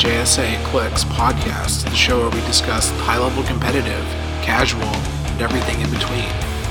JSA 0.00 0.64
Clicks 0.64 1.04
podcast, 1.04 1.84
the 1.84 1.94
show 1.94 2.20
where 2.20 2.30
we 2.30 2.40
discuss 2.46 2.88
high 3.00 3.18
level 3.18 3.42
competitive, 3.42 4.02
casual, 4.40 4.80
and 4.80 5.42
everything 5.42 5.78
in 5.78 5.90
between. 5.90 6.24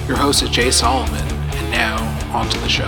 Your 0.07 0.17
host 0.17 0.41
is 0.41 0.49
Jay 0.49 0.71
Solomon, 0.71 1.21
and 1.21 1.69
now, 1.69 1.97
on 2.35 2.49
to 2.49 2.57
the 2.57 2.67
show. 2.67 2.87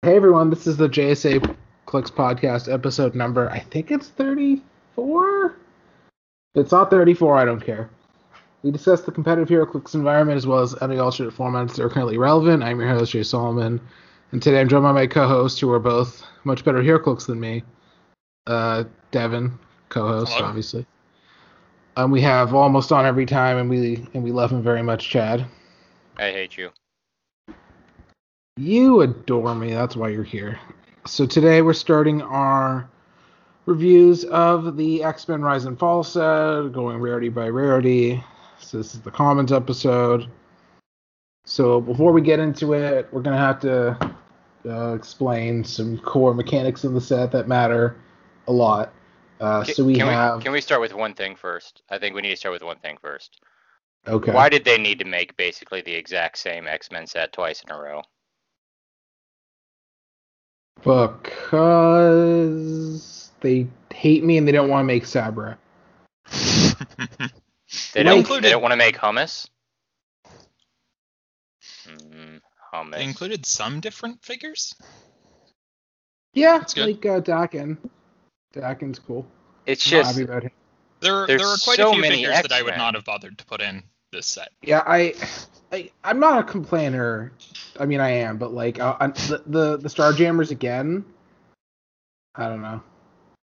Hey 0.00 0.16
everyone, 0.16 0.48
this 0.48 0.66
is 0.66 0.78
the 0.78 0.88
JSA 0.88 1.54
Clicks 1.84 2.10
podcast 2.10 2.72
episode 2.72 3.14
number. 3.14 3.50
I 3.50 3.58
think 3.58 3.90
it's 3.90 4.08
34. 4.96 5.56
It's 6.54 6.72
not 6.72 6.90
34. 6.90 7.36
I 7.36 7.44
don't 7.44 7.60
care. 7.60 7.90
We 8.62 8.70
discuss 8.70 9.02
the 9.02 9.12
competitive 9.12 9.48
HeroClix 9.48 9.94
environment 9.94 10.38
as 10.38 10.46
well 10.46 10.60
as 10.60 10.74
any 10.80 10.98
alternate 10.98 11.34
formats 11.34 11.76
that 11.76 11.84
are 11.84 11.90
currently 11.90 12.18
relevant. 12.18 12.62
I'm 12.62 12.80
your 12.80 12.88
host 12.88 13.12
Jay 13.12 13.22
Solomon, 13.22 13.80
and 14.32 14.42
today 14.42 14.60
I'm 14.60 14.68
joined 14.68 14.82
by 14.82 14.92
my 14.92 15.06
co-hosts 15.06 15.60
who 15.60 15.70
are 15.70 15.78
both 15.78 16.24
much 16.44 16.64
better 16.64 16.82
HeroClix 16.82 17.26
than 17.26 17.38
me. 17.38 17.62
Uh, 18.46 18.84
Devin, 19.10 19.56
co-host, 19.90 20.32
Hello. 20.32 20.48
obviously. 20.48 20.86
Um, 21.96 22.10
we 22.10 22.20
have 22.22 22.54
almost 22.54 22.90
on 22.90 23.06
every 23.06 23.26
time, 23.26 23.58
and 23.58 23.70
we 23.70 24.06
and 24.14 24.24
we 24.24 24.32
love 24.32 24.50
him 24.50 24.62
very 24.62 24.82
much, 24.82 25.08
Chad. 25.08 25.46
I 26.18 26.30
hate 26.30 26.56
you. 26.56 26.70
You 28.56 29.02
adore 29.02 29.54
me. 29.54 29.72
That's 29.72 29.96
why 29.96 30.08
you're 30.08 30.24
here. 30.24 30.58
So 31.06 31.26
today 31.26 31.62
we're 31.62 31.74
starting 31.74 32.22
our 32.22 32.88
reviews 33.66 34.24
of 34.24 34.76
the 34.76 35.02
X 35.02 35.28
Men 35.28 35.42
Rise 35.42 35.66
and 35.66 35.78
Fall 35.78 36.02
set, 36.02 36.72
going 36.72 36.98
rarity 36.98 37.28
by 37.28 37.48
rarity. 37.48 38.24
So 38.58 38.78
this 38.78 38.94
is 38.94 39.00
the 39.02 39.10
commons 39.10 39.52
episode. 39.52 40.28
So 41.44 41.80
before 41.80 42.12
we 42.12 42.22
get 42.22 42.38
into 42.40 42.72
it, 42.72 43.08
we're 43.12 43.22
gonna 43.22 43.36
have 43.36 43.60
to 43.60 44.14
uh, 44.64 44.94
explain 44.94 45.62
some 45.62 45.98
core 45.98 46.34
mechanics 46.34 46.84
of 46.84 46.94
the 46.94 47.00
set 47.00 47.30
that 47.32 47.46
matter 47.48 47.96
a 48.48 48.52
lot. 48.52 48.92
Uh, 49.38 49.62
so 49.64 49.84
we 49.84 49.94
can 49.94 50.06
have 50.06 50.38
we 50.38 50.42
can 50.42 50.52
we 50.52 50.60
start 50.60 50.80
with 50.80 50.94
one 50.94 51.12
thing 51.14 51.36
first? 51.36 51.82
I 51.90 51.98
think 51.98 52.14
we 52.14 52.22
need 52.22 52.30
to 52.30 52.36
start 52.36 52.54
with 52.54 52.62
one 52.62 52.78
thing 52.78 52.96
first. 53.00 53.40
okay. 54.06 54.32
Why 54.32 54.48
did 54.48 54.64
they 54.64 54.78
need 54.78 54.98
to 55.00 55.04
make 55.04 55.36
basically 55.36 55.82
the 55.82 55.94
exact 55.94 56.38
same 56.38 56.66
X 56.66 56.90
Men 56.90 57.06
set 57.06 57.32
twice 57.32 57.62
in 57.62 57.70
a 57.70 57.78
row? 57.78 58.02
Because 60.76 61.76
they 63.40 63.66
hate 63.92 64.24
me 64.24 64.38
and 64.38 64.46
they 64.46 64.52
don't 64.52 64.68
want 64.68 64.80
to 64.82 64.86
make 64.86 65.06
Sabra. 65.06 65.58
They 67.92 68.02
don't 68.02 68.18
included- 68.18 68.44
they 68.44 68.50
don't 68.50 68.62
want 68.62 68.72
to 68.72 68.76
make 68.76 68.96
hummus. 68.96 69.48
Mm, 71.88 72.40
hummus. 72.72 72.92
They 72.92 73.04
included 73.04 73.46
some 73.46 73.80
different 73.80 74.22
figures. 74.22 74.74
Yeah, 76.34 76.58
That's 76.58 76.74
good. 76.74 76.86
like 76.86 77.06
uh, 77.06 77.20
Daken. 77.20 77.78
Daken's 78.54 78.98
cool. 78.98 79.26
it's 79.66 79.86
I'm 79.86 79.90
just 79.90 80.10
happy 80.10 80.24
about 80.24 80.42
him. 80.44 80.50
There, 81.00 81.26
there 81.26 81.40
are 81.40 81.56
quite 81.62 81.76
so 81.76 81.90
a 81.90 81.92
few 81.92 82.00
many 82.00 82.16
figures 82.16 82.42
that 82.42 82.52
I 82.52 82.62
would 82.62 82.76
not 82.76 82.94
have 82.94 83.04
bothered 83.04 83.38
to 83.38 83.44
put 83.46 83.60
in 83.60 83.82
this 84.12 84.26
set. 84.26 84.50
Yeah, 84.62 84.82
I, 84.86 85.14
I, 85.72 85.90
I'm 86.04 86.20
not 86.20 86.38
a 86.38 86.42
complainer. 86.42 87.32
I 87.78 87.86
mean, 87.86 88.00
I 88.00 88.10
am, 88.10 88.38
but 88.38 88.52
like, 88.52 88.80
uh, 88.80 88.96
I, 89.00 89.08
the, 89.08 89.42
the 89.46 89.76
the 89.78 89.88
Starjammers 89.88 90.50
again. 90.50 91.04
I 92.34 92.48
don't 92.48 92.62
know. 92.62 92.82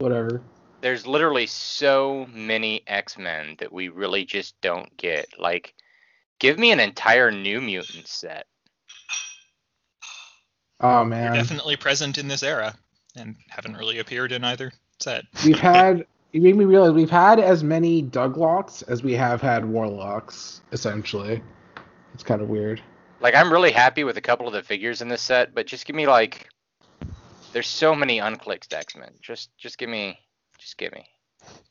Whatever. 0.01 0.43
there's 0.81 1.07
literally 1.07 1.47
so 1.47 2.27
many 2.33 2.83
X 2.87 3.19
Men 3.19 3.57
that 3.59 3.73
we 3.73 3.89
really 3.89 4.25
just 4.25 4.61
don't 4.61 4.97
get. 4.97 5.27
Like, 5.39 5.75
give 6.39 6.59
me 6.59 6.71
an 6.71 6.81
entire 6.81 7.31
New 7.31 7.61
Mutant 7.61 8.07
set. 8.07 8.47
Oh 10.81 10.99
They're 10.99 11.05
man, 11.07 11.35
definitely 11.35 11.77
present 11.77 12.19
in 12.19 12.29
this 12.29 12.45
era 12.45 12.75
and 13.17 13.35
haven't 13.49 13.77
really 13.77 13.99
appeared 13.99 14.31
in 14.31 14.45
either 14.45 14.73
set. 15.01 15.25
we've 15.45 15.59
had. 15.59 16.07
You 16.31 16.43
made 16.43 16.57
me 16.57 16.67
realize 16.67 16.93
we've 16.93 17.11
had 17.11 17.41
as 17.41 17.65
many 17.65 18.03
Douglocks 18.03 18.85
as 18.87 19.03
we 19.03 19.15
have 19.15 19.41
had 19.41 19.65
Warlocks. 19.65 20.61
Essentially, 20.73 21.43
it's 22.15 22.23
kind 22.23 22.43
of 22.43 22.49
weird. 22.51 22.83
Like, 23.21 23.35
I'm 23.35 23.51
really 23.51 23.73
happy 23.73 24.05
with 24.05 24.19
a 24.19 24.21
couple 24.21 24.47
of 24.47 24.53
the 24.53 24.63
figures 24.63 25.01
in 25.01 25.09
this 25.09 25.23
set, 25.23 25.55
but 25.55 25.67
just 25.67 25.87
give 25.87 25.97
me 25.97 26.07
like, 26.07 26.51
there's 27.53 27.69
so 27.69 27.95
many 27.95 28.19
unclicked 28.19 28.73
X 28.73 28.97
Men. 28.97 29.13
Just, 29.21 29.51
just 29.59 29.79
give 29.79 29.89
me, 29.89 30.19
just 30.59 30.77
give 30.79 30.93
me, 30.93 31.05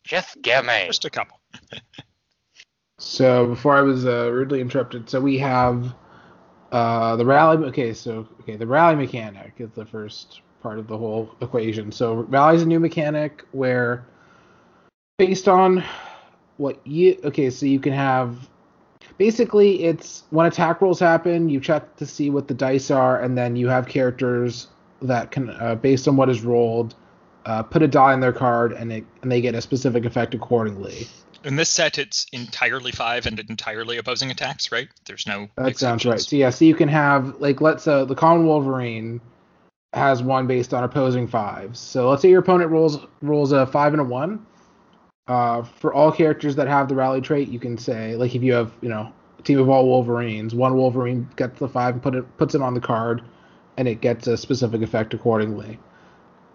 just 0.03 0.41
give 0.41 0.65
me. 0.65 0.83
Just 0.87 1.05
a 1.05 1.09
couple. 1.09 1.39
So 2.99 3.47
before 3.47 3.77
I 3.77 3.81
was 3.81 4.05
uh, 4.05 4.31
rudely 4.31 4.59
interrupted, 4.59 5.09
so 5.09 5.21
we 5.21 5.37
have 5.37 5.93
uh, 6.71 7.15
the 7.15 7.25
rally. 7.25 7.63
Okay, 7.67 7.93
so 7.93 8.27
okay, 8.41 8.55
the 8.55 8.65
rally 8.65 8.95
mechanic 8.95 9.53
is 9.59 9.69
the 9.75 9.85
first 9.85 10.41
part 10.63 10.79
of 10.79 10.87
the 10.87 10.97
whole 10.97 11.35
equation. 11.41 11.91
So 11.91 12.15
rally 12.15 12.55
is 12.55 12.63
a 12.63 12.65
new 12.65 12.79
mechanic 12.79 13.43
where, 13.51 14.05
based 15.19 15.47
on 15.47 15.83
what 16.57 16.85
you 16.87 17.19
okay, 17.23 17.51
so 17.51 17.67
you 17.67 17.79
can 17.79 17.93
have 17.93 18.49
basically 19.19 19.83
it's 19.83 20.23
when 20.31 20.47
attack 20.47 20.81
rolls 20.81 20.99
happen, 20.99 21.49
you 21.49 21.59
check 21.59 21.95
to 21.97 22.05
see 22.05 22.31
what 22.31 22.47
the 22.47 22.55
dice 22.55 22.89
are, 22.89 23.21
and 23.21 23.37
then 23.37 23.55
you 23.55 23.67
have 23.67 23.87
characters 23.87 24.69
that 25.01 25.31
can, 25.31 25.49
uh, 25.49 25.75
based 25.75 26.07
on 26.07 26.15
what 26.15 26.29
is 26.29 26.41
rolled, 26.41 26.95
uh, 27.45 27.63
put 27.63 27.81
a 27.81 27.87
die 27.87 28.13
in 28.13 28.19
their 28.19 28.33
card, 28.33 28.73
and 28.73 28.91
it 28.91 29.05
and 29.21 29.31
they 29.31 29.41
get 29.41 29.55
a 29.55 29.61
specific 29.61 30.05
effect 30.05 30.33
accordingly. 30.33 31.07
In 31.43 31.55
this 31.55 31.69
set, 31.69 31.97
it's 31.97 32.27
entirely 32.33 32.91
five 32.91 33.25
and 33.25 33.39
entirely 33.39 33.97
opposing 33.97 34.31
attacks, 34.31 34.71
right? 34.71 34.89
There's 35.05 35.25
no. 35.25 35.47
That 35.55 35.77
sounds 35.77 36.05
right. 36.05 36.19
So 36.19 36.35
yeah, 36.35 36.49
so 36.49 36.65
you 36.65 36.75
can 36.75 36.89
have 36.89 37.39
like 37.39 37.61
let's 37.61 37.87
uh 37.87 38.05
the 38.05 38.15
common 38.15 38.45
Wolverine 38.45 39.21
has 39.93 40.21
one 40.21 40.45
based 40.47 40.73
on 40.73 40.83
opposing 40.83 41.27
fives. 41.27 41.79
So 41.79 42.09
let's 42.09 42.21
say 42.21 42.29
your 42.29 42.41
opponent 42.41 42.71
rolls 42.71 42.99
rolls 43.21 43.51
a 43.51 43.65
five 43.65 43.93
and 43.93 44.01
a 44.01 44.05
one. 44.05 44.45
Uh, 45.27 45.61
for 45.61 45.93
all 45.93 46.11
characters 46.11 46.55
that 46.55 46.67
have 46.67 46.87
the 46.87 46.95
rally 46.95 47.19
trait, 47.19 47.49
you 47.49 47.59
can 47.59 47.77
say 47.77 48.15
like 48.15 48.35
if 48.35 48.43
you 48.43 48.53
have 48.53 48.73
you 48.81 48.89
know 48.89 49.11
a 49.39 49.41
team 49.41 49.59
of 49.59 49.69
all 49.69 49.85
Wolverines, 49.87 50.53
one 50.53 50.75
Wolverine 50.75 51.29
gets 51.35 51.59
the 51.59 51.69
five 51.69 51.95
and 51.95 52.03
put 52.03 52.15
it 52.15 52.37
puts 52.37 52.55
it 52.55 52.61
on 52.61 52.73
the 52.73 52.81
card, 52.81 53.21
and 53.77 53.87
it 53.87 54.01
gets 54.01 54.27
a 54.27 54.35
specific 54.35 54.81
effect 54.81 55.13
accordingly. 55.13 55.79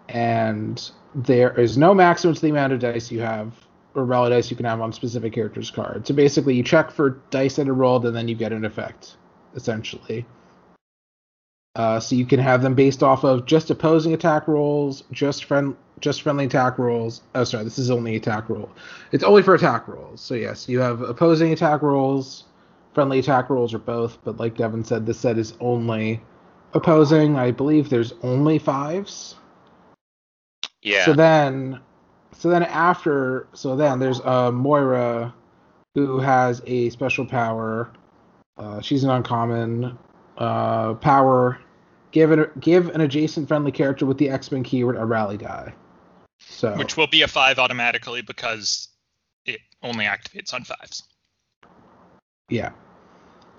And 0.09 0.91
there 1.15 1.57
is 1.59 1.77
no 1.77 1.93
maximum 1.93 2.35
to 2.35 2.41
the 2.41 2.49
amount 2.49 2.73
of 2.73 2.79
dice 2.79 3.11
you 3.11 3.21
have 3.21 3.53
or 3.95 4.05
rally 4.05 4.31
dice 4.31 4.49
you 4.49 4.57
can 4.57 4.65
have 4.65 4.81
on 4.81 4.91
specific 4.91 5.33
characters' 5.33 5.71
cards. 5.71 6.07
So 6.07 6.13
basically, 6.13 6.55
you 6.55 6.63
check 6.63 6.91
for 6.91 7.21
dice 7.29 7.55
that 7.57 7.69
are 7.69 7.73
rolled, 7.73 8.05
and 8.05 8.15
then 8.15 8.27
you 8.27 8.35
get 8.35 8.51
an 8.51 8.65
effect, 8.65 9.17
essentially. 9.55 10.25
Uh, 11.75 11.99
so 11.99 12.15
you 12.15 12.25
can 12.25 12.39
have 12.39 12.61
them 12.61 12.75
based 12.75 13.01
off 13.01 13.23
of 13.23 13.45
just 13.45 13.69
opposing 13.69 14.13
attack 14.13 14.47
rolls, 14.47 15.03
just 15.11 15.45
friend, 15.45 15.75
just 15.99 16.21
friendly 16.21 16.45
attack 16.45 16.77
rolls. 16.77 17.21
Oh, 17.33 17.43
sorry, 17.43 17.63
this 17.63 17.79
is 17.79 17.89
only 17.89 18.15
attack 18.15 18.49
roll. 18.49 18.69
It's 19.11 19.23
only 19.23 19.41
for 19.41 19.55
attack 19.55 19.87
rolls. 19.87 20.21
So 20.21 20.35
yes, 20.35 20.69
you 20.69 20.79
have 20.79 21.01
opposing 21.01 21.51
attack 21.51 21.81
rolls, 21.81 22.45
friendly 22.93 23.19
attack 23.19 23.49
rolls, 23.49 23.73
or 23.73 23.79
both. 23.79 24.19
But 24.23 24.37
like 24.37 24.55
Devin 24.55 24.83
said, 24.83 25.05
this 25.05 25.19
set 25.19 25.37
is 25.37 25.53
only 25.59 26.21
opposing. 26.73 27.35
I 27.35 27.51
believe 27.51 27.89
there's 27.89 28.13
only 28.21 28.59
fives. 28.59 29.35
Yeah. 30.81 31.05
So 31.05 31.13
then, 31.13 31.79
so 32.37 32.49
then 32.49 32.63
after, 32.63 33.47
so 33.53 33.75
then 33.75 33.99
there's 33.99 34.19
uh, 34.21 34.51
Moira, 34.51 35.33
who 35.95 36.19
has 36.19 36.61
a 36.65 36.89
special 36.89 37.25
power. 37.25 37.91
Uh, 38.57 38.81
she's 38.81 39.03
an 39.03 39.09
uncommon 39.09 39.97
uh, 40.37 40.95
power. 40.95 41.59
Give 42.11 42.31
it, 42.31 42.59
give 42.59 42.89
an 42.89 43.01
adjacent 43.01 43.47
friendly 43.47 43.71
character 43.71 44.05
with 44.05 44.17
the 44.17 44.29
X 44.29 44.51
Men 44.51 44.63
keyword 44.63 44.97
a 44.97 45.05
rally 45.05 45.37
die. 45.37 45.73
So 46.39 46.75
Which 46.75 46.97
will 46.97 47.07
be 47.07 47.21
a 47.21 47.27
five 47.27 47.57
automatically 47.57 48.21
because 48.21 48.89
it 49.45 49.61
only 49.81 50.05
activates 50.05 50.53
on 50.53 50.63
fives. 50.63 51.03
yeah. 52.49 52.71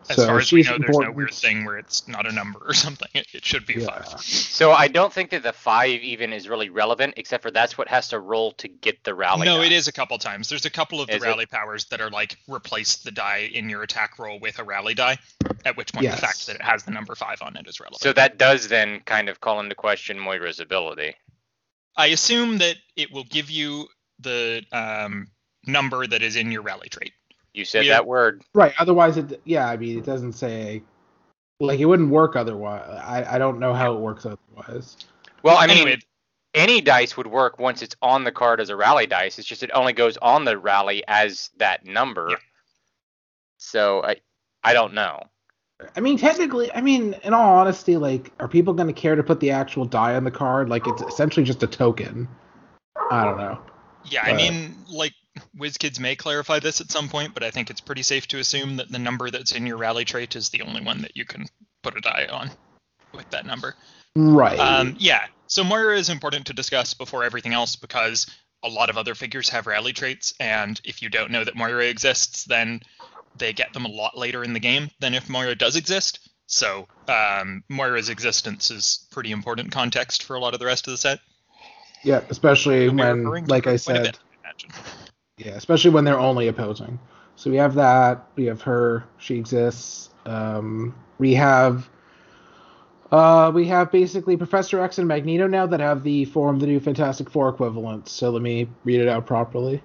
As 0.09 0.17
So 0.17 0.27
far 0.27 0.39
as 0.39 0.53
we 0.53 0.63
she's 0.63 0.71
know, 0.71 0.79
there's 0.79 0.99
no 0.99 1.11
weird 1.11 1.33
thing 1.33 1.65
where 1.65 1.79
it's 1.79 2.07
not 2.07 2.27
a 2.27 2.33
number 2.33 2.61
or 2.67 2.75
something. 2.87 3.09
It, 3.15 3.27
it 3.33 3.45
should 3.45 3.65
be 3.67 3.75
Yeah. 3.75 3.87
five. 4.03 4.21
So 4.21 4.73
I 4.73 4.89
don't 4.89 5.13
think 5.13 5.31
that 5.31 5.43
the 5.43 5.53
five 5.53 6.03
even 6.03 6.33
is 6.33 6.49
really 6.49 6.69
relevant, 6.69 7.15
except 7.17 7.43
for 7.43 7.51
that's 7.51 7.79
what 7.79 7.89
has 7.89 8.09
to 8.09 8.19
roll 8.21 8.53
to 8.53 8.69
get 8.69 9.03
the 9.05 9.15
rally. 9.15 9.47
no, 9.47 9.59
die. 9.59 9.67
it 9.67 9.73
is 9.73 9.89
a 9.89 9.93
couple 9.93 10.19
times. 10.19 10.49
There's 10.49 10.67
a 10.67 10.71
couple 10.71 11.01
of 11.01 11.07
the 11.09 11.17
Is 11.17 11.23
it? 11.23 11.27
rally 11.27 11.47
powers 11.47 11.87
that 11.87 12.01
are 12.01 12.11
like 12.11 12.37
replace 12.49 12.97
the 12.97 13.11
die 13.11 13.49
in 13.53 13.69
your 13.69 13.83
attack 13.83 14.19
roll 14.19 14.39
with 14.41 14.59
a 14.59 14.65
rally 14.65 14.95
die, 14.95 15.19
at 15.65 15.77
which 15.77 15.93
point 15.93 16.05
Yes. 16.05 16.17
the 16.21 16.27
fact 16.27 16.47
that 16.49 16.57
it 16.57 16.63
has 16.63 16.85
the 16.85 16.91
number 16.91 17.15
five 17.15 17.41
on 17.43 17.57
it 17.57 17.67
is 17.67 17.81
relevant. 17.81 18.03
So 18.03 18.13
that 18.13 18.37
does 18.39 18.69
then 18.69 19.01
kind 19.01 19.29
of 19.29 19.41
call 19.41 19.61
into 19.61 19.75
question 19.75 20.19
Moira's 20.19 20.61
ability. 20.61 21.15
I 21.97 22.07
assume 22.09 22.59
that 22.59 22.77
it 22.97 23.11
will 23.13 23.25
give 23.25 23.51
you 23.51 23.87
the 24.21 24.63
um, 24.73 25.29
number 25.67 26.07
that 26.07 26.23
is 26.23 26.37
in 26.37 26.51
your 26.53 26.63
rally 26.63 26.89
trait. 26.89 27.13
You 27.55 27.65
said 27.65 27.87
Yeah. 27.87 27.95
that 27.95 28.07
word. 28.07 28.43
Right. 28.55 28.75
Otherwise, 28.79 29.17
it 29.17 29.41
yeah. 29.45 29.69
I 29.69 29.77
mean, 29.77 29.97
it 29.99 30.05
doesn't 30.05 30.33
say 30.35 30.83
like 31.61 31.79
it 31.81 31.87
wouldn't 31.87 32.11
work 32.11 32.37
otherwise. 32.37 32.83
I 33.03 33.37
I 33.37 33.39
don't 33.39 33.59
know 33.59 33.73
how 33.73 33.95
it 33.95 34.01
works 34.01 34.27
otherwise. 34.27 34.97
Well, 35.43 35.57
I 35.57 35.67
mean, 35.67 35.79
anyway, 35.79 35.99
any 36.55 36.81
dice 36.81 37.17
would 37.17 37.27
work 37.27 37.59
once 37.59 37.81
it's 37.83 37.97
on 38.03 38.25
the 38.25 38.33
card 38.33 38.61
as 38.61 38.71
a 38.71 38.77
rally 38.77 39.07
dice. 39.07 39.39
It's 39.39 39.47
just 39.49 39.63
it 39.63 39.71
only 39.73 39.93
goes 39.93 40.17
on 40.19 40.45
the 40.45 40.59
rally 40.59 41.05
as 41.07 41.51
that 41.59 41.85
number. 41.87 42.29
Yeah. 42.31 42.37
So 43.59 44.03
I 44.03 44.17
I 44.65 44.73
don't 44.73 44.95
know. 44.95 45.23
I 45.97 46.01
mean, 46.01 46.17
technically, 46.17 46.73
I 46.73 46.81
mean, 46.81 47.15
in 47.25 47.35
all 47.35 47.59
honesty, 47.59 47.97
like, 47.97 48.33
are 48.41 48.49
people 48.49 48.73
going 48.73 48.87
to 48.87 48.93
care 48.93 49.17
to 49.17 49.23
put 49.23 49.41
the 49.41 49.51
actual 49.51 49.85
die 49.85 50.15
on 50.15 50.23
the 50.25 50.31
card? 50.31 50.69
Like, 50.69 50.87
it's 50.87 51.03
essentially 51.03 51.45
just 51.45 51.63
a 51.65 51.67
token. 51.67 52.29
I 53.11 53.25
don't 53.25 53.37
know. 53.37 53.59
Yeah, 54.05 54.23
I 54.25 54.31
Uh, 54.33 54.37
mean, 54.37 54.77
like 54.89 55.13
WizKids 55.59 55.99
may 55.99 56.17
clarify 56.17 56.61
this 56.61 56.81
at 56.81 56.91
some 56.91 57.09
point, 57.09 57.35
but 57.35 57.43
I 57.43 57.51
think 57.51 57.71
it's 57.71 57.81
pretty 57.81 58.03
safe 58.03 58.27
to 58.29 58.39
assume 58.39 58.77
that 58.77 58.91
the 58.91 58.99
number 58.99 59.31
that's 59.31 59.53
in 59.53 59.67
your 59.67 59.77
rally 59.77 60.05
trait 60.05 60.37
is 60.37 60.49
the 60.49 60.63
only 60.63 60.83
one 60.83 61.03
that 61.03 61.17
you 61.17 61.25
can 61.25 61.47
put 61.83 61.97
a 61.97 62.01
die 62.01 62.27
on 62.31 62.51
with 63.13 63.29
that 63.31 63.47
number. 63.47 63.75
Right. 64.17 64.59
Um, 64.59 64.97
yeah, 64.99 65.27
so 65.47 65.65
Moira 65.65 65.97
is 65.99 66.09
important 66.09 66.47
to 66.47 66.53
discuss 66.53 66.95
before 66.95 67.25
everything 67.25 67.53
else 67.53 67.77
because 67.77 68.27
a 68.63 68.69
lot 68.69 68.91
of 68.91 68.97
other 68.97 69.15
figures 69.15 69.49
have 69.51 69.67
rally 69.67 69.93
traits, 69.93 70.35
and 70.41 70.81
if 70.85 71.03
you 71.03 71.09
don't 71.09 71.31
know 71.31 71.45
that 71.45 71.57
Moira 71.57 71.85
exists, 71.85 72.45
then 72.45 72.81
they 73.37 73.53
get 73.53 73.73
them 73.73 73.85
a 73.85 73.89
lot 73.89 74.17
later 74.17 74.45
in 74.45 74.53
the 74.53 74.61
game 74.61 74.91
than 75.01 75.15
if 75.15 75.29
Moira 75.29 75.55
does 75.55 75.77
exist. 75.77 76.31
So 76.47 76.87
um, 77.09 77.65
Moira's 77.69 78.09
existence 78.09 78.71
is 78.71 79.07
pretty 79.11 79.33
important 79.33 79.73
context 79.73 80.23
for 80.23 80.37
a 80.37 80.41
lot 80.41 80.55
of 80.55 80.61
the 80.61 80.67
rest 80.67 80.87
of 80.87 80.93
the 80.93 80.99
set. 80.99 81.19
yeah, 82.05 82.21
especially 82.29 82.89
when, 82.89 83.25
like 83.47 83.67
I 83.67 83.77
said, 83.77 84.03
bit, 84.03 84.19
I 84.45 84.49
imagine. 84.49 84.71
Yeah, 85.39 85.53
especially 85.53 85.91
when 85.91 86.05
they're 86.05 86.19
only 86.19 86.49
opposing. 86.49 86.99
So 87.37 87.51
we 87.51 87.57
have 87.57 87.75
that. 87.75 88.27
We 88.37 88.45
have 88.47 88.63
her. 88.63 89.05
She 89.19 89.37
exists. 89.37 90.11
Um, 90.27 90.95
we 91.19 91.35
have. 91.35 91.89
Uh, 93.11 93.51
we 93.55 93.67
have 93.67 93.93
basically 93.93 94.37
Professor 94.37 94.81
X 94.81 94.99
and 94.99 95.07
Magneto 95.07 95.47
now 95.47 95.67
that 95.67 95.81
have 95.81 96.03
the 96.03 96.25
form 96.27 96.59
the 96.59 96.67
new 96.67 96.81
Fantastic 96.81 97.31
Four 97.31 97.49
equivalent. 97.49 98.09
So 98.09 98.31
let 98.31 98.43
me 98.43 98.69
read 98.85 99.01
it 99.01 99.09
out 99.09 99.27
properly. 99.27 99.83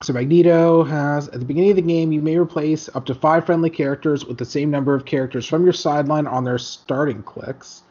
So 0.00 0.12
Magneto 0.12 0.84
has 0.84 1.28
at 1.28 1.40
the 1.40 1.46
beginning 1.46 1.70
of 1.70 1.76
the 1.76 1.82
game 1.82 2.12
you 2.12 2.22
may 2.22 2.36
replace 2.36 2.88
up 2.94 3.04
to 3.06 3.14
five 3.14 3.44
friendly 3.46 3.70
characters 3.70 4.24
with 4.24 4.38
the 4.38 4.44
same 4.44 4.70
number 4.70 4.94
of 4.94 5.04
characters 5.04 5.46
from 5.46 5.64
your 5.64 5.72
sideline 5.72 6.26
on 6.26 6.44
their 6.44 6.58
starting 6.58 7.22
clicks. 7.22 7.82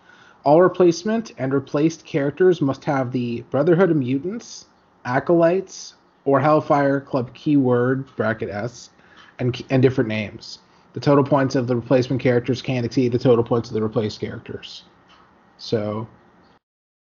All 0.43 0.61
replacement 0.61 1.33
and 1.37 1.53
replaced 1.53 2.05
characters 2.05 2.61
must 2.61 2.85
have 2.85 3.11
the 3.11 3.41
Brotherhood 3.49 3.91
of 3.91 3.97
Mutants, 3.97 4.67
Acolytes, 5.03 5.95
or 6.27 6.41
Hellfire 6.41 6.99
Club 6.99 7.33
keyword 7.33 8.05
bracket 8.17 8.49
S, 8.49 8.89
and 9.39 9.63
and 9.69 9.81
different 9.81 10.09
names. 10.09 10.59
The 10.91 10.99
total 10.99 11.23
points 11.23 11.55
of 11.55 11.67
the 11.67 11.75
replacement 11.75 12.21
characters 12.21 12.61
can't 12.61 12.85
exceed 12.85 13.13
the 13.13 13.19
total 13.19 13.43
points 13.43 13.69
of 13.69 13.73
the 13.73 13.81
replaced 13.81 14.19
characters. 14.19 14.83
So 15.57 16.07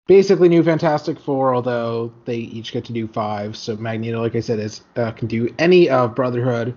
basically 0.08 0.50
new 0.50 0.62
Fantastic 0.62 1.20
Four, 1.20 1.56
although 1.56 2.12
they 2.26 2.36
each 2.36 2.74
get 2.74 2.84
to 2.86 2.94
do 2.94 3.08
five. 3.08 3.56
So 3.56 3.78
Magneto, 3.78 4.22
like 4.22 4.36
I 4.36 4.42
said, 4.42 4.60
is 4.60 4.82
uh, 4.98 5.12
can 5.12 5.30
do 5.30 5.54
any 5.58 5.90
of 5.90 6.16
Brotherhood, 6.16 6.76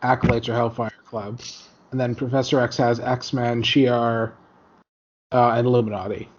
Acolytes, 0.00 0.48
or 0.48 0.54
Hellfire 0.54 0.90
Club, 1.04 1.42
and 1.90 2.00
then 2.00 2.14
Professor 2.14 2.58
X 2.58 2.78
has 2.78 3.00
X 3.00 3.34
Men, 3.34 3.62
Shi'ar, 3.62 4.32
uh, 5.32 5.50
and 5.50 5.66
Illuminati. 5.66 6.30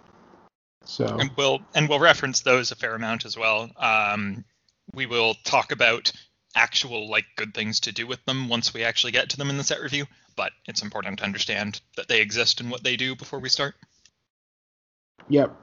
So 0.84 1.06
and 1.06 1.30
we'll 1.36 1.60
and 1.76 1.88
we'll 1.88 2.00
reference 2.00 2.40
those 2.40 2.72
a 2.72 2.74
fair 2.74 2.96
amount 2.96 3.24
as 3.24 3.36
well. 3.36 3.70
Um, 3.76 4.44
we 4.92 5.06
will 5.06 5.34
talk 5.44 5.72
about 5.72 6.12
actual 6.56 7.08
like 7.08 7.24
good 7.36 7.54
things 7.54 7.80
to 7.80 7.92
do 7.92 8.06
with 8.06 8.24
them 8.26 8.48
once 8.48 8.72
we 8.72 8.84
actually 8.84 9.12
get 9.12 9.30
to 9.30 9.36
them 9.36 9.50
in 9.50 9.56
the 9.56 9.64
set 9.64 9.80
review. 9.80 10.06
But 10.36 10.52
it's 10.66 10.82
important 10.82 11.18
to 11.18 11.24
understand 11.24 11.80
that 11.96 12.08
they 12.08 12.20
exist 12.20 12.60
and 12.60 12.70
what 12.70 12.82
they 12.82 12.96
do 12.96 13.14
before 13.14 13.38
we 13.38 13.48
start. 13.48 13.74
Yep. 15.28 15.56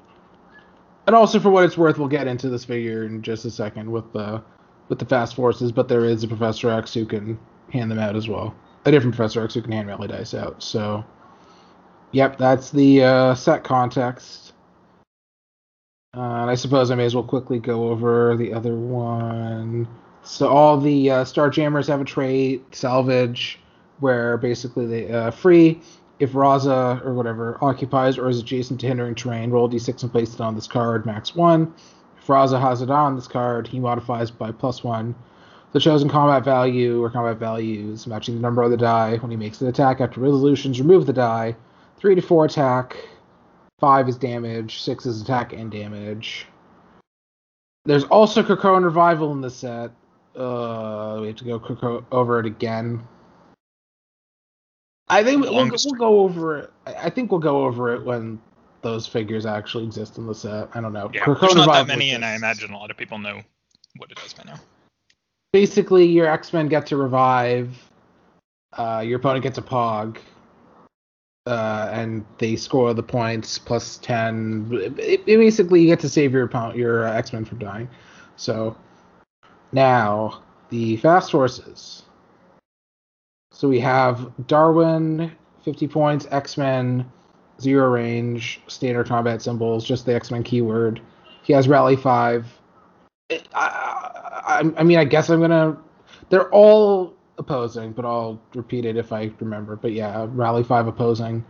And 1.07 1.15
also 1.15 1.39
for 1.39 1.50
what 1.50 1.65
it's 1.65 1.77
worth, 1.77 1.97
we'll 1.97 2.07
get 2.07 2.27
into 2.27 2.50
this 2.50 2.65
figure 2.65 3.03
in 3.03 3.21
just 3.21 3.45
a 3.45 3.51
second 3.51 3.91
with 3.91 4.12
the 4.13 4.41
with 4.88 5.00
the 5.00 5.06
fast 5.06 5.35
forces, 5.35 5.71
but 5.71 5.88
there 5.88 6.06
is 6.06 6.24
a 6.24 6.27
Professor 6.27 6.69
X 6.69 6.94
who 6.94 7.06
can 7.06 7.39
hand 7.71 7.89
them 7.89 8.00
out 8.00 8.15
as 8.15 8.27
well. 8.27 8.53
A 8.85 8.91
different 8.91 9.15
Professor 9.15 9.44
X 9.44 9.53
who 9.53 9.62
can 9.62 9.71
hand 9.71 9.88
rally 9.88 10.07
dice 10.07 10.33
out. 10.33 10.62
So 10.62 11.06
Yep, 12.12 12.38
that's 12.38 12.71
the 12.71 13.03
uh, 13.03 13.35
set 13.35 13.63
context. 13.63 14.50
I 16.13 16.56
suppose 16.56 16.92
I 16.92 16.96
may 16.96 17.06
as 17.06 17.16
well 17.16 17.24
quickly 17.24 17.58
go 17.58 17.90
over 17.90 18.36
the 18.36 18.54
other 18.54 18.75
one. 18.75 19.88
So 20.24 20.50
all 20.50 20.78
the 20.78 21.10
uh, 21.10 21.24
Starjammers 21.24 21.88
have 21.88 22.02
a 22.02 22.06
trait, 22.06 22.75
salvage, 22.75 23.60
where 24.02 24.36
basically 24.38 24.86
they 24.86 25.10
uh, 25.10 25.31
free 25.31 25.81
if 26.19 26.34
Raza 26.34 27.04
or 27.04 27.13
whatever 27.13 27.58
occupies 27.62 28.18
or 28.18 28.30
is 28.30 28.40
adjacent 28.40 28.80
to 28.81 28.88
hindering 28.88 29.16
terrain, 29.16 29.50
roll 29.50 29.69
d6 29.69 30.04
and 30.04 30.12
place 30.12 30.34
it 30.34 30.42
on 30.42 30.54
this 30.54 30.68
card, 30.68 31.06
max 31.06 31.34
one. 31.34 31.74
If 32.22 32.28
Raza 32.28 32.62
has 32.62 32.81
it 32.84 32.92
on 32.92 33.16
this 33.16 33.28
card, 33.28 33.68
he 33.68 33.80
modifies 33.80 34.30
by 34.30 34.52
plus 34.52 34.84
one. 34.84 35.16
The 35.72 35.80
chosen 35.80 36.10
combat 36.10 36.44
value 36.44 37.02
or 37.02 37.10
combat 37.10 37.38
values 37.38 38.06
matching 38.06 38.36
the 38.36 38.42
number 38.42 38.62
of 38.62 38.69
the 38.69 38.78
die. 38.78 39.18
When 39.18 39.31
he 39.31 39.38
makes 39.38 39.62
an 39.62 39.68
attack 39.68 40.02
after 40.02 40.19
resolutions, 40.19 40.80
remove 40.80 41.08
the 41.08 41.13
die. 41.13 41.56
Three 41.98 42.16
to 42.16 42.22
four 42.22 42.46
attack, 42.46 42.98
five 43.81 44.07
is 44.07 44.16
damage, 44.16 44.81
six 44.81 45.06
is 45.06 45.22
attack 45.22 45.51
and 45.51 45.69
damage. 45.69 46.45
There's 47.83 48.06
also 48.06 48.44
Krakoan 48.44 48.86
Revival 48.86 49.33
in 49.33 49.42
the 49.42 49.50
set. 49.50 49.92
Uh, 50.36 51.18
we 51.19 51.28
have 51.28 51.36
to 51.38 51.44
go 51.44 51.60
Krako- 51.60 52.06
over 52.12 52.39
it 52.39 52.45
again. 52.45 53.04
I 55.10 55.25
think 55.25 55.42
we'll, 55.42 55.54
we'll 55.54 55.94
go 55.98 56.19
over 56.22 56.57
it. 56.60 56.74
I 56.86 57.10
think 57.10 57.31
we'll 57.31 57.42
go 57.42 57.66
over 57.66 57.94
it 57.94 58.06
when 58.06 58.39
those 58.81 59.06
figures 59.07 59.45
actually 59.45 59.84
exist 59.84 60.18
in 60.18 60.25
the 60.25 60.34
set. 60.34 60.69
I 60.74 60.80
don't 60.80 60.94
know. 60.94 61.12
Yeah, 61.13 61.25
there's 61.25 61.42
not 61.42 61.56
that 61.56 61.60
Revival 61.60 61.86
many, 61.88 62.12
and 62.12 62.24
I 62.24 62.36
imagine 62.36 62.72
a 62.72 62.77
lot 62.77 62.92
of 62.92 62.98
people 62.98 63.18
know 63.18 63.42
what 63.98 64.10
it 64.12 64.19
is 64.25 64.31
by 64.31 64.44
now. 64.45 64.60
basically 65.51 66.06
your 66.06 66.27
X-Men 66.27 66.68
get 66.68 66.86
to 66.88 66.98
revive, 66.98 67.77
uh, 68.74 69.04
your 69.06 69.19
opponent 69.19 69.44
gets 69.44 69.57
a 69.57 69.62
pog, 69.62 70.18
uh, 71.47 71.89
and 71.91 72.25
they 72.38 72.55
score 72.55 72.93
the 72.93 73.03
points 73.03 73.57
plus 73.57 73.97
ten. 73.97 74.69
It, 74.71 74.99
it- 74.99 75.25
basically, 75.25 75.81
you 75.81 75.88
get 75.88 75.99
to 76.01 76.09
save 76.09 76.33
your 76.33 76.49
your 76.75 77.07
uh, 77.07 77.13
X-Men 77.13 77.45
from 77.45 77.59
dying. 77.59 77.89
So 78.35 78.75
now 79.71 80.41
the 80.69 80.97
fast 80.97 81.31
forces. 81.31 82.03
So 83.53 83.67
we 83.67 83.79
have 83.81 84.31
Darwin, 84.48 85.31
50 85.63 85.88
points, 85.88 86.25
X-Men, 86.31 87.05
zero 87.60 87.89
range, 87.89 88.62
standard 88.67 89.07
combat 89.07 89.41
symbols, 89.41 89.86
just 89.86 90.05
the 90.05 90.15
X-Men 90.15 90.41
keyword. 90.43 91.01
He 91.43 91.53
has 91.53 91.67
rally 91.67 91.95
five. 91.95 92.48
It- 93.29 93.48
I, 93.53 93.62
I, 94.45 94.71
I 94.77 94.83
mean, 94.83 94.98
I 94.98 95.05
guess 95.05 95.29
I'm 95.29 95.41
gonna. 95.41 95.77
They're 96.29 96.50
all 96.50 97.11
opposing, 97.38 97.91
but 97.91 98.05
I'll 98.05 98.39
repeat 98.53 98.85
it 98.85 98.97
if 98.97 99.11
I 99.11 99.31
remember. 99.39 99.75
But 99.75 99.93
yeah, 99.93 100.27
rally 100.29 100.63
five 100.63 100.88
opposing. 100.88 101.43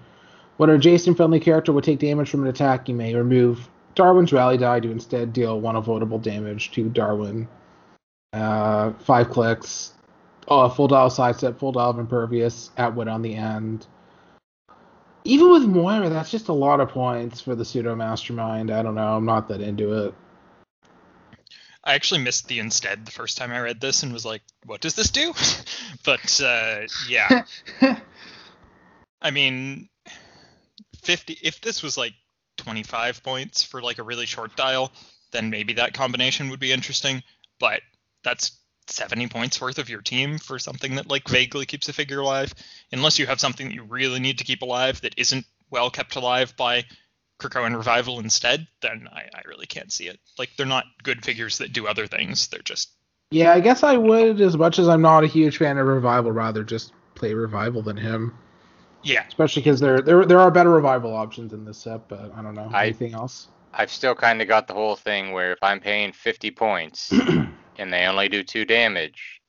When 0.57 0.69
an 0.69 0.75
adjacent 0.75 1.17
friendly 1.17 1.39
character 1.39 1.71
would 1.73 1.83
take 1.83 2.00
damage 2.00 2.29
from 2.29 2.43
an 2.43 2.50
attack, 2.50 2.88
you 2.88 2.95
may 2.95 3.15
remove 3.15 3.69
Darwin's 3.95 4.31
rally 4.31 4.57
die 4.57 4.79
to 4.79 4.91
instead 4.91 5.33
deal 5.33 5.59
one 5.59 5.75
avoidable 5.75 6.19
damage 6.19 6.71
to 6.71 6.89
Darwin. 6.89 7.47
Uh, 8.33 8.93
five 9.00 9.29
clicks. 9.29 9.93
Oh, 10.47 10.67
full 10.69 10.88
dial 10.88 11.09
sidestep, 11.09 11.59
full 11.59 11.71
dial 11.71 11.91
of 11.91 12.00
impervious, 12.00 12.71
at 12.77 12.95
wit 12.95 13.07
on 13.07 13.21
the 13.21 13.35
end. 13.35 13.88
Even 15.23 15.51
with 15.51 15.63
Moira, 15.63 16.09
that's 16.09 16.31
just 16.31 16.50
a 16.50 16.53
lot 16.53 16.79
of 16.79 16.89
points 16.89 17.39
for 17.41 17.53
the 17.53 17.63
pseudo 17.63 17.95
mastermind. 17.95 18.71
I 18.71 18.81
don't 18.81 18.95
know. 18.95 19.15
I'm 19.15 19.25
not 19.25 19.47
that 19.50 19.61
into 19.61 20.05
it. 20.05 20.13
I 21.83 21.95
actually 21.95 22.21
missed 22.21 22.47
the 22.47 22.59
instead 22.59 23.05
the 23.05 23.11
first 23.11 23.38
time 23.38 23.51
I 23.51 23.59
read 23.59 23.81
this 23.81 24.03
and 24.03 24.13
was 24.13 24.25
like, 24.25 24.41
what 24.65 24.81
does 24.81 24.93
this 24.93 25.09
do? 25.09 25.33
but 26.05 26.41
uh, 26.41 26.81
yeah, 27.09 27.43
I 29.21 29.31
mean, 29.31 29.89
50. 31.01 31.39
If 31.41 31.61
this 31.61 31.81
was 31.81 31.97
like 31.97 32.13
25 32.57 33.23
points 33.23 33.63
for 33.63 33.81
like 33.81 33.97
a 33.97 34.03
really 34.03 34.25
short 34.25 34.55
dial, 34.55 34.91
then 35.31 35.50
maybe 35.50 35.73
that 35.73 35.93
combination 35.93 36.50
would 36.50 36.59
be 36.59 36.71
interesting. 36.71 37.23
But 37.59 37.81
that's 38.23 38.51
70 38.88 39.27
points 39.27 39.59
worth 39.59 39.79
of 39.79 39.89
your 39.89 40.01
team 40.01 40.38
for 40.38 40.59
something 40.59 40.95
that 40.95 41.07
like 41.07 41.27
vaguely 41.27 41.65
keeps 41.65 41.89
a 41.89 41.93
figure 41.93 42.19
alive. 42.19 42.53
Unless 42.91 43.17
you 43.17 43.25
have 43.25 43.39
something 43.39 43.67
that 43.67 43.75
you 43.75 43.83
really 43.83 44.19
need 44.19 44.38
to 44.38 44.43
keep 44.43 44.61
alive 44.61 45.01
that 45.01 45.15
isn't 45.17 45.45
well 45.71 45.89
kept 45.89 46.15
alive 46.15 46.55
by 46.57 46.85
Krakoan 47.41 47.75
Revival 47.75 48.19
instead, 48.19 48.67
then 48.81 49.07
I, 49.12 49.21
I 49.33 49.41
really 49.48 49.65
can't 49.65 49.91
see 49.91 50.07
it. 50.07 50.19
Like 50.38 50.50
they're 50.57 50.65
not 50.65 50.86
good 51.03 51.25
figures 51.25 51.57
that 51.57 51.74
do 51.74 51.88
other 51.88 52.05
things. 52.07 52.48
They're 52.48 52.62
just 52.62 52.91
Yeah, 53.31 53.51
I 53.51 53.60
guess 53.60 53.83
I 53.83 53.98
would, 53.98 54.39
as 54.41 54.55
much 54.55 54.77
as 54.79 54.88
I'm 54.88 55.01
not 55.01 55.24
a 55.24 55.27
huge 55.27 55.57
fan 55.57 55.77
of 55.77 55.88
Revival, 55.88 56.31
rather 56.31 56.63
just 56.63 56.93
play 57.15 57.33
Revival 57.33 57.81
than 57.81 57.98
him. 57.98 58.38
yeah. 59.03 59.24
Especially 59.27 59.62
because 59.63 59.79
there, 59.79 60.01
there 60.01 60.25
there 60.25 60.39
are 60.39 60.51
better 60.51 60.69
Revival 60.69 61.15
options 61.15 61.53
in 61.53 61.65
this 61.65 61.79
set, 61.79 62.07
but 62.07 62.31
I 62.36 62.41
don't 62.41 62.53
know. 62.55 62.69
I- 62.74 62.86
Anything 62.86 63.13
else? 63.13 63.48
I've 63.74 63.91
still 63.91 64.15
kind 64.15 64.41
of 64.41 64.50
got 64.50 64.67
the 64.67 64.74
whole 64.74 64.98
thing 64.98 65.31
where 65.31 65.53
if 65.53 65.60
I'm 65.62 65.79
paying 65.79 66.12
50 66.12 66.51
points 66.51 67.10
and 67.77 67.93
they 67.93 68.05
only 68.05 68.27
do 68.27 68.43
two 68.43 68.65
damage, 68.65 69.41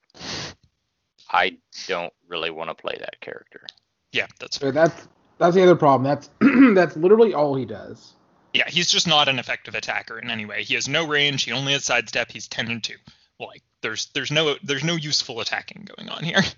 I 1.30 1.56
don't 1.88 2.12
really 2.28 2.50
want 2.50 2.70
to 2.70 2.75
play 2.75 2.96
that 3.00 3.20
character. 3.20 3.66
Yeah, 4.12 4.26
that's 4.38 4.58
So 4.61 4.70
that's 4.70 5.08
that's 5.42 5.54
the 5.54 5.62
other 5.62 5.76
problem. 5.76 6.04
That's 6.04 6.30
that's 6.75 6.96
literally 6.96 7.34
all 7.34 7.54
he 7.54 7.64
does. 7.64 8.14
Yeah, 8.54 8.68
he's 8.68 8.90
just 8.90 9.06
not 9.06 9.28
an 9.28 9.38
effective 9.38 9.75
attacker 9.75 10.18
in 10.18 10.30
any 10.30 10.44
way. 10.44 10.62
He 10.62 10.75
has 10.75 10.88
no 10.88 11.06
range. 11.06 11.44
He 11.44 11.52
only 11.52 11.72
has 11.72 11.84
sidestep. 11.84 12.30
He's 12.32 12.49
ten 12.49 12.70
and 12.70 12.82
two. 12.82 12.96
Like 13.40 13.62
there's 13.80 14.06
there's 14.14 14.30
no 14.30 14.56
there's 14.62 14.84
no 14.84 14.94
useful 14.94 15.40
attacking 15.40 15.88
going 15.96 16.08
on 16.08 16.25
here. 16.25 16.40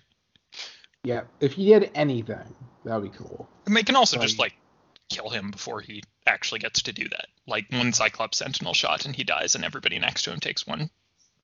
Yeah, 1.06 1.24
if 1.38 1.52
he 1.52 1.66
did 1.66 1.90
anything, 1.94 2.54
that 2.86 2.98
would 2.98 3.12
be 3.12 3.18
cool. 3.18 3.46
And 3.66 3.76
they 3.76 3.82
can 3.82 3.94
also 3.94 4.18
just 4.18 4.38
Like- 4.38 4.52
like 4.52 4.58
kill 5.10 5.28
him 5.28 5.50
before 5.50 5.82
he 5.82 6.02
actually 6.26 6.60
gets 6.60 6.80
to 6.80 6.94
do 6.94 7.06
that. 7.10 7.26
Like 7.46 7.66
one 7.70 7.92
Cyclops 7.92 8.38
Sentinel 8.38 8.72
shot 8.72 9.04
and 9.04 9.14
he 9.14 9.22
dies, 9.22 9.54
and 9.54 9.66
everybody 9.66 9.98
next 9.98 10.22
to 10.22 10.32
him 10.32 10.40
takes 10.40 10.66
one 10.66 10.88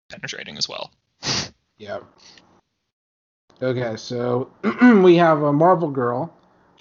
penetrating 0.08 0.56
as 0.56 0.66
well. 0.66 0.90
Yeah. 1.76 1.98
Okay, 3.62 3.96
so 3.96 4.50
we 5.02 5.16
have 5.16 5.42
a 5.42 5.52
Marvel 5.52 5.90
girl. 5.90 6.32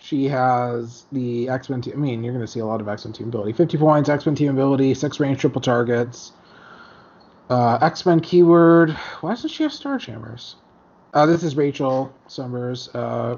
She 0.01 0.25
has 0.25 1.05
the 1.11 1.49
X 1.49 1.69
Men 1.69 1.81
team. 1.81 1.93
I 1.93 1.97
mean, 1.97 2.23
you're 2.23 2.33
going 2.33 2.45
to 2.45 2.51
see 2.51 2.59
a 2.59 2.65
lot 2.65 2.81
of 2.81 2.87
X 2.87 3.05
Men 3.05 3.13
team 3.13 3.27
ability. 3.27 3.53
50 3.53 3.77
points, 3.77 4.09
X 4.09 4.25
Men 4.25 4.35
team 4.35 4.49
ability, 4.49 4.93
six 4.93 5.19
range 5.19 5.39
triple 5.39 5.61
targets. 5.61 6.31
Uh, 7.49 7.79
X 7.81 8.05
Men 8.05 8.19
keyword. 8.19 8.91
Why 9.21 9.31
doesn't 9.31 9.49
she 9.49 9.63
have 9.63 9.73
Star 9.73 9.97
Jammers? 9.97 10.55
Uh, 11.13 11.25
this 11.25 11.43
is 11.43 11.55
Rachel 11.55 12.13
Summers. 12.27 12.89
Uh, 12.93 13.37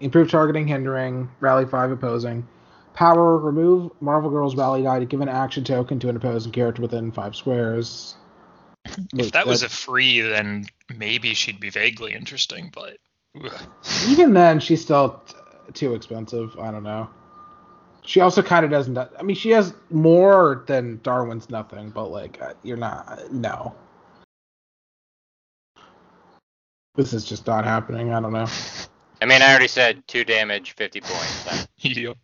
improved 0.00 0.30
targeting, 0.30 0.66
hindering, 0.66 1.28
rally 1.40 1.66
five 1.66 1.90
opposing. 1.90 2.46
Power, 2.94 3.36
remove 3.36 3.92
Marvel 4.00 4.30
Girl's 4.30 4.56
rally 4.56 4.82
die 4.82 5.00
to 5.00 5.04
give 5.04 5.20
an 5.20 5.28
action 5.28 5.64
token 5.64 5.98
to 6.00 6.08
an 6.08 6.16
opposing 6.16 6.52
character 6.52 6.80
within 6.80 7.12
five 7.12 7.36
squares. 7.36 8.16
If 9.14 9.32
that 9.32 9.46
was 9.46 9.62
a 9.62 9.68
free, 9.68 10.20
then 10.20 10.66
maybe 10.94 11.34
she'd 11.34 11.60
be 11.60 11.70
vaguely 11.70 12.14
interesting, 12.14 12.70
but 12.72 12.96
even 14.08 14.32
then 14.32 14.60
she's 14.60 14.80
still 14.80 15.22
too 15.74 15.94
expensive 15.94 16.56
i 16.60 16.70
don't 16.70 16.82
know 16.82 17.08
she 18.02 18.20
also 18.20 18.42
kind 18.42 18.64
of 18.64 18.70
doesn't 18.70 18.96
i 18.96 19.22
mean 19.22 19.36
she 19.36 19.50
has 19.50 19.74
more 19.90 20.64
than 20.66 21.00
darwin's 21.02 21.50
nothing 21.50 21.90
but 21.90 22.06
like 22.08 22.40
uh, 22.40 22.52
you're 22.62 22.76
not 22.76 23.32
no 23.32 23.74
this 26.94 27.12
is 27.12 27.24
just 27.24 27.46
not 27.46 27.64
happening 27.64 28.12
i 28.12 28.20
don't 28.20 28.32
know 28.32 28.46
I 29.20 29.24
mean, 29.24 29.40
I 29.40 29.48
already 29.48 29.68
said 29.68 30.06
two 30.06 30.24
damage, 30.24 30.72
50 30.72 31.00
points. 31.00 31.66
Yep. 31.78 32.16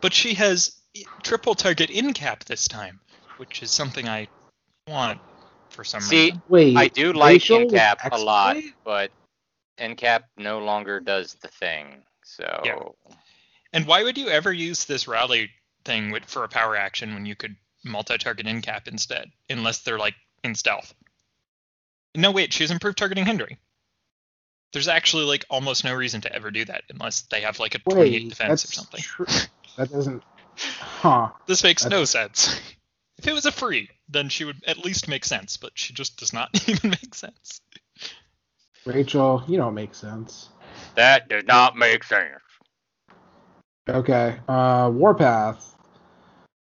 But 0.00 0.12
she 0.12 0.34
has 0.34 0.76
triple 1.22 1.54
target 1.54 1.90
Incap 1.90 2.44
this 2.44 2.68
time, 2.68 3.00
which 3.38 3.62
is 3.62 3.70
something 3.70 4.08
I 4.08 4.28
want 4.88 5.20
for 5.70 5.84
some 5.84 6.00
See, 6.00 6.26
reason. 6.26 6.42
wait 6.48 6.76
I 6.76 6.88
do 6.88 7.12
like 7.12 7.34
Rachel 7.34 7.60
with 7.60 7.72
Incap 7.72 8.10
a 8.12 8.18
lot, 8.18 8.56
exploit? 8.56 8.74
but 8.84 9.10
Incap 9.78 10.24
no 10.36 10.58
longer 10.58 11.00
does 11.00 11.34
the 11.34 11.48
thing. 11.48 12.02
So 12.24 12.60
Yeah. 12.64 12.78
And 13.72 13.86
why 13.86 14.02
would 14.02 14.16
you 14.16 14.28
ever 14.28 14.52
use 14.52 14.84
this 14.84 15.08
rally 15.08 15.50
thing 15.84 16.10
with, 16.10 16.24
for 16.24 16.44
a 16.44 16.48
power 16.48 16.76
action 16.76 17.12
when 17.14 17.26
you 17.26 17.34
could 17.34 17.56
multi-target 17.84 18.46
Incap 18.46 18.88
instead, 18.88 19.30
unless 19.50 19.80
they're 19.80 19.98
like 19.98 20.14
in 20.42 20.54
stealth? 20.54 20.94
No, 22.14 22.30
wait, 22.30 22.52
she's 22.52 22.70
improved 22.70 22.96
targeting 22.96 23.26
hindering. 23.26 23.58
There's 24.72 24.88
actually 24.88 25.24
like 25.24 25.44
almost 25.50 25.84
no 25.84 25.94
reason 25.94 26.20
to 26.22 26.32
ever 26.32 26.50
do 26.50 26.64
that 26.64 26.84
unless 26.90 27.22
they 27.22 27.40
have 27.42 27.58
like 27.58 27.74
a 27.74 27.78
28 27.80 28.10
wait 28.10 28.28
defense 28.28 28.64
or 28.64 28.72
something. 28.72 29.00
tr- 29.00 29.24
that 29.76 29.90
doesn't 29.90 30.22
huh 30.56 31.30
This 31.46 31.64
makes 31.64 31.84
no 31.84 32.04
sense. 32.04 32.60
If 33.18 33.26
it 33.26 33.32
was 33.32 33.46
a 33.46 33.52
free, 33.52 33.90
then 34.08 34.28
she 34.28 34.44
would 34.44 34.62
at 34.66 34.78
least 34.78 35.08
make 35.08 35.24
sense, 35.24 35.56
but 35.56 35.72
she 35.74 35.92
just 35.92 36.16
does 36.16 36.32
not 36.32 36.50
even 36.68 36.90
make 36.90 37.14
sense. 37.14 37.60
rachel 38.84 39.42
you 39.48 39.56
don't 39.56 39.74
make 39.74 39.94
sense 39.94 40.50
that 40.94 41.28
does 41.28 41.44
not 41.44 41.76
make 41.76 42.04
sense. 42.04 42.40
Okay. 43.88 44.38
Uh, 44.48 44.90
Warpath. 44.92 45.74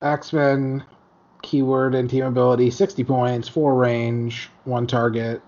X 0.02 0.32
Men, 0.32 0.84
keyword 1.42 1.96
and 1.96 2.10
team 2.10 2.26
ability, 2.26 2.72
60 2.72 3.04
points, 3.04 3.50
4 3.50 3.76
range, 3.76 4.50
1 4.64 4.88
target. 4.88 5.42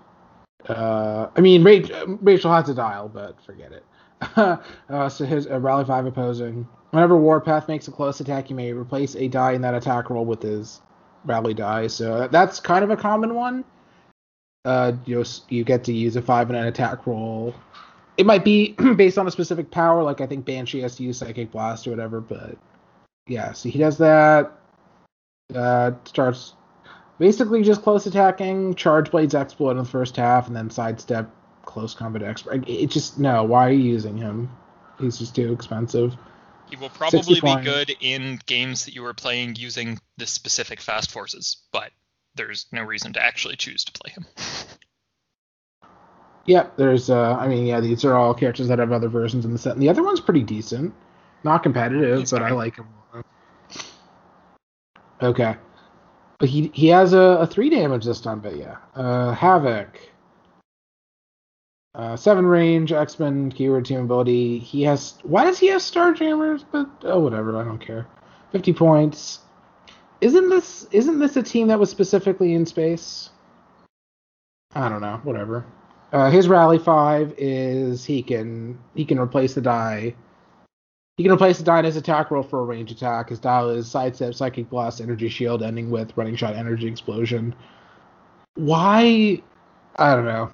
Uh, 0.68 1.28
I 1.34 1.40
mean, 1.40 1.64
Rachel, 1.64 2.52
has 2.52 2.68
a 2.68 2.74
dial, 2.74 3.08
but 3.08 3.42
forget 3.44 3.72
it. 3.72 3.84
uh, 4.90 5.08
so 5.08 5.24
his 5.24 5.46
uh, 5.46 5.58
Rally 5.58 5.84
5 5.84 6.06
opposing. 6.06 6.68
Whenever 6.90 7.16
Warpath 7.16 7.66
makes 7.66 7.88
a 7.88 7.90
close 7.90 8.20
attack, 8.20 8.50
you 8.50 8.56
may 8.56 8.72
replace 8.72 9.16
a 9.16 9.26
die 9.26 9.52
in 9.52 9.62
that 9.62 9.74
attack 9.74 10.10
roll 10.10 10.26
with 10.26 10.42
his 10.42 10.82
Rally 11.24 11.54
die. 11.54 11.86
So 11.86 12.28
that's 12.28 12.60
kind 12.60 12.84
of 12.84 12.90
a 12.90 12.96
common 12.96 13.34
one. 13.34 13.64
Uh, 14.64 14.92
you, 15.06 15.24
you 15.48 15.64
get 15.64 15.82
to 15.84 15.92
use 15.92 16.14
a 16.16 16.22
5 16.22 16.50
in 16.50 16.56
an 16.56 16.66
attack 16.66 17.06
roll 17.06 17.54
it 18.16 18.26
might 18.26 18.44
be 18.44 18.72
based 18.96 19.18
on 19.18 19.26
a 19.26 19.30
specific 19.30 19.70
power, 19.70 20.02
like 20.02 20.20
I 20.20 20.26
think 20.26 20.44
Banshee 20.44 20.80
has 20.80 20.96
to 20.96 21.02
use 21.02 21.18
Psychic 21.18 21.50
Blast 21.50 21.86
or 21.86 21.90
whatever, 21.90 22.20
but 22.20 22.56
yeah, 23.26 23.52
so 23.52 23.68
he 23.68 23.78
does 23.78 23.98
that. 23.98 24.52
Uh, 25.54 25.92
starts 26.04 26.54
basically 27.18 27.62
just 27.62 27.82
close 27.82 28.06
attacking, 28.06 28.74
Charge 28.74 29.10
Blades 29.10 29.34
exploit 29.34 29.72
in 29.72 29.76
the 29.78 29.84
first 29.84 30.16
half, 30.16 30.46
and 30.46 30.56
then 30.56 30.70
sidestep 30.70 31.30
close 31.64 31.94
combat 31.94 32.22
expert. 32.22 32.68
It 32.68 32.90
just 32.90 33.18
no, 33.18 33.44
why 33.44 33.68
are 33.68 33.72
you 33.72 33.82
using 33.82 34.16
him? 34.16 34.50
He's 34.98 35.18
just 35.18 35.34
too 35.34 35.52
expensive. 35.52 36.14
He 36.68 36.76
will 36.76 36.88
probably 36.88 37.40
be 37.40 37.56
good 37.62 37.94
in 38.00 38.40
games 38.46 38.86
that 38.86 38.94
you 38.94 39.04
are 39.04 39.14
playing 39.14 39.56
using 39.56 39.98
the 40.16 40.26
specific 40.26 40.80
fast 40.80 41.10
forces, 41.10 41.58
but 41.70 41.90
there's 42.34 42.66
no 42.72 42.82
reason 42.82 43.12
to 43.12 43.22
actually 43.22 43.56
choose 43.56 43.84
to 43.84 43.92
play 43.92 44.12
him. 44.12 44.26
Yeah, 46.46 46.66
there's 46.76 47.10
uh 47.10 47.36
I 47.36 47.46
mean, 47.46 47.66
yeah, 47.66 47.80
these 47.80 48.04
are 48.04 48.14
all 48.14 48.34
characters 48.34 48.68
that 48.68 48.78
have 48.78 48.92
other 48.92 49.08
versions 49.08 49.44
in 49.44 49.52
the 49.52 49.58
set. 49.58 49.74
And 49.74 49.82
the 49.82 49.88
other 49.88 50.02
one's 50.02 50.20
pretty 50.20 50.42
decent. 50.42 50.92
Not 51.44 51.62
competitive, 51.62 52.20
He's 52.20 52.30
but 52.30 52.42
I 52.42 52.50
like 52.50 52.76
him. 52.76 52.86
Okay. 55.22 55.56
But 56.38 56.48
he 56.48 56.70
he 56.74 56.88
has 56.88 57.12
a, 57.12 57.38
a 57.40 57.46
three 57.46 57.70
damage 57.70 58.04
this 58.04 58.20
time, 58.20 58.40
but 58.40 58.56
yeah. 58.56 58.76
Uh 58.94 59.32
Havoc. 59.32 60.00
Uh 61.94 62.16
seven 62.16 62.46
range, 62.46 62.90
X-Men 62.92 63.52
keyword 63.52 63.84
team 63.84 64.00
ability. 64.00 64.58
He 64.58 64.82
has 64.82 65.14
why 65.22 65.44
does 65.44 65.58
he 65.58 65.68
have 65.68 65.82
Star 65.82 66.12
Jammers? 66.12 66.64
But 66.64 66.88
oh 67.04 67.20
whatever, 67.20 67.56
I 67.56 67.64
don't 67.64 67.78
care. 67.78 68.06
Fifty 68.50 68.72
points. 68.72 69.40
Isn't 70.20 70.48
this 70.48 70.88
isn't 70.90 71.18
this 71.20 71.36
a 71.36 71.42
team 71.42 71.68
that 71.68 71.78
was 71.78 71.90
specifically 71.90 72.54
in 72.54 72.66
space? 72.66 73.30
I 74.74 74.88
don't 74.88 75.00
know, 75.00 75.20
whatever. 75.22 75.64
Uh, 76.12 76.30
his 76.30 76.46
rally 76.46 76.78
five 76.78 77.34
is 77.38 78.04
he 78.04 78.22
can 78.22 78.78
he 78.94 79.04
can 79.04 79.18
replace 79.18 79.54
the 79.54 79.62
die. 79.62 80.14
He 81.16 81.24
can 81.24 81.32
replace 81.32 81.58
the 81.58 81.64
die 81.64 81.78
in 81.78 81.84
his 81.84 81.96
attack 81.96 82.30
roll 82.30 82.42
for 82.42 82.60
a 82.60 82.64
range 82.64 82.90
attack. 82.90 83.30
His 83.30 83.38
dial 83.38 83.70
is 83.70 83.90
sidestep, 83.90 84.34
psychic 84.34 84.68
blast, 84.68 85.00
energy 85.00 85.28
shield, 85.28 85.62
ending 85.62 85.90
with 85.90 86.16
running 86.16 86.36
shot, 86.36 86.54
energy 86.54 86.86
explosion. 86.86 87.54
Why? 88.54 89.42
I 89.96 90.14
don't 90.14 90.26
know. 90.26 90.50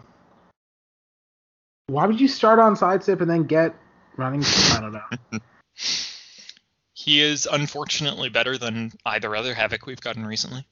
Why 1.89 2.07
would 2.07 2.21
you 2.21 2.29
start 2.29 2.59
on 2.59 2.77
sidestep 2.77 3.21
and 3.21 3.31
then 3.31 3.45
get 3.45 3.75
running? 4.17 4.43
I 4.45 4.79
don't 4.81 4.93
know. 4.93 5.39
He 6.99 7.23
is 7.23 7.49
unfortunately 7.51 8.29
better 8.29 8.59
than 8.59 8.93
either 9.07 9.35
other 9.35 9.55
Havoc 9.55 9.87
we've 9.87 10.01
gotten 10.01 10.27
recently. 10.27 10.67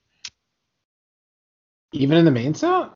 Even 1.92 2.18
in 2.18 2.24
the 2.24 2.30
main 2.32 2.52
set. 2.52 2.90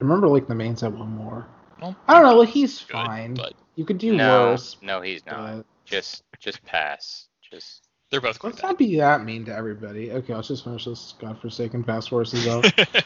I 0.00 0.04
remember 0.04 0.28
like 0.28 0.46
the 0.46 0.54
main 0.54 0.76
set 0.76 0.92
one 0.92 1.08
more. 1.10 1.46
Well, 1.80 1.96
I 2.06 2.14
don't 2.14 2.22
know. 2.24 2.36
Like 2.38 2.48
he's 2.50 2.80
good, 2.80 2.92
fine. 2.92 3.34
but 3.34 3.54
You 3.76 3.84
could 3.84 3.98
do 3.98 4.14
no, 4.14 4.50
worse. 4.50 4.76
no, 4.82 5.00
he's 5.00 5.24
not. 5.26 5.56
but- 5.58 5.66
Just, 5.84 6.22
just 6.40 6.64
pass. 6.64 7.28
Just. 7.50 7.82
they're 8.10 8.20
both 8.20 8.38
quite 8.38 8.54
Let's 8.54 8.62
not 8.62 8.76
be 8.78 8.96
that 8.96 9.24
mean 9.24 9.44
to 9.46 9.54
everybody. 9.54 10.10
Okay, 10.12 10.34
let's 10.34 10.48
just 10.48 10.64
finish 10.64 10.84
this 10.84 11.14
godforsaken 11.18 11.84
fast 11.84 12.08
horses 12.08 12.46
out. 12.48 12.62
bad. 12.76 13.04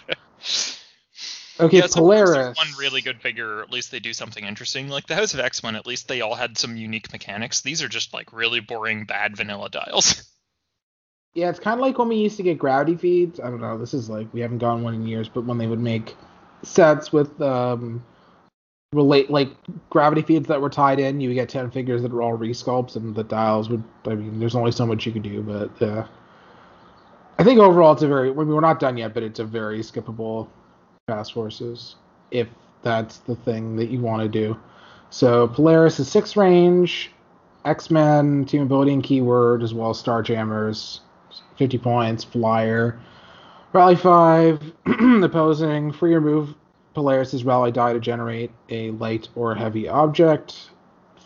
Okay, 1.60 1.76
yeah, 1.76 1.82
sometimes 1.86 1.94
Polaris. 1.94 2.30
there's 2.30 2.56
one 2.56 2.68
really 2.78 3.02
good 3.02 3.20
figure, 3.20 3.56
or 3.58 3.62
at 3.62 3.70
least 3.70 3.90
they 3.90 3.98
do 4.00 4.14
something 4.14 4.42
interesting. 4.44 4.88
Like 4.88 5.06
the 5.06 5.14
House 5.14 5.34
of 5.34 5.40
X 5.40 5.62
Men, 5.62 5.76
at 5.76 5.86
least 5.86 6.08
they 6.08 6.22
all 6.22 6.34
had 6.34 6.56
some 6.56 6.74
unique 6.76 7.12
mechanics. 7.12 7.60
These 7.60 7.82
are 7.82 7.88
just 7.88 8.14
like 8.14 8.32
really 8.32 8.60
boring, 8.60 9.04
bad 9.04 9.36
vanilla 9.36 9.68
dials. 9.70 10.24
Yeah, 11.32 11.48
it's 11.48 11.60
kind 11.60 11.74
of 11.78 11.80
like 11.80 11.96
when 11.96 12.08
we 12.08 12.16
used 12.16 12.38
to 12.38 12.42
get 12.42 12.58
gravity 12.58 12.96
feeds. 12.96 13.38
I 13.38 13.44
don't 13.50 13.60
know. 13.60 13.78
This 13.78 13.94
is 13.94 14.10
like 14.10 14.26
we 14.34 14.40
haven't 14.40 14.58
gotten 14.58 14.82
one 14.82 14.94
in 14.94 15.06
years, 15.06 15.28
but 15.28 15.44
when 15.44 15.58
they 15.58 15.68
would 15.68 15.78
make 15.78 16.16
sets 16.62 17.12
with 17.12 17.40
um 17.40 18.04
relate 18.92 19.30
like 19.30 19.48
gravity 19.88 20.22
feeds 20.22 20.48
that 20.48 20.60
were 20.60 20.70
tied 20.70 20.98
in, 20.98 21.20
you 21.20 21.32
get 21.32 21.48
ten 21.48 21.70
figures 21.70 22.02
that 22.02 22.12
were 22.12 22.22
all 22.22 22.36
resculpts, 22.36 22.96
and 22.96 23.14
the 23.14 23.24
dials 23.24 23.68
would. 23.68 23.82
I 24.06 24.14
mean, 24.14 24.40
there's 24.40 24.56
only 24.56 24.72
so 24.72 24.86
much 24.86 25.06
you 25.06 25.12
could 25.12 25.22
do, 25.22 25.42
but 25.42 25.70
yeah. 25.80 26.06
I 27.38 27.44
think 27.44 27.58
overall 27.58 27.92
it's 27.92 28.02
a 28.02 28.08
very. 28.08 28.30
I 28.30 28.32
mean, 28.32 28.48
we're 28.48 28.60
not 28.60 28.80
done 28.80 28.96
yet, 28.96 29.14
but 29.14 29.22
it's 29.22 29.38
a 29.38 29.44
very 29.44 29.80
skippable 29.80 30.48
fast 31.06 31.32
forces 31.32 31.96
if 32.30 32.48
that's 32.82 33.18
the 33.18 33.34
thing 33.34 33.76
that 33.76 33.90
you 33.90 34.00
want 34.00 34.22
to 34.22 34.28
do. 34.28 34.58
So 35.10 35.48
Polaris 35.48 35.98
is 35.98 36.08
six 36.08 36.36
range, 36.36 37.10
X 37.64 37.90
Men, 37.90 38.44
team 38.44 38.62
ability 38.62 38.92
and 38.92 39.02
keyword, 39.02 39.62
as 39.62 39.74
well 39.74 39.90
as 39.90 39.98
Star 39.98 40.22
Jammers, 40.22 41.00
50 41.56 41.78
points, 41.78 42.24
flyer. 42.24 42.98
Rally 43.72 43.96
5, 43.96 44.72
opposing, 45.22 45.92
free 45.92 46.14
remove 46.14 46.54
Polaris' 46.94 47.44
rally 47.44 47.70
die 47.70 47.92
to 47.92 48.00
generate 48.00 48.50
a 48.68 48.90
light 48.92 49.28
or 49.36 49.54
heavy 49.54 49.88
object. 49.88 50.70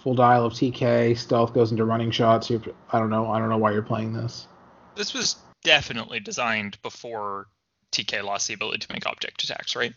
full 0.02 0.14
dial 0.14 0.44
of 0.44 0.52
TK. 0.52 1.16
Stealth 1.16 1.54
goes 1.54 1.70
into 1.72 1.84
running 1.84 2.10
shots. 2.10 2.50
You 2.50 2.62
I 2.92 2.98
don't 2.98 3.10
know. 3.10 3.30
I 3.30 3.38
don't 3.38 3.48
know 3.48 3.56
why 3.56 3.72
you're 3.72 3.82
playing 3.82 4.12
this. 4.12 4.46
This 4.94 5.14
was 5.14 5.36
definitely 5.62 6.20
designed 6.20 6.80
before 6.82 7.46
TK 7.92 8.22
lost 8.22 8.48
the 8.48 8.54
ability 8.54 8.86
to 8.86 8.92
make 8.92 9.06
object 9.06 9.42
attacks, 9.42 9.74
right? 9.74 9.94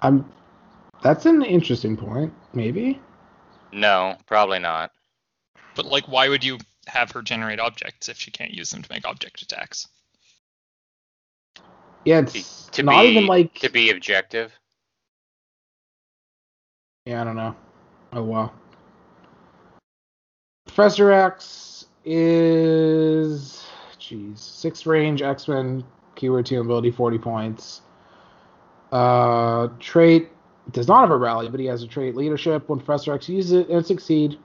I'm. 0.00 0.28
That's 1.02 1.26
an 1.26 1.42
interesting 1.42 1.96
point. 1.96 2.32
Maybe. 2.52 3.00
No, 3.72 4.16
probably 4.26 4.58
not. 4.58 4.90
But 5.76 5.86
like, 5.86 6.08
why 6.08 6.28
would 6.28 6.42
you 6.42 6.58
have 6.86 7.12
her 7.12 7.22
generate 7.22 7.60
objects 7.60 8.08
if 8.08 8.18
she 8.18 8.30
can't 8.30 8.52
use 8.52 8.70
them 8.70 8.82
to 8.82 8.92
make 8.92 9.06
object 9.06 9.42
attacks? 9.42 9.86
Yeah, 12.04 12.20
it's 12.20 12.66
To 12.72 12.82
not 12.82 13.02
be 13.02 13.08
even 13.08 13.26
like. 13.26 13.54
to 13.60 13.70
be 13.70 13.90
objective. 13.90 14.52
Yeah, 17.06 17.20
I 17.20 17.24
don't 17.24 17.36
know. 17.36 17.54
Oh 18.12 18.22
well. 18.22 18.54
Professor 20.66 21.12
X 21.12 21.86
is 22.04 23.64
jeez 23.98 24.38
six 24.38 24.86
range 24.86 25.22
X 25.22 25.48
Men 25.48 25.84
keyword 26.14 26.46
two 26.46 26.60
ability 26.60 26.90
forty 26.90 27.18
points. 27.18 27.82
Uh, 28.92 29.68
trait 29.80 30.30
does 30.72 30.88
not 30.88 31.00
have 31.00 31.10
a 31.10 31.16
rally, 31.16 31.48
but 31.48 31.60
he 31.60 31.66
has 31.66 31.82
a 31.82 31.86
trait 31.86 32.14
leadership. 32.16 32.68
When 32.68 32.78
Professor 32.78 33.12
X 33.12 33.28
uses 33.28 33.52
it 33.52 33.68
and 33.68 33.84
succeed, 33.84 34.38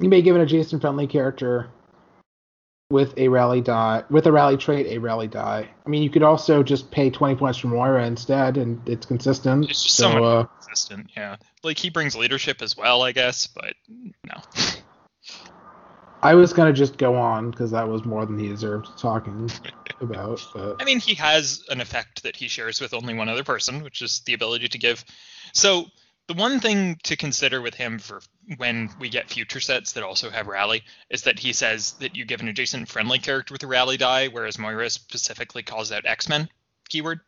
you 0.00 0.08
may 0.08 0.22
give 0.22 0.34
an 0.36 0.42
adjacent 0.42 0.82
friendly 0.82 1.06
character 1.06 1.70
with 2.90 3.12
a 3.18 3.28
rally 3.28 3.60
die 3.60 4.02
with 4.08 4.26
a 4.26 4.32
rally 4.32 4.56
trait 4.56 4.86
a 4.86 4.98
rally 4.98 5.28
die. 5.28 5.68
I 5.84 5.88
mean, 5.88 6.02
you 6.02 6.10
could 6.10 6.22
also 6.22 6.62
just 6.62 6.90
pay 6.90 7.10
twenty 7.10 7.34
points 7.34 7.58
for 7.58 7.68
Moira 7.68 8.06
instead, 8.06 8.56
and 8.56 8.80
it's 8.88 9.04
consistent. 9.04 9.70
It's 9.70 9.82
just 9.82 9.96
so, 9.96 10.10
so 10.10 10.24
uh, 10.24 10.44
consistent, 10.44 11.10
yeah. 11.16 11.36
Like 11.62 11.78
he 11.78 11.90
brings 11.90 12.16
leadership 12.16 12.62
as 12.62 12.76
well, 12.76 13.02
I 13.02 13.12
guess, 13.12 13.46
but 13.46 13.74
no. 14.24 14.42
I 16.22 16.34
was 16.34 16.52
gonna 16.52 16.72
just 16.72 16.96
go 16.96 17.14
on 17.16 17.50
because 17.50 17.70
that 17.72 17.86
was 17.86 18.04
more 18.04 18.24
than 18.24 18.38
he 18.38 18.48
deserved 18.48 18.98
talking 18.98 19.50
about. 20.00 20.40
But 20.54 20.76
I 20.80 20.84
mean, 20.84 20.98
he 20.98 21.14
has 21.16 21.64
an 21.68 21.82
effect 21.82 22.22
that 22.22 22.36
he 22.36 22.48
shares 22.48 22.80
with 22.80 22.94
only 22.94 23.14
one 23.14 23.28
other 23.28 23.44
person, 23.44 23.82
which 23.82 24.00
is 24.00 24.20
the 24.20 24.32
ability 24.32 24.68
to 24.68 24.78
give. 24.78 25.04
So 25.52 25.86
the 26.28 26.34
one 26.34 26.60
thing 26.60 26.98
to 27.04 27.16
consider 27.16 27.60
with 27.60 27.74
him 27.74 27.98
for 27.98 28.20
when 28.58 28.90
we 29.00 29.08
get 29.08 29.30
future 29.30 29.60
sets 29.60 29.92
that 29.92 30.04
also 30.04 30.28
have 30.28 30.46
rally 30.46 30.84
is 31.08 31.22
that 31.22 31.38
he 31.38 31.54
says 31.54 31.92
that 31.94 32.14
you 32.14 32.26
give 32.26 32.40
an 32.40 32.48
adjacent 32.48 32.86
friendly 32.86 33.18
character 33.18 33.52
with 33.52 33.62
a 33.62 33.66
rally 33.66 33.96
die, 33.96 34.28
whereas 34.28 34.58
Moira 34.58 34.90
specifically 34.90 35.62
calls 35.62 35.90
out 35.90 36.04
X-Men 36.04 36.48
keyword. 36.90 37.20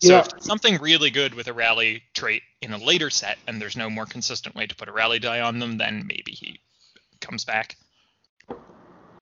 So 0.00 0.12
Yeah. 0.12 0.20
if 0.20 0.42
something 0.42 0.78
really 0.78 1.10
good 1.10 1.34
with 1.34 1.48
a 1.48 1.52
rally 1.52 2.04
trait 2.14 2.42
in 2.62 2.72
a 2.72 2.78
later 2.78 3.10
set 3.10 3.38
and 3.48 3.60
there's 3.60 3.76
no 3.76 3.90
more 3.90 4.06
consistent 4.06 4.54
way 4.54 4.66
to 4.66 4.74
put 4.74 4.88
a 4.88 4.92
rally 4.92 5.18
die 5.18 5.40
on 5.40 5.58
them, 5.58 5.76
then 5.76 6.06
maybe 6.06 6.32
he 6.32 6.60
comes 7.20 7.44
back. 7.44 7.76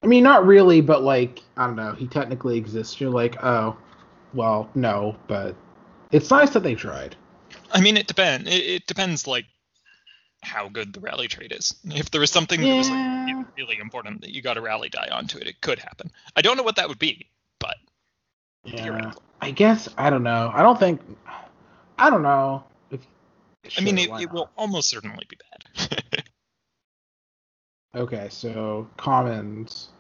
I 0.03 0.07
mean, 0.07 0.25
not 0.25 0.45
really, 0.45 0.83
but 0.83 1.03
like 1.03 1.41
I 1.57 1.67
don't 1.67 1.77
know. 1.77 1.93
He 1.93 2.07
technically 2.07 2.59
exists. 2.59 3.01
You're 3.01 3.11
like, 3.11 3.43
oh, 3.43 3.77
well, 4.35 4.69
no, 4.75 5.17
but 5.27 5.55
it's 6.11 6.31
nice 6.31 6.51
that 6.51 6.63
they 6.65 6.75
tried. 6.75 7.17
I 7.73 7.81
mean, 7.81 7.97
it 7.97 8.07
depends. 8.07 8.49
It, 8.49 8.55
it 8.65 8.87
depends, 8.87 9.27
like, 9.27 9.47
how 10.43 10.69
good 10.69 10.93
the 10.93 11.01
rally 11.01 11.29
trade 11.29 11.53
is. 11.57 11.75
If 11.85 12.11
there 12.11 12.21
was 12.21 12.31
something 12.31 12.61
that 12.61 12.77
was 12.77 12.91
like 12.91 12.99
Yeah. 12.99 13.27
really, 13.27 13.45
really 13.57 13.79
important 13.79 14.21
that 14.23 14.31
you 14.31 14.43
got 14.43 14.57
a 14.57 14.61
rally 14.61 14.89
die 14.89 15.09
onto 15.11 15.39
it, 15.39 15.47
it 15.47 15.61
could 15.61 15.79
happen. 15.79 16.11
I 16.37 16.43
don't 16.43 16.57
know 16.57 16.63
what 16.65 16.77
that 16.77 16.89
would 16.89 16.99
be, 16.99 17.27
but 17.59 17.77
Yeah. 18.65 19.13
I 19.41 19.51
guess 19.53 19.89
I 19.97 20.11
don't 20.11 20.23
know. 20.25 20.51
I 20.53 20.63
don't 20.63 20.79
think. 20.79 21.01
I 21.99 22.11
don't 22.11 22.23
know. 22.23 22.65
If, 22.91 23.01
I 23.79 23.81
mean, 23.81 23.99
it, 23.99 24.11
it 24.21 24.33
will 24.33 24.51
almost 24.57 24.89
certainly 24.89 25.27
be 25.29 25.37
bad. 25.37 26.03
Okay, 27.95 28.29
so 28.31 28.89
commons. 28.97 29.91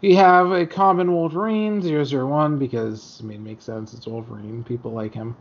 We 0.00 0.14
have 0.16 0.50
a 0.50 0.66
common 0.66 1.12
Wolverine 1.12 1.80
001 1.80 2.58
because 2.58 3.20
I 3.22 3.26
mean, 3.26 3.42
it 3.42 3.44
makes 3.44 3.64
sense. 3.64 3.94
It's 3.94 4.08
Wolverine. 4.08 4.64
People 4.64 4.90
like 4.90 5.14
him 5.14 5.36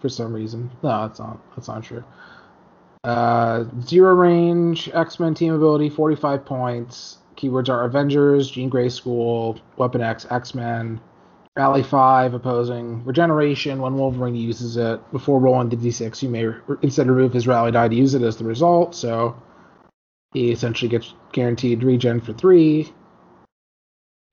for 0.00 0.08
some 0.08 0.32
reason. 0.32 0.70
No, 0.82 1.06
that's 1.06 1.18
not. 1.18 1.40
That's 1.54 1.68
not 1.68 1.82
true. 1.82 2.04
Uh, 3.04 3.64
zero 3.82 4.14
range 4.14 4.90
X 4.92 5.20
Men 5.20 5.34
team 5.34 5.54
ability, 5.54 5.90
45 5.90 6.44
points. 6.44 7.18
Keywords 7.36 7.68
are 7.68 7.84
Avengers, 7.84 8.50
Jean 8.50 8.68
Grey 8.68 8.88
School, 8.88 9.60
Weapon 9.76 10.00
X, 10.00 10.26
X 10.30 10.54
Men, 10.54 11.00
Rally 11.56 11.82
5, 11.82 12.34
opposing, 12.34 13.04
Regeneration. 13.04 13.80
When 13.80 13.94
Wolverine 13.94 14.34
uses 14.34 14.76
it 14.76 15.00
before 15.12 15.40
rolling 15.40 15.68
the 15.68 15.76
d6, 15.76 16.22
you 16.22 16.28
may 16.28 16.46
re- 16.46 16.76
instead 16.82 17.08
remove 17.08 17.32
his 17.32 17.46
rally 17.46 17.70
die 17.70 17.88
to 17.88 17.94
use 17.94 18.14
it 18.14 18.22
as 18.22 18.36
the 18.36 18.44
result. 18.44 18.94
So 18.94 19.40
he 20.32 20.50
essentially 20.50 20.88
gets 20.88 21.14
guaranteed 21.32 21.82
regen 21.82 22.20
for 22.20 22.32
three. 22.32 22.92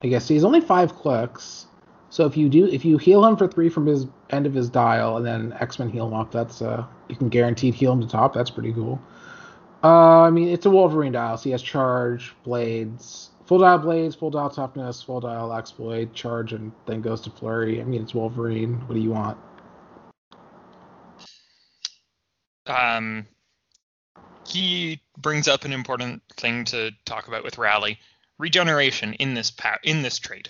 I 0.04 0.08
guess 0.08 0.28
he's 0.28 0.44
only 0.44 0.62
five 0.62 0.96
clicks. 0.96 1.68
So 2.16 2.26
if 2.26 2.38
you 2.38 2.48
do, 2.48 2.66
if 2.68 2.86
you 2.86 2.98
heal 2.98 3.26
him 3.26 3.36
for 3.36 3.46
three 3.46 3.68
from 3.68 3.86
his 3.86 4.08
end 4.30 4.46
of 4.46 4.54
his 4.54 4.70
dial, 4.70 5.18
and 5.18 5.26
then 5.26 5.54
X 5.60 5.80
Men 5.80 5.90
heal 5.90 6.08
him 6.08 6.14
up, 6.14 6.32
that's 6.32 6.62
uh, 6.62 6.86
you 7.10 7.18
can 7.18 7.28
guaranteed 7.28 7.74
heal 7.74 7.92
him 7.92 8.00
to 8.00 8.08
top. 8.08 8.34
That's 8.34 8.50
pretty 8.50 8.72
cool. 8.72 9.02
Uh, 9.84 10.22
I 10.22 10.30
mean, 10.30 10.48
it's 10.48 10.66
a 10.66 10.70
Wolverine 10.70 11.12
dial, 11.12 11.36
so 11.36 11.44
he 11.44 11.52
has 11.52 11.62
charge, 11.62 12.34
blades, 12.46 13.32
full 13.46 13.58
dial 13.58 13.80
blades, 13.80 14.16
full 14.16 14.30
dial 14.30 14.50
toughness, 14.50 15.02
full 15.02 15.20
dial 15.20 15.52
exploit, 15.52 16.14
charge, 16.14 16.54
and 16.54 16.72
then 16.86 17.02
goes 17.02 17.20
to 17.20 17.30
flurry. 17.30 17.82
I 17.82 17.84
mean, 17.84 18.02
it's 18.02 18.14
Wolverine. 18.14 18.76
What 18.88 18.96
do 18.96 19.02
you 19.02 19.12
want? 19.12 19.38
um, 22.66 23.28
he 24.48 25.02
brings 25.18 25.50
up 25.50 25.66
an 25.66 25.74
important 25.74 26.22
thing 26.38 26.64
to 26.64 26.92
talk 27.04 27.28
about 27.28 27.44
with 27.44 27.58
rally 27.58 28.00
regeneration 28.38 29.16
in 29.16 29.34
this 29.34 29.52
pa- 29.52 29.80
in 29.84 30.02
this 30.02 30.18
trait. 30.18 30.48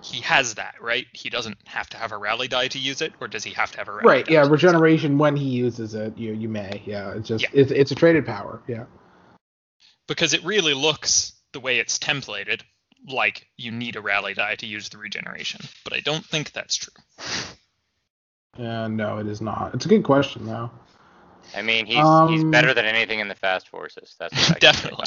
He 0.00 0.20
has 0.20 0.54
that, 0.54 0.76
right? 0.80 1.06
He 1.12 1.28
doesn't 1.28 1.58
have 1.66 1.88
to 1.90 1.96
have 1.96 2.12
a 2.12 2.16
rally 2.16 2.46
die 2.46 2.68
to 2.68 2.78
use 2.78 3.02
it, 3.02 3.12
or 3.20 3.26
does 3.26 3.42
he 3.42 3.50
have 3.54 3.72
to 3.72 3.78
have 3.78 3.88
a 3.88 3.92
rally 3.92 4.06
Right. 4.06 4.26
die 4.26 4.32
Yeah. 4.34 4.42
to 4.42 4.46
it? 4.48 4.50
Regeneration 4.52 5.18
when 5.18 5.36
he 5.36 5.48
uses 5.48 5.94
it, 5.94 6.16
you 6.16 6.32
you 6.34 6.48
may. 6.48 6.82
Yeah. 6.86 7.12
It's 7.14 7.26
just 7.28 7.42
Yeah. 7.42 7.50
it's 7.52 7.72
it's 7.72 7.90
a 7.90 7.94
traded 7.94 8.24
power. 8.26 8.62
Yeah. 8.68 8.84
because 10.06 10.32
it 10.32 10.42
really 10.44 10.72
looks 10.72 11.32
the 11.52 11.60
way 11.60 11.78
it's 11.80 11.98
templated 11.98 12.62
like 13.06 13.46
you 13.58 13.70
need 13.70 13.94
a 13.96 14.00
rally 14.00 14.32
die 14.34 14.54
to 14.56 14.66
use 14.66 14.88
the 14.88 14.96
regeneration, 14.98 15.60
but 15.84 15.92
I 15.92 16.00
don't 16.00 16.24
think 16.24 16.52
that's 16.52 16.76
true. 16.76 16.94
Uh, 18.58 18.88
no, 18.88 19.18
it 19.18 19.26
is 19.26 19.40
not. 19.40 19.74
It's 19.74 19.84
a 19.84 19.88
good 19.88 20.02
question 20.04 20.46
though. 20.46 20.70
I 21.56 21.62
mean, 21.62 21.86
he's 21.86 21.96
he's 21.96 22.04
Um, 22.42 22.50
better 22.50 22.72
than 22.74 22.84
anything 22.86 23.20
in 23.20 23.28
the 23.28 23.34
fast 23.34 23.68
forces. 23.68 24.14
That's 24.18 24.34
what 24.34 24.56
I 24.56 24.58
Definitely. 24.60 25.04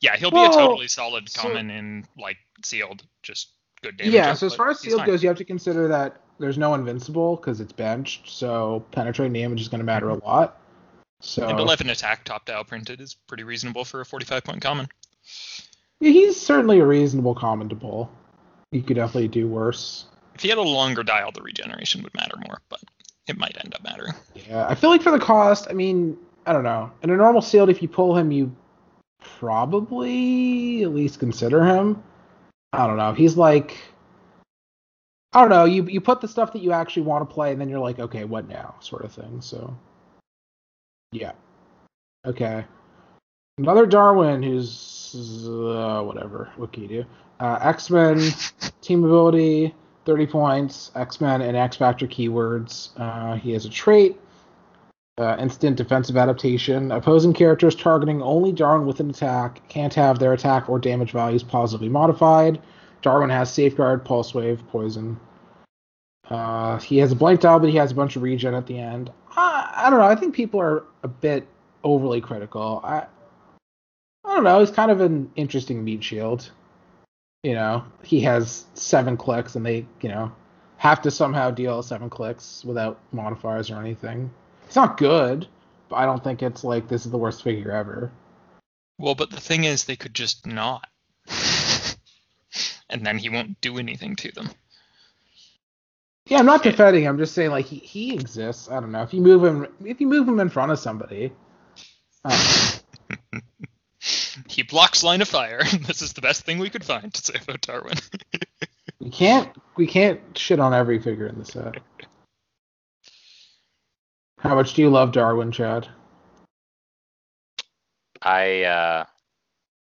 Yeah, 0.00 0.16
he'll 0.16 0.30
be 0.30 0.36
Well, 0.36 0.50
a 0.52 0.54
totally 0.54 0.88
solid 0.88 1.28
so- 1.28 1.42
common 1.42 1.70
in 1.70 2.06
like 2.18 2.36
sealed, 2.62 3.02
just 3.22 3.48
good 3.84 3.96
damage. 3.96 4.14
Yeah. 4.14 4.34
So 4.34 4.46
as 4.46 4.54
far 4.54 4.70
as 4.70 4.80
sealed 4.80 5.00
fine. 5.00 5.06
goes, 5.06 5.22
you 5.22 5.28
have 5.28 5.38
to 5.38 5.44
consider 5.44 5.88
that 5.88 6.20
there's 6.38 6.58
no 6.58 6.74
invincible 6.74 7.36
because 7.36 7.60
it's 7.60 7.72
benched. 7.72 8.30
So 8.30 8.84
penetrating 8.90 9.32
damage 9.32 9.60
is 9.60 9.68
going 9.68 9.80
to 9.80 9.84
matter 9.84 10.10
a 10.10 10.16
mm-hmm. 10.16 10.26
lot. 10.26 10.60
So 11.20 11.46
and 11.46 11.58
11 11.58 11.88
attack 11.88 12.24
top 12.24 12.44
dial 12.44 12.64
printed 12.64 13.00
is 13.00 13.14
pretty 13.14 13.44
reasonable 13.44 13.84
for 13.84 14.00
a 14.00 14.04
45 14.04 14.44
point 14.44 14.62
common. 14.62 14.88
yeah, 16.00 16.10
he's 16.10 16.40
certainly 16.40 16.80
a 16.80 16.86
reasonable 16.86 17.34
common 17.34 17.68
to 17.70 17.76
pull. 17.76 18.10
You 18.72 18.82
could 18.82 18.96
definitely 18.96 19.28
do 19.28 19.48
worse. 19.48 20.06
If 20.34 20.42
he 20.42 20.48
had 20.48 20.58
a 20.58 20.62
longer 20.62 21.02
dial, 21.02 21.30
the 21.30 21.42
regeneration 21.42 22.02
would 22.02 22.14
matter 22.14 22.36
more, 22.44 22.60
but 22.68 22.80
it 23.28 23.38
might 23.38 23.56
end 23.62 23.74
up 23.74 23.84
mattering. 23.84 24.14
Yeah, 24.48 24.66
I 24.68 24.74
feel 24.74 24.90
like 24.90 25.00
for 25.00 25.12
the 25.12 25.18
cost, 25.18 25.68
I 25.70 25.74
mean, 25.74 26.18
I 26.44 26.52
don't 26.52 26.64
know. 26.64 26.90
In 27.02 27.10
a 27.10 27.16
normal 27.16 27.40
sealed, 27.40 27.70
if 27.70 27.80
you 27.80 27.88
pull 27.88 28.16
him, 28.16 28.32
you 28.32 28.54
probably 29.38 30.82
at 30.82 30.92
least 30.92 31.20
consider 31.20 31.64
him. 31.64 32.02
I 32.74 32.86
don't 32.86 32.96
know. 32.96 33.12
He's 33.12 33.36
like, 33.36 33.76
I 35.32 35.40
don't 35.40 35.50
know. 35.50 35.64
You 35.64 35.84
you 35.84 36.00
put 36.00 36.20
the 36.20 36.28
stuff 36.28 36.52
that 36.52 36.62
you 36.62 36.72
actually 36.72 37.02
want 37.02 37.28
to 37.28 37.32
play, 37.32 37.52
and 37.52 37.60
then 37.60 37.68
you're 37.68 37.78
like, 37.78 37.98
okay, 37.98 38.24
what 38.24 38.48
now, 38.48 38.74
sort 38.80 39.04
of 39.04 39.12
thing. 39.12 39.40
So, 39.40 39.76
yeah, 41.12 41.32
okay. 42.26 42.64
Another 43.58 43.86
Darwin 43.86 44.42
who's 44.42 45.44
uh, 45.48 46.02
whatever. 46.02 46.50
What 46.56 46.72
can 46.72 46.82
you 46.82 46.88
do? 46.88 47.04
Uh, 47.40 47.58
X 47.62 47.90
Men 47.90 48.20
team 48.80 49.04
ability, 49.04 49.74
30 50.04 50.26
points. 50.26 50.90
X 50.96 51.20
Men 51.20 51.42
and 51.42 51.56
X 51.56 51.76
Factor 51.76 52.06
keywords. 52.06 52.90
Uh, 52.96 53.36
he 53.36 53.52
has 53.52 53.64
a 53.64 53.70
trait. 53.70 54.18
Uh, 55.16 55.36
instant 55.38 55.76
defensive 55.76 56.16
adaptation. 56.16 56.90
Opposing 56.90 57.32
characters 57.32 57.76
targeting 57.76 58.20
only 58.20 58.50
Darwin 58.50 58.84
with 58.84 58.98
an 58.98 59.10
attack 59.10 59.66
can't 59.68 59.94
have 59.94 60.18
their 60.18 60.32
attack 60.32 60.68
or 60.68 60.80
damage 60.80 61.12
values 61.12 61.44
positively 61.44 61.88
modified. 61.88 62.60
Darwin 63.00 63.30
has 63.30 63.52
safeguard, 63.52 64.04
pulse 64.04 64.34
wave, 64.34 64.60
poison. 64.68 65.20
Uh, 66.28 66.78
he 66.80 66.98
has 66.98 67.12
a 67.12 67.16
blank 67.16 67.40
dial, 67.40 67.60
but 67.60 67.68
he 67.68 67.76
has 67.76 67.92
a 67.92 67.94
bunch 67.94 68.16
of 68.16 68.22
regen 68.22 68.54
at 68.54 68.66
the 68.66 68.78
end. 68.78 69.12
I, 69.36 69.72
I 69.76 69.90
don't 69.90 70.00
know. 70.00 70.06
I 70.06 70.16
think 70.16 70.34
people 70.34 70.60
are 70.60 70.84
a 71.02 71.08
bit 71.08 71.46
overly 71.84 72.20
critical. 72.20 72.80
I 72.82 73.06
I 74.24 74.34
don't 74.34 74.44
know. 74.44 74.60
He's 74.60 74.70
kind 74.70 74.90
of 74.90 75.00
an 75.00 75.30
interesting 75.36 75.84
meat 75.84 76.02
shield. 76.02 76.50
You 77.42 77.52
know, 77.52 77.84
he 78.02 78.20
has 78.22 78.64
seven 78.74 79.16
clicks, 79.16 79.54
and 79.54 79.64
they 79.64 79.86
you 80.00 80.08
know 80.08 80.32
have 80.78 81.02
to 81.02 81.10
somehow 81.10 81.50
deal 81.50 81.82
seven 81.82 82.08
clicks 82.10 82.64
without 82.64 82.98
modifiers 83.12 83.70
or 83.70 83.78
anything. 83.78 84.30
It's 84.66 84.76
not 84.76 84.96
good, 84.96 85.46
but 85.88 85.96
I 85.96 86.06
don't 86.06 86.22
think 86.22 86.42
it's 86.42 86.64
like 86.64 86.88
this 86.88 87.04
is 87.04 87.12
the 87.12 87.18
worst 87.18 87.42
figure 87.42 87.70
ever. 87.70 88.10
Well, 88.98 89.14
but 89.14 89.30
the 89.30 89.40
thing 89.40 89.64
is, 89.64 89.84
they 89.84 89.96
could 89.96 90.14
just 90.14 90.46
not, 90.46 90.86
and 92.88 93.04
then 93.04 93.18
he 93.18 93.28
won't 93.28 93.60
do 93.60 93.78
anything 93.78 94.16
to 94.16 94.32
them. 94.32 94.50
Yeah, 96.26 96.38
I'm 96.38 96.46
not 96.46 96.62
defending. 96.62 97.06
I'm 97.06 97.18
just 97.18 97.34
saying 97.34 97.50
like 97.50 97.66
he, 97.66 97.76
he 97.76 98.14
exists. 98.14 98.70
I 98.70 98.80
don't 98.80 98.92
know 98.92 99.02
if 99.02 99.12
you 99.12 99.20
move 99.20 99.44
him 99.44 99.66
if 99.84 100.00
you 100.00 100.06
move 100.06 100.26
him 100.26 100.40
in 100.40 100.48
front 100.48 100.72
of 100.72 100.78
somebody. 100.78 101.32
I 102.24 102.30
don't 102.30 103.32
know. 103.32 103.40
He 104.48 104.62
blocks 104.62 105.02
line 105.02 105.22
of 105.22 105.28
fire. 105.28 105.62
this 105.86 106.02
is 106.02 106.12
the 106.12 106.20
best 106.20 106.42
thing 106.42 106.58
we 106.58 106.70
could 106.70 106.84
find 106.84 107.12
to 107.12 107.22
say 107.22 107.38
about 107.40 107.60
Darwin. 107.60 107.96
We 109.00 109.10
can't 109.10 109.48
we 109.76 109.86
can't 109.86 110.20
shit 110.36 110.60
on 110.60 110.74
every 110.74 110.98
figure 110.98 111.26
in 111.26 111.38
the 111.38 111.44
set. 111.44 111.76
How 114.44 114.54
much 114.54 114.74
do 114.74 114.82
you 114.82 114.90
love 114.90 115.12
Darwin, 115.12 115.50
Chad? 115.50 115.88
I 118.20 118.64
uh, 118.64 119.04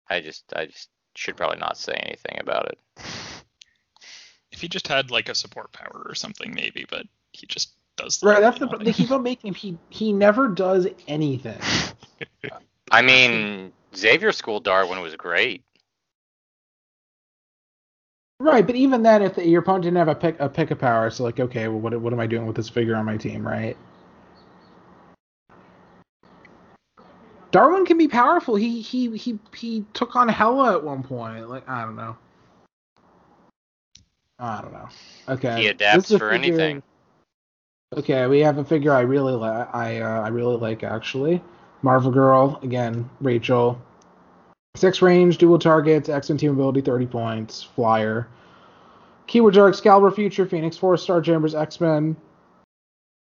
I 0.09 0.21
just 0.21 0.45
I 0.55 0.67
just 0.67 0.89
should 1.17 1.37
probably 1.37 1.59
not 1.59 1.77
say 1.77 1.95
anything 1.95 2.39
about 2.41 2.69
it. 2.69 2.79
if 4.53 4.61
he 4.61 4.69
just 4.69 4.87
had 4.87 5.11
like 5.11 5.29
a 5.29 5.35
support 5.35 5.73
power 5.73 6.07
or 6.09 6.15
something, 6.15 6.55
maybe, 6.55 6.87
but 6.89 7.07
he 7.33 7.47
just 7.47 7.73
does. 7.97 8.23
Right, 8.23 8.41
that's 8.41 8.59
the 8.59 8.67
literally 8.67 8.85
they 8.85 8.93
keep 8.93 9.11
on 9.11 9.25
making 9.25 9.49
him 9.49 9.55
he 9.55 9.79
he 9.91 10.13
never 10.13 10.47
does 10.47 10.87
anything. 11.09 11.61
I 12.93 13.03
mean, 13.03 13.73
Xavier 13.97 14.31
School 14.31 14.61
Darwin 14.61 15.01
was 15.01 15.17
great. 15.17 15.65
Right, 18.39 18.65
but 18.65 18.77
even 18.77 19.03
then, 19.03 19.23
if 19.23 19.35
the, 19.35 19.49
your 19.49 19.63
opponent 19.63 19.85
didn't 19.85 19.97
have 19.97 20.09
a 20.09 20.15
pick 20.15 20.39
a 20.39 20.49
pick 20.49 20.71
a 20.71 20.77
power, 20.77 21.11
so 21.11 21.25
like, 21.25 21.41
okay, 21.41 21.67
well, 21.67 21.81
what 21.81 22.01
what 22.01 22.13
am 22.13 22.21
I 22.21 22.29
doing 22.29 22.47
with 22.47 22.55
this 22.55 22.69
figure 22.69 22.95
on 22.95 23.05
my 23.05 23.17
team, 23.17 23.45
right? 23.45 23.77
Darwin 27.57 27.87
can 27.87 27.97
be 27.97 28.07
powerful. 28.07 28.55
He 28.55 28.83
he 28.83 29.17
he 29.17 29.39
he 29.57 29.83
took 29.95 30.15
on 30.15 30.29
Hela 30.29 30.75
at 30.75 30.85
one 30.85 31.03
point. 31.03 31.49
Like 31.49 31.67
I 31.67 31.87
don't 31.87 31.97
know. 31.97 32.15
I 34.39 34.61
don't 34.61 34.75
know. 34.75 34.89
Okay. 35.31 35.63
He 35.63 35.69
adapts 35.69 36.09
for 36.09 36.19
figure- 36.19 36.33
anything. 36.33 36.83
Okay, 37.97 38.27
we 38.27 38.41
have 38.41 38.59
a 38.59 38.65
figure 38.65 38.93
I 38.93 39.01
really 39.01 39.33
like. 39.33 39.75
I 39.75 40.03
uh, 40.03 40.21
I 40.21 40.29
really 40.29 40.59
like 40.59 40.85
actually. 40.85 41.43
Marvel 41.81 42.11
Girl 42.11 42.61
again. 42.63 43.09
Rachel. 43.23 43.81
Six 44.77 45.01
range, 45.01 45.39
dual 45.39 45.59
targets, 45.59 46.11
X-Men 46.11 46.37
team 46.37 46.51
ability, 46.51 46.83
30 46.83 47.07
points, 47.07 47.63
flyer. 47.63 48.29
Keywords 49.27 49.57
are 49.57 49.69
Excalibur, 49.71 50.11
Future, 50.11 50.45
Phoenix 50.45 50.77
Force, 50.77 51.03
Star 51.03 51.23
Jammers, 51.23 51.55
X-Men, 51.55 52.15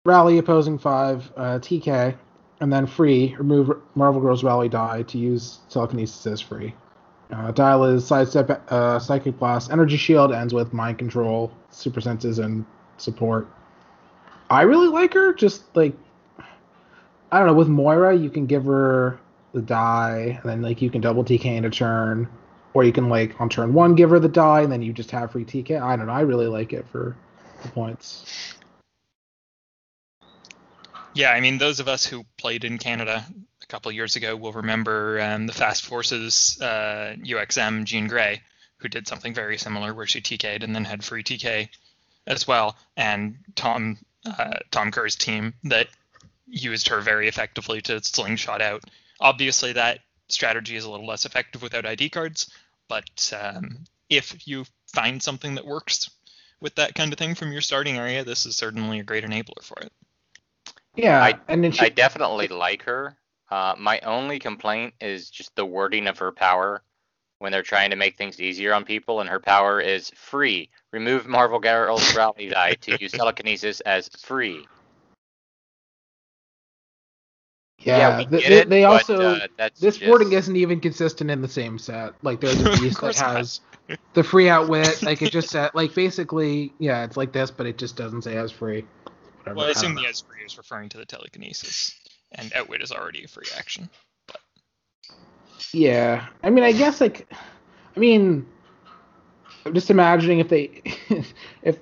Rally, 0.03 0.39
opposing 0.39 0.79
five, 0.79 1.31
uh, 1.37 1.59
TK, 1.59 2.17
and 2.59 2.71
then 2.71 2.85
free. 2.85 3.35
Remove 3.37 3.81
Marvel 3.95 4.21
Girl's 4.21 4.43
Rally 4.43 4.69
die 4.69 5.03
to 5.03 5.17
use 5.17 5.59
telekinesis 5.69 6.25
as 6.27 6.41
free. 6.41 6.73
Uh, 7.31 7.51
dial 7.51 7.83
is 7.85 8.05
sidestep, 8.05 8.71
uh, 8.71 8.99
psychic 8.99 9.37
blast, 9.39 9.71
energy 9.71 9.97
shield 9.97 10.31
ends 10.31 10.53
with 10.53 10.73
mind 10.73 10.99
control, 10.99 11.51
super 11.71 11.99
senses, 11.99 12.39
and 12.39 12.65
support. 12.97 13.47
I 14.49 14.61
really 14.61 14.87
like 14.87 15.13
her. 15.15 15.33
Just 15.33 15.63
like 15.75 15.93
I 17.31 17.39
don't 17.39 17.47
know, 17.47 17.53
with 17.53 17.67
Moira, 17.67 18.15
you 18.15 18.29
can 18.29 18.45
give 18.45 18.65
her 18.65 19.19
the 19.53 19.61
die, 19.61 20.39
and 20.41 20.49
then 20.49 20.61
like 20.61 20.81
you 20.81 20.89
can 20.89 21.01
double 21.01 21.23
TK 21.23 21.45
in 21.45 21.65
a 21.65 21.69
turn, 21.69 22.27
or 22.73 22.83
you 22.83 22.91
can 22.91 23.09
like 23.09 23.39
on 23.41 23.49
turn 23.49 23.73
one 23.73 23.95
give 23.95 24.11
her 24.11 24.19
the 24.19 24.29
die, 24.29 24.61
and 24.61 24.71
then 24.71 24.81
you 24.81 24.93
just 24.93 25.11
have 25.11 25.31
free 25.31 25.45
TK. 25.45 25.81
I 25.81 25.95
don't 25.95 26.05
know. 26.05 26.13
I 26.13 26.21
really 26.21 26.47
like 26.47 26.73
it 26.73 26.85
for 26.91 27.15
the 27.63 27.69
points. 27.69 28.55
Yeah, 31.15 31.31
I 31.31 31.39
mean, 31.39 31.57
those 31.57 31.79
of 31.79 31.87
us 31.87 32.05
who 32.05 32.25
played 32.37 32.65
in 32.65 32.77
Canada 32.77 33.25
a 33.63 33.65
couple 33.67 33.89
years 33.93 34.17
ago 34.17 34.35
will 34.35 34.51
remember 34.51 35.21
um, 35.21 35.47
the 35.47 35.53
Fast 35.53 35.85
Forces 35.85 36.59
uh, 36.61 37.15
UXM 37.17 37.85
Jean 37.85 38.07
Grey, 38.07 38.41
who 38.77 38.89
did 38.89 39.07
something 39.07 39.33
very 39.33 39.57
similar 39.57 39.93
where 39.93 40.05
she 40.05 40.19
TK'd 40.19 40.61
and 40.61 40.75
then 40.75 40.83
had 40.83 41.05
free 41.05 41.23
TK 41.23 41.69
as 42.27 42.45
well, 42.45 42.75
and 42.97 43.37
Tom 43.55 43.97
uh, 44.25 44.57
Tom 44.71 44.91
Kerr's 44.91 45.15
team 45.15 45.53
that 45.63 45.87
used 46.47 46.89
her 46.89 46.99
very 46.99 47.29
effectively 47.29 47.81
to 47.83 48.03
slingshot 48.03 48.61
out. 48.61 48.83
Obviously, 49.21 49.71
that 49.71 49.99
strategy 50.27 50.75
is 50.75 50.83
a 50.83 50.91
little 50.91 51.07
less 51.07 51.25
effective 51.25 51.61
without 51.61 51.85
ID 51.85 52.09
cards, 52.09 52.51
but 52.89 53.33
um, 53.39 53.85
if 54.09 54.45
you 54.45 54.65
find 54.87 55.23
something 55.23 55.55
that 55.55 55.65
works 55.65 56.09
with 56.59 56.75
that 56.75 56.93
kind 56.93 57.13
of 57.13 57.19
thing 57.19 57.35
from 57.35 57.53
your 57.53 57.61
starting 57.61 57.95
area, 57.97 58.25
this 58.25 58.45
is 58.45 58.57
certainly 58.57 58.99
a 58.99 59.03
great 59.03 59.23
enabler 59.23 59.63
for 59.63 59.79
it. 59.79 59.93
Yeah, 60.95 61.23
I- 61.23 61.39
and 61.47 61.63
then 61.63 61.71
she, 61.71 61.85
I 61.85 61.89
definitely 61.89 62.47
like 62.47 62.83
her. 62.83 63.17
Uh, 63.49 63.75
my 63.77 63.99
only 64.01 64.39
complaint 64.39 64.93
is 64.99 65.29
just 65.29 65.55
the 65.55 65.65
wording 65.65 66.07
of 66.07 66.17
her 66.17 66.31
power 66.31 66.81
when 67.39 67.51
they're 67.51 67.63
trying 67.63 67.89
to 67.91 67.95
make 67.95 68.17
things 68.17 68.39
easier 68.39 68.73
on 68.73 68.85
people, 68.85 69.19
and 69.21 69.29
her 69.29 69.39
power 69.39 69.79
is 69.79 70.09
free. 70.11 70.69
Remove 70.91 71.27
Marvel 71.27 71.59
Girl's 71.59 72.15
rally 72.15 72.49
die 72.49 72.73
to 72.75 72.97
use 72.99 73.11
telekinesis 73.13 73.81
as 73.81 74.09
free. 74.09 74.65
yeah, 77.85 78.23
get 78.23 78.29
they, 78.31 78.37
it, 78.61 78.69
they 78.69 78.83
but, 78.83 78.93
also 78.93 79.21
uh, 79.21 79.47
that's 79.57 79.79
this 79.79 79.97
just, 79.97 80.09
wording 80.09 80.31
isn't 80.31 80.55
even 80.55 80.79
consistent 80.79 81.29
in 81.29 81.41
the 81.41 81.47
same 81.47 81.77
set. 81.77 82.13
Like 82.23 82.41
there's 82.41 82.59
a 82.61 82.69
piece 82.79 82.97
that 82.99 83.15
has 83.17 83.61
the 84.13 84.23
free 84.23 84.49
outwit. 84.49 85.03
Like 85.03 85.21
it 85.21 85.31
just 85.31 85.49
said 85.49 85.71
like 85.73 85.93
basically 85.93 86.73
yeah, 86.79 87.03
it's 87.03 87.17
like 87.17 87.31
this, 87.31 87.51
but 87.51 87.67
it 87.67 87.77
just 87.77 87.95
doesn't 87.95 88.23
say 88.23 88.37
as 88.37 88.51
free. 88.51 88.85
Whatever. 89.45 89.57
Well, 89.57 89.65
I 89.65 89.69
I 89.69 89.71
assume 89.71 89.93
know. 89.95 90.01
the 90.01 90.07
Espree 90.07 90.43
is 90.45 90.57
referring 90.57 90.89
to 90.89 90.97
the 90.97 91.05
telekinesis, 91.05 91.93
and 92.31 92.51
Outwit 92.53 92.81
is 92.81 92.91
already 92.91 93.23
a 93.23 93.27
free 93.27 93.45
action. 93.55 93.89
Yeah, 95.71 96.27
I 96.43 96.49
mean, 96.49 96.63
I 96.63 96.71
guess 96.71 96.99
like, 96.99 97.31
I 97.95 97.99
mean, 97.99 98.47
I'm 99.65 99.73
just 99.75 99.91
imagining 99.91 100.39
if 100.39 100.49
they, 100.49 100.81
if 101.61 101.77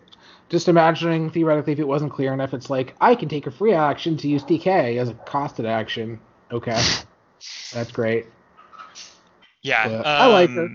just 0.50 0.68
imagining 0.68 1.30
theoretically 1.30 1.74
if 1.74 1.80
it 1.80 1.88
wasn't 1.88 2.12
clear 2.12 2.34
enough, 2.34 2.54
it's 2.54 2.70
like 2.70 2.96
I 3.00 3.16
can 3.16 3.30
take 3.30 3.48
a 3.48 3.52
free 3.52 3.74
action 3.74 4.18
to 4.18 4.28
use 4.28 4.44
TK 4.44 4.98
as 4.98 5.10
a 5.10 5.14
costed 5.14 5.66
action. 5.66 6.20
Okay, 6.52 6.82
that's 7.74 7.92
great. 7.92 8.26
Yeah, 9.62 9.88
Yeah, 9.90 10.02
I 10.06 10.28
like 10.28 10.50
um, 10.50 10.56
her. 10.56 10.70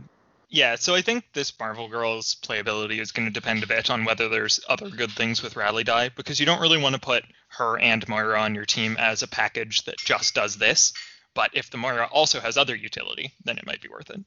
Yeah, 0.51 0.77
so 0.77 0.95
I 0.95 1.03
think 1.03 1.25
this 1.35 1.53
Marvel 1.61 1.89
Girl's 1.89 2.35
playability 2.37 3.01
is 3.01 3.13
going 3.13 3.29
to 3.29 3.33
depend 3.33 3.63
a 3.63 3.67
bit 3.67 3.91
on 3.91 4.07
whether 4.07 4.31
there's 4.31 4.61
other 4.67 4.89
good 4.89 5.11
things 5.11 5.43
with 5.43 5.57
Rally 5.57 5.85
Die, 5.85 6.09
because 6.17 6.41
you 6.41 6.47
don't 6.47 6.63
really 6.63 6.81
want 6.81 6.95
to 6.95 7.01
put 7.01 7.23
her 7.49 7.79
and 7.79 8.09
Moira 8.09 8.41
on 8.41 8.55
your 8.55 8.65
team 8.65 8.97
as 8.99 9.23
a 9.23 9.29
package 9.29 9.85
that 9.85 9.99
just 9.99 10.35
does 10.35 10.57
this. 10.57 10.95
But 11.35 11.51
if 11.53 11.71
the 11.71 11.77
Moira 11.77 12.09
also 12.11 12.41
has 12.41 12.57
other 12.57 12.75
utility, 12.75 13.35
then 13.45 13.59
it 13.59 13.67
might 13.67 13.83
be 13.83 13.89
worth 13.89 14.09
it. 14.09 14.21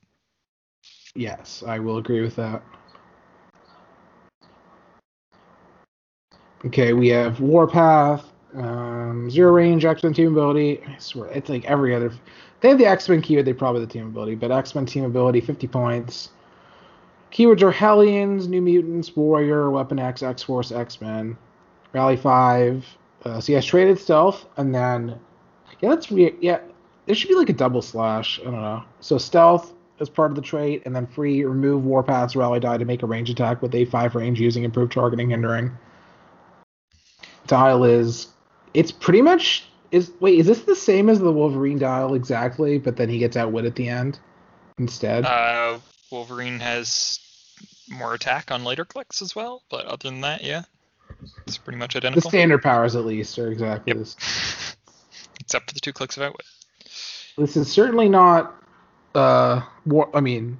Yes, 1.15 1.63
I 1.65 1.79
will 1.79 1.97
agree 1.97 2.21
with 2.21 2.35
that. 2.35 2.61
Okay, 6.63 6.93
we 6.93 7.07
have 7.07 7.39
Warpath, 7.39 8.23
um, 8.53 9.27
zero 9.31 9.51
range, 9.51 9.83
Men 9.83 10.13
team 10.13 10.33
ability. 10.33 10.83
I 10.87 10.97
swear, 10.99 11.29
it's 11.29 11.49
like 11.49 11.65
every 11.65 11.95
other. 11.95 12.13
They 12.61 12.69
have 12.69 12.77
the 12.77 12.85
X 12.85 13.09
Men 13.09 13.21
keyword, 13.21 13.45
they 13.45 13.53
probably 13.53 13.81
the 13.81 13.91
team 13.91 14.07
ability, 14.07 14.35
but 14.35 14.51
X 14.51 14.73
Men 14.73 14.85
team 14.85 15.03
ability, 15.03 15.41
50 15.41 15.67
points. 15.67 16.29
Keywords 17.31 17.61
are 17.61 17.71
Hellions, 17.71 18.47
New 18.47 18.61
Mutants, 18.61 19.15
Warrior, 19.15 19.71
Weapon 19.71 19.99
X, 19.99 20.21
X 20.21 20.43
Force, 20.43 20.71
X 20.71 21.01
Men, 21.01 21.37
Rally 21.93 22.17
5. 22.17 22.85
Uh, 23.23 23.39
has 23.39 23.65
traded 23.65 23.99
stealth, 23.99 24.47
and 24.57 24.73
then. 24.73 25.19
Yeah, 25.79 25.89
that's 25.89 26.09
weird. 26.09 26.35
Yeah, 26.41 26.59
there 27.05 27.15
should 27.15 27.29
be 27.29 27.35
like 27.35 27.49
a 27.49 27.53
double 27.53 27.81
slash. 27.81 28.39
I 28.39 28.45
don't 28.45 28.53
know. 28.53 28.83
So 28.99 29.17
stealth, 29.17 29.73
as 29.99 30.09
part 30.09 30.31
of 30.31 30.35
the 30.35 30.41
trait, 30.41 30.81
and 30.85 30.95
then 30.95 31.05
free 31.05 31.45
remove 31.45 31.83
Warpath's 31.83 32.35
rally 32.35 32.59
die 32.59 32.77
to 32.77 32.85
make 32.85 33.03
a 33.03 33.05
range 33.05 33.29
attack 33.29 33.61
with 33.61 33.71
A5 33.71 34.15
range 34.15 34.41
using 34.41 34.63
improved 34.63 34.91
targeting 34.91 35.29
hindering. 35.29 35.71
Dial 37.47 37.83
is 37.83 38.27
it's 38.73 38.91
pretty 38.91 39.21
much 39.21 39.67
is 39.91 40.11
wait, 40.19 40.39
is 40.39 40.47
this 40.47 40.61
the 40.61 40.75
same 40.75 41.09
as 41.09 41.19
the 41.19 41.31
Wolverine 41.31 41.77
dial 41.79 42.13
exactly, 42.13 42.77
but 42.77 42.95
then 42.97 43.09
he 43.09 43.19
gets 43.19 43.35
outwit 43.37 43.65
at 43.65 43.75
the 43.75 43.87
end 43.89 44.19
instead? 44.77 45.25
Uh, 45.25 45.79
Wolverine 46.11 46.59
has 46.59 47.19
more 47.89 48.13
attack 48.13 48.51
on 48.51 48.63
later 48.63 48.85
clicks 48.85 49.21
as 49.21 49.35
well, 49.35 49.63
but 49.69 49.85
other 49.85 50.09
than 50.09 50.21
that, 50.21 50.43
yeah, 50.43 50.63
it's 51.45 51.57
pretty 51.57 51.77
much 51.77 51.95
identical. 51.95 52.21
the 52.21 52.29
standard 52.29 52.61
powers 52.63 52.95
at 52.95 53.05
least 53.05 53.37
are 53.37 53.51
exactly 53.51 53.91
Yep. 53.91 53.97
this. 53.97 54.15
Except 55.41 55.69
for 55.69 55.73
the 55.73 55.79
two 55.81 55.91
clicks 55.93 56.15
of 56.17 56.23
Outwit. 56.23 56.45
This 57.37 57.57
is 57.57 57.69
certainly 57.71 58.07
not 58.09 58.55
uh 59.13 59.61
war 59.85 60.09
I 60.13 60.21
mean 60.21 60.57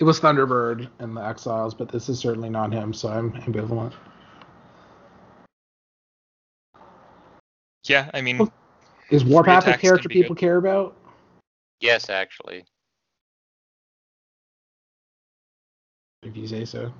it 0.00 0.04
was 0.04 0.18
Thunderbird 0.20 0.88
and 0.98 1.16
the 1.16 1.20
Exiles, 1.24 1.74
but 1.74 1.88
this 1.90 2.08
is 2.08 2.18
certainly 2.18 2.48
not 2.48 2.72
him, 2.72 2.92
so 2.92 3.08
I'm 3.10 3.32
ambivalent. 3.32 3.92
Yeah, 7.84 8.10
I 8.12 8.20
mean, 8.20 8.38
Well, 8.38 8.52
Is 9.10 9.24
Warpath 9.24 9.66
a 9.66 9.76
character 9.76 10.08
can 10.08 10.08
be 10.08 10.22
people 10.22 10.36
care 10.36 10.56
about? 10.56 10.96
Yes, 11.80 12.10
actually. 12.10 12.64
If 16.22 16.36
you 16.36 16.46
say 16.46 16.64
so. 16.64 16.92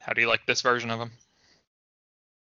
how 0.00 0.12
do 0.14 0.20
you 0.22 0.28
like 0.28 0.44
this 0.46 0.62
version 0.62 0.90
of 0.90 0.98
him? 0.98 1.10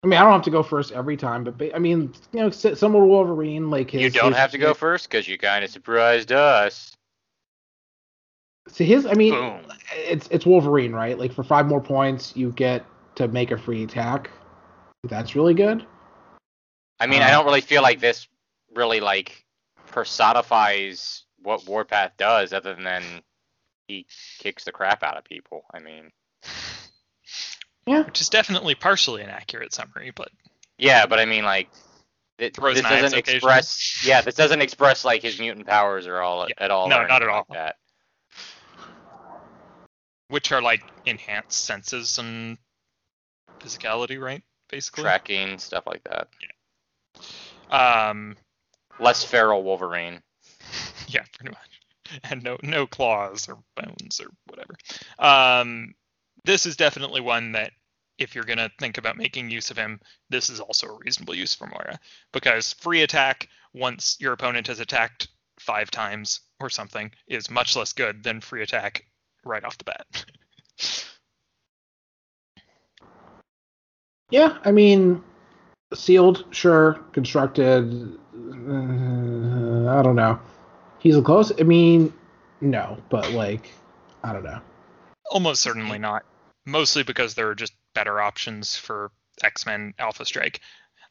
I 0.03 0.07
mean, 0.07 0.19
I 0.19 0.23
don't 0.23 0.31
have 0.33 0.41
to 0.43 0.49
go 0.51 0.63
first 0.63 0.91
every 0.91 1.15
time, 1.15 1.43
but 1.43 1.57
ba- 1.57 1.75
I 1.75 1.79
mean, 1.79 2.13
you 2.33 2.39
know, 2.41 2.47
s- 2.47 2.79
similar 2.79 3.05
Wolverine, 3.05 3.69
like 3.69 3.91
his. 3.91 4.01
you 4.01 4.09
don't 4.09 4.31
his- 4.31 4.37
have 4.37 4.51
to 4.51 4.57
go 4.57 4.73
first 4.73 5.09
because 5.09 5.27
you 5.27 5.37
kind 5.37 5.63
of 5.63 5.69
surprised 5.69 6.31
us. 6.31 6.93
So 8.69 8.83
his, 8.83 9.05
I 9.05 9.13
mean, 9.13 9.33
Boom. 9.33 9.61
it's 9.93 10.27
it's 10.31 10.45
Wolverine, 10.45 10.93
right? 10.93 11.17
Like 11.17 11.33
for 11.33 11.43
five 11.43 11.67
more 11.67 11.81
points, 11.81 12.35
you 12.35 12.51
get 12.51 12.85
to 13.15 13.27
make 13.27 13.51
a 13.51 13.57
free 13.57 13.83
attack. 13.83 14.29
That's 15.03 15.35
really 15.35 15.53
good. 15.53 15.85
I 17.03 17.07
mean, 17.07 17.21
I 17.21 17.27
Uh, 17.27 17.31
don't 17.31 17.45
really 17.45 17.61
feel 17.61 17.81
like 17.81 17.99
this 17.99 18.27
really 18.73 18.99
like 19.01 19.45
personifies 19.87 21.23
what 21.41 21.65
Warpath 21.67 22.15
does, 22.17 22.53
other 22.53 22.73
than 22.75 23.03
he 23.87 24.05
kicks 24.39 24.63
the 24.63 24.71
crap 24.71 25.03
out 25.03 25.17
of 25.17 25.25
people. 25.25 25.65
I 25.73 25.79
mean, 25.79 26.11
Yeah. 27.85 28.03
Which 28.03 28.21
is 28.21 28.29
definitely 28.29 28.75
partially 28.75 29.21
an 29.23 29.29
accurate 29.29 29.73
summary, 29.73 30.11
but 30.11 30.29
yeah, 30.77 31.05
but 31.05 31.19
I 31.19 31.25
mean, 31.25 31.43
like, 31.43 31.69
it, 32.39 32.55
this 32.55 32.81
doesn't 32.81 33.13
occasionally. 33.13 33.35
express. 33.35 34.05
Yeah, 34.05 34.21
this 34.21 34.35
doesn't 34.35 34.61
express 34.61 35.03
like 35.03 35.21
his 35.21 35.37
mutant 35.39 35.67
powers 35.67 36.07
or 36.07 36.21
all 36.21 36.47
Yeah. 36.47 36.55
at 36.59 36.71
all. 36.71 36.87
No, 36.87 37.05
not 37.05 37.21
at 37.21 37.27
all. 37.29 37.45
Like 37.49 37.57
that. 37.59 37.75
which 40.29 40.51
are 40.51 40.61
like 40.61 40.81
enhanced 41.05 41.65
senses 41.65 42.17
and 42.17 42.57
physicality, 43.59 44.19
right? 44.19 44.41
Basically. 44.69 45.03
Tracking 45.03 45.59
stuff 45.59 45.85
like 45.85 46.03
that. 46.05 46.27
Um, 47.69 48.35
Less 48.99 49.23
feral 49.23 49.63
Wolverine. 49.63 50.21
yeah, 51.07 51.23
pretty 51.37 51.51
much. 51.51 51.81
And 52.29 52.43
no 52.43 52.57
no 52.61 52.85
claws 52.85 53.47
or 53.47 53.57
bones 53.75 54.19
or 54.19 54.29
whatever. 54.47 54.75
Um, 55.19 55.93
this 56.43 56.65
is 56.65 56.75
definitely 56.75 57.21
one 57.21 57.53
that 57.53 57.71
if 58.19 58.35
you're 58.35 58.43
gonna 58.43 58.69
think 58.79 58.97
about 58.97 59.17
making 59.17 59.49
use 59.49 59.71
of 59.71 59.77
him, 59.77 59.99
this 60.29 60.49
is 60.49 60.59
also 60.59 60.87
a 60.87 60.97
reasonable 60.97 61.33
use 61.33 61.55
for 61.55 61.65
Moira 61.67 61.99
because 62.31 62.73
free 62.73 63.01
attack 63.01 63.47
once 63.73 64.17
your 64.19 64.33
opponent 64.33 64.67
has 64.67 64.79
attacked 64.79 65.29
five 65.59 65.89
times 65.89 66.41
or 66.59 66.69
something 66.69 67.11
is 67.27 67.49
much 67.49 67.75
less 67.75 67.93
good 67.93 68.23
than 68.23 68.41
free 68.41 68.61
attack 68.61 69.05
right 69.43 69.63
off 69.63 69.77
the 69.77 69.85
bat. 69.85 70.25
Yeah, 74.33 74.57
I 74.65 74.71
mean, 74.71 75.23
sealed, 75.93 76.45
sure. 76.51 76.99
Constructed, 77.11 78.17
uh, 78.33 79.89
I 79.89 80.01
don't 80.01 80.15
know. 80.15 80.39
He's 80.99 81.19
close. 81.21 81.51
I 81.59 81.63
mean, 81.63 82.13
no, 82.61 82.97
but 83.09 83.31
like, 83.31 83.71
I 84.23 84.33
don't 84.33 84.43
know. 84.43 84.59
Almost 85.29 85.61
certainly 85.61 85.99
not. 85.99 86.23
Mostly 86.65 87.03
because 87.03 87.33
there 87.35 87.49
are 87.49 87.55
just 87.55 87.73
better 87.93 88.21
options 88.21 88.75
for 88.75 89.11
X 89.43 89.65
Men 89.65 89.93
Alpha 89.99 90.25
Strike. 90.25 90.61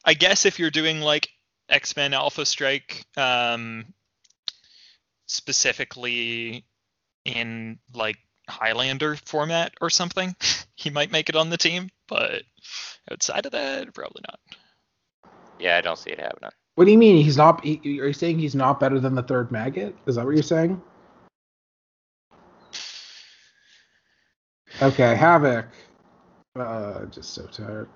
I 0.05 0.13
guess 0.13 0.45
if 0.45 0.59
you're 0.59 0.71
doing 0.71 1.01
like 1.01 1.29
X 1.69 1.95
Men 1.95 2.13
Alpha 2.13 2.45
Strike, 2.45 3.05
um, 3.17 3.85
specifically 5.27 6.65
in 7.25 7.79
like 7.93 8.17
Highlander 8.49 9.15
format 9.25 9.73
or 9.79 9.89
something, 9.89 10.35
he 10.75 10.89
might 10.89 11.11
make 11.11 11.29
it 11.29 11.35
on 11.35 11.49
the 11.49 11.57
team. 11.57 11.89
But 12.07 12.43
outside 13.11 13.45
of 13.45 13.51
that, 13.51 13.93
probably 13.93 14.23
not. 14.27 14.39
Yeah, 15.63 15.77
I 15.77 15.81
don't 15.81 15.97
see 15.97 16.09
it 16.09 16.19
happening. 16.19 16.51
What 16.75 16.85
do 16.85 16.91
you 16.91 16.97
mean 16.97 17.23
he's 17.23 17.37
not? 17.37 17.63
He, 17.63 17.79
are 17.85 18.07
you 18.07 18.13
saying 18.13 18.37
he's 18.37 18.53
not 18.53 18.81
better 18.81 18.99
than 18.99 19.15
the 19.15 19.23
third 19.23 19.49
Maggott? 19.49 19.95
Is 20.05 20.15
that 20.15 20.25
what 20.25 20.33
you're 20.33 20.43
saying? 20.43 20.81
Okay, 24.81 25.15
Havoc. 25.15 25.67
Uh, 26.59 27.05
just 27.05 27.33
so 27.33 27.45
tired. 27.45 27.87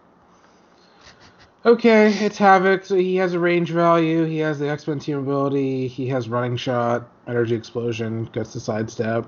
Okay, 1.66 2.14
it's 2.14 2.38
Havoc. 2.38 2.86
So 2.86 2.96
he 2.96 3.18
has 3.18 3.34
a 3.34 3.40
range 3.40 3.72
value. 3.72 4.24
He 4.24 4.38
has 4.38 4.60
the 4.60 4.70
X 4.70 4.88
Men 4.88 5.00
team 5.00 5.18
ability. 5.18 5.90
He 5.90 6.08
has 6.08 6.30
running 6.30 6.56
shot, 6.56 7.12
energy 7.28 7.56
explosion, 7.56 8.30
gets 8.32 8.54
the 8.54 8.62
sidestep, 8.62 9.28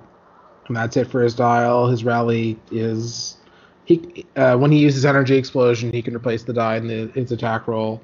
and 0.67 0.78
that's 0.78 0.95
it 0.95 1.08
for 1.08 1.21
his 1.21 1.36
dial. 1.36 1.89
His 1.89 2.06
rally 2.06 2.58
is 2.71 3.36
he 3.84 4.25
uh, 4.38 4.56
when 4.56 4.71
he 4.71 4.80
uses 4.80 5.06
energy 5.06 5.36
explosion, 5.36 5.91
he 5.91 6.02
can 6.02 6.15
replace 6.15 6.43
the 6.43 6.54
die 6.54 6.78
in 6.78 6.88
the, 6.88 7.08
his 7.08 7.34
attack 7.34 7.67
roll 7.67 8.02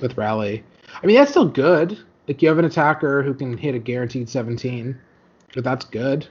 with 0.00 0.16
rally. 0.16 0.62
I 1.02 1.06
mean, 1.06 1.16
that's 1.16 1.30
still 1.30 1.48
good. 1.48 1.98
Like 2.28 2.42
you 2.42 2.48
have 2.48 2.58
an 2.58 2.64
attacker 2.64 3.22
who 3.22 3.34
can 3.34 3.56
hit 3.56 3.74
a 3.74 3.78
guaranteed 3.78 4.28
17, 4.28 4.98
but 5.54 5.64
that's 5.64 5.84
good. 5.84 6.26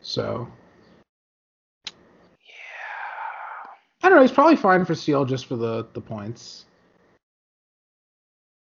So 0.00 0.48
yeah, 2.40 2.52
I 4.02 4.08
don't 4.08 4.16
know. 4.16 4.22
He's 4.22 4.32
probably 4.32 4.56
fine 4.56 4.84
for 4.84 4.94
seal 4.94 5.24
just 5.24 5.46
for 5.46 5.56
the 5.56 5.86
the 5.92 6.00
points. 6.00 6.66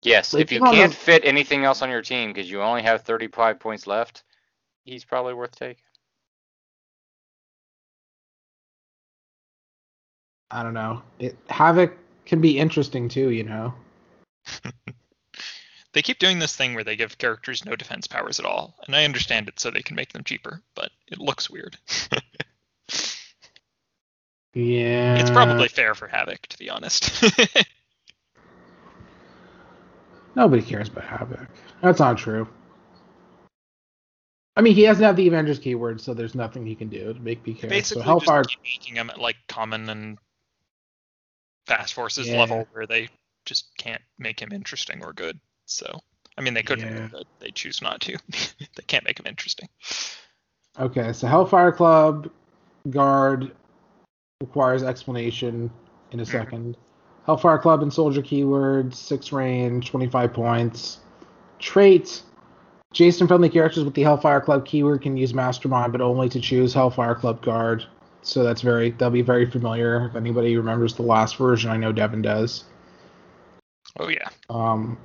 Yes, 0.01 0.33
Like, 0.33 0.43
if 0.43 0.51
you 0.51 0.59
you 0.59 0.71
can't 0.71 0.91
the- 0.91 0.97
fit 0.97 1.25
anything 1.25 1.65
else 1.65 1.81
on 1.81 1.89
your 1.89 2.01
team 2.01 2.31
because 2.31 2.49
you 2.49 2.61
only 2.61 2.81
have 2.83 3.01
35 3.01 3.59
points 3.59 3.85
left, 3.85 4.23
he's 4.85 5.03
probably 5.03 5.33
worth 5.33 5.55
taking. 5.55 5.83
I 10.51 10.63
don't 10.63 10.73
know. 10.73 11.03
It, 11.19 11.37
Havoc 11.49 11.95
can 12.29 12.41
be 12.41 12.59
interesting 12.59 13.09
too, 13.09 13.31
you 13.31 13.43
know. 13.43 13.73
They 15.93 16.03
keep 16.03 16.19
doing 16.19 16.37
this 16.37 16.55
thing 16.55 16.75
where 16.75 16.83
they 16.83 16.95
give 16.95 17.17
characters 17.17 17.65
no 17.65 17.75
defense 17.75 18.05
powers 18.05 18.39
at 18.39 18.45
all, 18.45 18.75
and 18.85 18.95
I 18.95 19.05
understand 19.05 19.47
it 19.47 19.59
so 19.59 19.71
they 19.71 19.81
can 19.81 19.95
make 19.95 20.13
them 20.13 20.23
cheaper, 20.23 20.61
but 20.75 20.91
it 21.07 21.17
looks 21.17 21.49
weird. 21.49 21.77
Yeah. 24.53 25.15
it's 25.19 25.31
probably 25.31 25.67
fair 25.67 25.95
for 25.95 26.07
Havoc, 26.07 26.45
to 26.47 26.59
be 26.59 26.69
honest. 26.69 27.25
nobody 30.35 30.61
cares 30.61 30.89
about 30.89 31.05
Havoc. 31.05 31.47
That's 31.81 31.99
not 31.99 32.19
true. 32.19 32.47
I 34.55 34.61
mean, 34.61 34.75
he 34.75 34.83
doesn't 34.83 35.03
have 35.03 35.15
the 35.15 35.27
Avengers 35.27 35.57
keyword, 35.57 36.01
so 36.01 36.13
there's 36.13 36.35
nothing 36.35 36.67
he 36.67 36.75
can 36.75 36.89
do 36.89 37.13
to 37.13 37.19
make 37.19 37.43
me 37.47 37.55
care. 37.55 37.69
Basically, 37.69 38.03
so 38.03 38.05
Hellfire, 38.05 38.43
just 38.43 38.61
keep 38.61 38.79
making 38.79 38.95
him 38.95 39.09
like 39.17 39.37
common 39.47 39.89
and 39.89 40.19
fast 41.69 41.93
forces 41.93 42.27
Yeah. 42.27 42.39
level 42.39 42.67
where 42.71 42.88
they 42.88 43.08
just 43.45 43.69
can't 43.77 44.01
make 44.17 44.39
him 44.39 44.51
interesting 44.51 45.03
or 45.03 45.13
good. 45.13 45.39
So, 45.65 45.99
I 46.38 46.41
mean, 46.41 46.55
they 46.55 46.63
could, 46.63 46.79
Yeah. 46.79 47.08
but 47.12 47.25
they 47.39 47.51
choose 47.51 47.82
not 47.82 48.01
to. 48.01 48.17
they 48.75 48.84
can't 48.88 49.05
make 49.05 49.19
him 49.19 49.27
interesting. 49.27 49.69
Okay, 50.79 51.13
so 51.13 51.27
Hellfire 51.27 51.71
Club 51.71 52.29
guard 52.89 53.55
requires 54.41 54.82
explanation 54.84 55.69
in 56.12 56.19
a 56.19 56.23
Mhm. 56.23 56.32
second. 56.32 56.77
Hellfire 57.25 57.60
Club 57.60 57.84
and 57.84 57.93
Soldier 57.93 58.23
keywords, 58.23 58.95
six 58.95 59.32
range, 59.32 59.89
25 59.89 60.34
points. 60.34 60.99
Trait 61.60 62.23
Jason 62.91 63.27
friendly 63.27 63.49
characters 63.49 63.84
with 63.84 63.93
the 63.93 64.01
Hellfire 64.01 64.41
Club 64.41 64.65
keyword 64.65 65.03
can 65.03 65.15
use 65.15 65.32
Mastermind, 65.32 65.91
but 65.91 66.01
only 66.01 66.27
to 66.29 66.39
choose 66.39 66.73
Hellfire 66.73 67.13
Club 67.13 67.39
guard. 67.43 67.86
So 68.21 68.43
that's 68.43 68.62
very 68.62 68.91
that'll 68.91 69.12
be 69.12 69.21
very 69.21 69.49
familiar 69.49 70.08
if 70.08 70.15
anybody 70.15 70.58
remembers 70.58 70.95
the 70.95 71.03
last 71.03 71.38
version. 71.38 71.71
I 71.71 71.77
know 71.77 71.91
Devin 71.91 72.21
does. 72.21 72.65
Oh 73.99 74.10
yeah, 74.10 74.29
Um, 74.49 74.97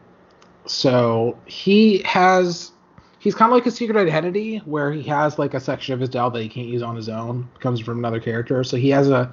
so 0.66 1.38
he 1.46 2.03
has 2.03 2.72
he's 3.18 3.35
kind 3.35 3.50
of 3.50 3.57
like 3.57 3.66
a 3.66 3.70
secret 3.70 3.96
identity 3.96 4.59
where 4.59 4.92
he 4.92 5.03
has 5.05 5.38
like 5.38 5.55
a 5.55 5.61
section 5.61 5.94
of 5.94 6.00
his 6.00 6.11
dial 6.11 6.31
that 6.31 6.42
he 6.42 6.48
can't 6.48 6.68
use 6.68 6.83
on 6.83 6.94
his 6.96 7.09
own. 7.09 7.48
Comes 7.61 7.81
from 7.81 7.98
another 7.98 8.20
character. 8.20 8.62
So 8.64 8.77
he 8.77 8.90
has 8.90 9.09
a 9.09 9.33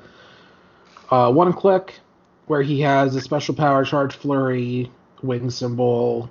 uh, 1.10 1.32
one 1.32 1.52
click 1.54 2.00
where 2.48 2.62
he 2.62 2.80
has 2.82 3.16
a 3.16 3.22
special 3.22 3.54
power 3.54 3.84
charge 3.84 4.16
flurry, 4.16 4.90
wing 5.22 5.50
symbol, 5.50 6.30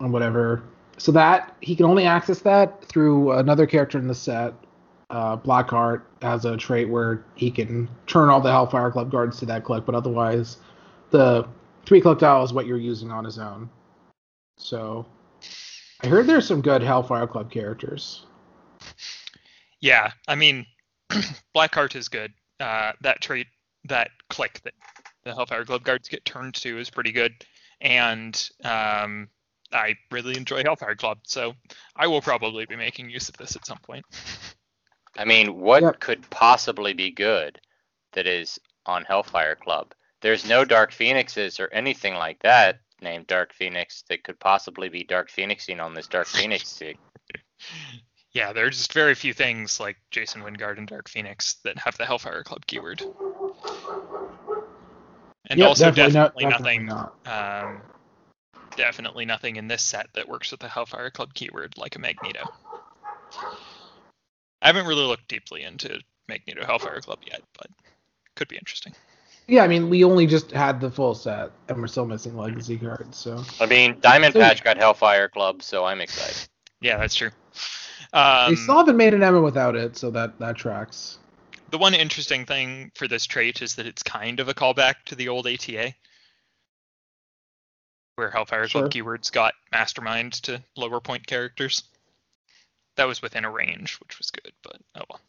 and 0.00 0.12
whatever. 0.12 0.62
So 0.98 1.12
that 1.12 1.56
he 1.60 1.74
can 1.74 1.86
only 1.86 2.04
access 2.04 2.40
that 2.40 2.84
through 2.84 3.32
another 3.32 3.66
character 3.66 3.98
in 3.98 4.06
the 4.06 4.14
set. 4.14 4.54
Uh, 5.12 5.36
Blackheart 5.36 6.02
has 6.22 6.46
a 6.46 6.56
trait 6.56 6.88
where 6.88 7.22
he 7.34 7.50
can 7.50 7.86
turn 8.06 8.30
all 8.30 8.40
the 8.40 8.50
Hellfire 8.50 8.90
Club 8.90 9.10
guards 9.10 9.38
to 9.40 9.46
that 9.46 9.62
click, 9.62 9.84
but 9.84 9.94
otherwise, 9.94 10.56
the 11.10 11.46
three 11.84 12.00
click 12.00 12.18
dial 12.18 12.42
is 12.42 12.54
what 12.54 12.64
you're 12.64 12.78
using 12.78 13.10
on 13.10 13.22
his 13.22 13.38
own. 13.38 13.68
So 14.56 15.04
I 16.02 16.06
heard 16.06 16.26
there's 16.26 16.48
some 16.48 16.62
good 16.62 16.82
Hellfire 16.82 17.26
Club 17.26 17.50
characters. 17.50 18.24
yeah. 19.80 20.12
I 20.26 20.34
mean, 20.34 20.64
Blackheart 21.54 21.94
is 21.94 22.08
good. 22.08 22.32
Uh, 22.58 22.92
that 23.02 23.20
trait, 23.20 23.48
that 23.84 24.12
click 24.30 24.62
that 24.64 24.72
the 25.24 25.34
Hellfire 25.34 25.66
Club 25.66 25.84
guards 25.84 26.08
get 26.08 26.24
turned 26.24 26.54
to 26.54 26.78
is 26.78 26.88
pretty 26.88 27.12
good, 27.12 27.32
and 27.82 28.50
um, 28.64 29.28
I 29.72 29.94
really 30.10 30.38
enjoy 30.38 30.62
Hellfire 30.62 30.96
Club, 30.96 31.18
so 31.24 31.52
I 31.96 32.06
will 32.06 32.22
probably 32.22 32.64
be 32.64 32.76
making 32.76 33.10
use 33.10 33.28
of 33.28 33.36
this 33.36 33.56
at 33.56 33.66
some 33.66 33.78
point. 33.78 34.06
I 35.18 35.24
mean, 35.24 35.60
what 35.60 35.82
Yep. 35.82 36.00
could 36.00 36.30
possibly 36.30 36.92
be 36.94 37.10
good 37.10 37.60
that 38.12 38.26
is 38.26 38.58
on 38.86 39.04
Hellfire 39.04 39.56
Club? 39.56 39.92
There's 40.20 40.48
no 40.48 40.64
Dark 40.64 40.92
Phoenixes 40.92 41.60
or 41.60 41.68
anything 41.72 42.14
like 42.14 42.40
that 42.42 42.80
named 43.00 43.26
Dark 43.26 43.52
Phoenix 43.52 44.04
that 44.08 44.24
could 44.24 44.38
possibly 44.38 44.88
be 44.88 45.04
Dark 45.04 45.30
Phoenixing 45.30 45.80
on 45.80 45.94
this 45.94 46.06
Dark 46.06 46.26
Phoenix 46.28 46.68
stick. 46.76 46.96
Yeah, 48.32 48.52
there 48.52 48.64
are 48.66 48.70
just 48.70 48.92
very 48.94 49.14
few 49.14 49.34
things 49.34 49.78
like 49.78 49.96
Jason 50.10 50.42
Wyngarde 50.42 50.78
and 50.78 50.88
Dark 50.88 51.08
Phoenix 51.08 51.54
that 51.64 51.78
have 51.78 51.98
the 51.98 52.06
Hellfire 52.06 52.42
Club 52.42 52.64
keyword. 52.66 53.02
And 55.50 55.58
Yep, 55.58 55.68
also 55.68 55.90
definitely 55.90 56.12
definitely, 56.12 56.46
not- 56.46 56.50
definitely 56.62 56.78
nothing 56.78 56.86
not. 56.86 57.62
um, 57.64 57.82
definitely 58.76 59.24
nothing 59.26 59.56
in 59.56 59.68
this 59.68 59.82
set 59.82 60.06
that 60.14 60.28
works 60.28 60.50
with 60.50 60.60
the 60.60 60.68
Hellfire 60.68 61.10
Club 61.10 61.34
keyword 61.34 61.76
like 61.76 61.96
a 61.96 61.98
Magneto. 61.98 62.44
I 64.62 64.66
haven't 64.68 64.86
really 64.86 65.04
looked 65.04 65.28
deeply 65.28 65.62
into 65.64 66.00
Magneto 66.28 66.64
Hellfire 66.64 67.00
Club 67.00 67.18
yet, 67.26 67.42
but 67.58 67.66
could 68.36 68.48
be 68.48 68.56
interesting. 68.56 68.94
Yeah, 69.48 69.64
I 69.64 69.68
mean, 69.68 69.90
we 69.90 70.04
only 70.04 70.26
just 70.26 70.52
had 70.52 70.80
the 70.80 70.90
full 70.90 71.14
set, 71.14 71.50
and 71.68 71.78
we're 71.78 71.88
still 71.88 72.06
missing 72.06 72.36
legacy 72.36 72.78
cards. 72.78 73.18
So 73.18 73.42
I 73.60 73.66
mean, 73.66 73.98
Diamond 74.00 74.34
So- 74.34 74.40
Patch 74.40 74.62
got 74.62 74.76
Hellfire 74.78 75.28
Club, 75.28 75.62
so 75.62 75.84
I'm 75.84 76.00
excited. 76.00 76.48
Yeah, 76.80 76.96
that's 76.98 77.14
true. 77.16 77.30
Um, 78.12 78.50
they 78.50 78.56
still 78.56 78.76
haven't 78.76 78.96
made 78.96 79.14
an 79.14 79.22
Emma 79.22 79.40
without 79.40 79.74
it, 79.74 79.96
so 79.96 80.10
that 80.12 80.38
that 80.38 80.56
tracks. 80.56 81.18
the 81.70 81.78
one 81.78 81.94
interesting 81.94 82.44
thing 82.44 82.92
for 82.94 83.08
this 83.08 83.24
trait 83.26 83.62
is 83.62 83.74
that 83.76 83.86
it's 83.86 84.02
kind 84.02 84.38
of 84.40 84.48
a 84.48 84.54
callback 84.54 84.96
to 85.06 85.14
the 85.14 85.28
old 85.28 85.46
ATA, 85.46 85.94
where 88.16 88.30
Hellfire 88.30 88.68
Sure. 88.68 88.82
Club 88.82 88.92
keywords 88.92 89.32
got 89.32 89.54
Mastermind 89.72 90.34
to 90.44 90.62
lower 90.76 91.00
point 91.00 91.26
characters. 91.26 91.82
That 92.96 93.06
was 93.06 93.22
within 93.22 93.44
a 93.44 93.50
range, 93.50 93.98
which 94.00 94.18
was 94.18 94.30
good, 94.30 94.52
but 94.62 94.76
oh 94.96 95.02
well. 95.08 95.20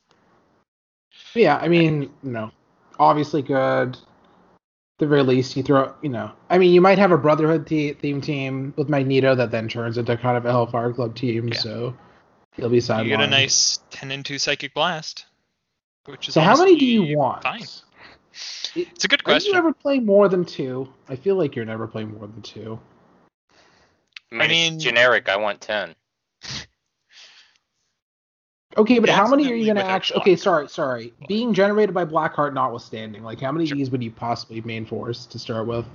Yeah, 1.35 1.57
I 1.57 1.67
mean, 1.67 2.11
no, 2.21 2.51
obviously 2.99 3.41
good. 3.41 3.95
At 3.95 4.99
the 4.99 5.07
very 5.07 5.23
least, 5.23 5.55
you 5.57 5.63
throw, 5.63 5.93
you 6.01 6.09
know, 6.09 6.31
I 6.49 6.57
mean, 6.57 6.71
you 6.73 6.81
might 6.81 6.99
have 6.99 7.11
a 7.11 7.17
Brotherhood 7.17 7.65
te- 7.65 7.93
theme 7.93 8.21
team 8.21 8.73
with 8.77 8.89
Magneto 8.89 9.33
that 9.35 9.49
then 9.49 9.67
turns 9.67 9.97
into 9.97 10.15
kind 10.17 10.37
of 10.37 10.45
a 10.45 10.51
Hellfire 10.51 10.93
Club 10.93 11.15
team, 11.15 11.47
Yeah. 11.47 11.57
so 11.57 11.97
he'll 12.55 12.69
be 12.69 12.77
sidelined. 12.77 13.03
You 13.05 13.09
get 13.11 13.21
a 13.21 13.27
nice 13.27 13.79
10 13.89 14.11
and 14.11 14.23
2 14.25 14.37
Psychic 14.37 14.73
Blast, 14.73 15.25
which 16.05 16.27
is 16.27 16.33
So 16.35 16.41
how 16.41 16.55
many 16.57 16.75
do 16.77 16.85
you 16.85 17.17
want? 17.17 17.41
Fine. 17.43 17.63
It's 18.75 19.03
a 19.03 19.07
good 19.07 19.21
Are 19.21 19.23
question. 19.23 19.53
you 19.53 19.57
ever 19.59 19.73
play 19.73 19.99
more 19.99 20.27
than 20.29 20.45
two? 20.45 20.91
I 21.07 21.15
feel 21.15 21.35
like 21.35 21.55
you're 21.55 21.65
never 21.65 21.87
playing 21.87 22.13
more 22.17 22.27
than 22.27 22.41
two. 22.41 22.79
I 24.31 24.35
mean, 24.35 24.41
I 24.41 24.47
mean- 24.47 24.79
generic. 24.79 25.29
I 25.29 25.37
want 25.37 25.61
ten. 25.61 25.95
Okay, 28.75 28.97
but 28.99 29.09
how 29.09 29.27
many 29.27 29.51
are 29.51 29.55
you 29.55 29.65
gonna 29.67 29.81
actually? 29.83 30.19
Okay, 30.21 30.35
sorry, 30.35 30.67
sorry. 30.67 31.13
Being 31.27 31.53
generated 31.53 31.93
by 31.93 32.05
Blackheart 32.05 32.53
notwithstanding, 32.53 33.23
like 33.23 33.39
how 33.39 33.51
many 33.51 33.65
Sure. 33.67 33.75
of 33.75 33.77
these 33.77 33.91
would 33.91 34.01
you 34.03 34.11
possibly 34.11 34.61
main 34.61 34.85
force 34.85 35.25
to 35.27 35.37
start 35.37 35.67
with? 35.67 35.85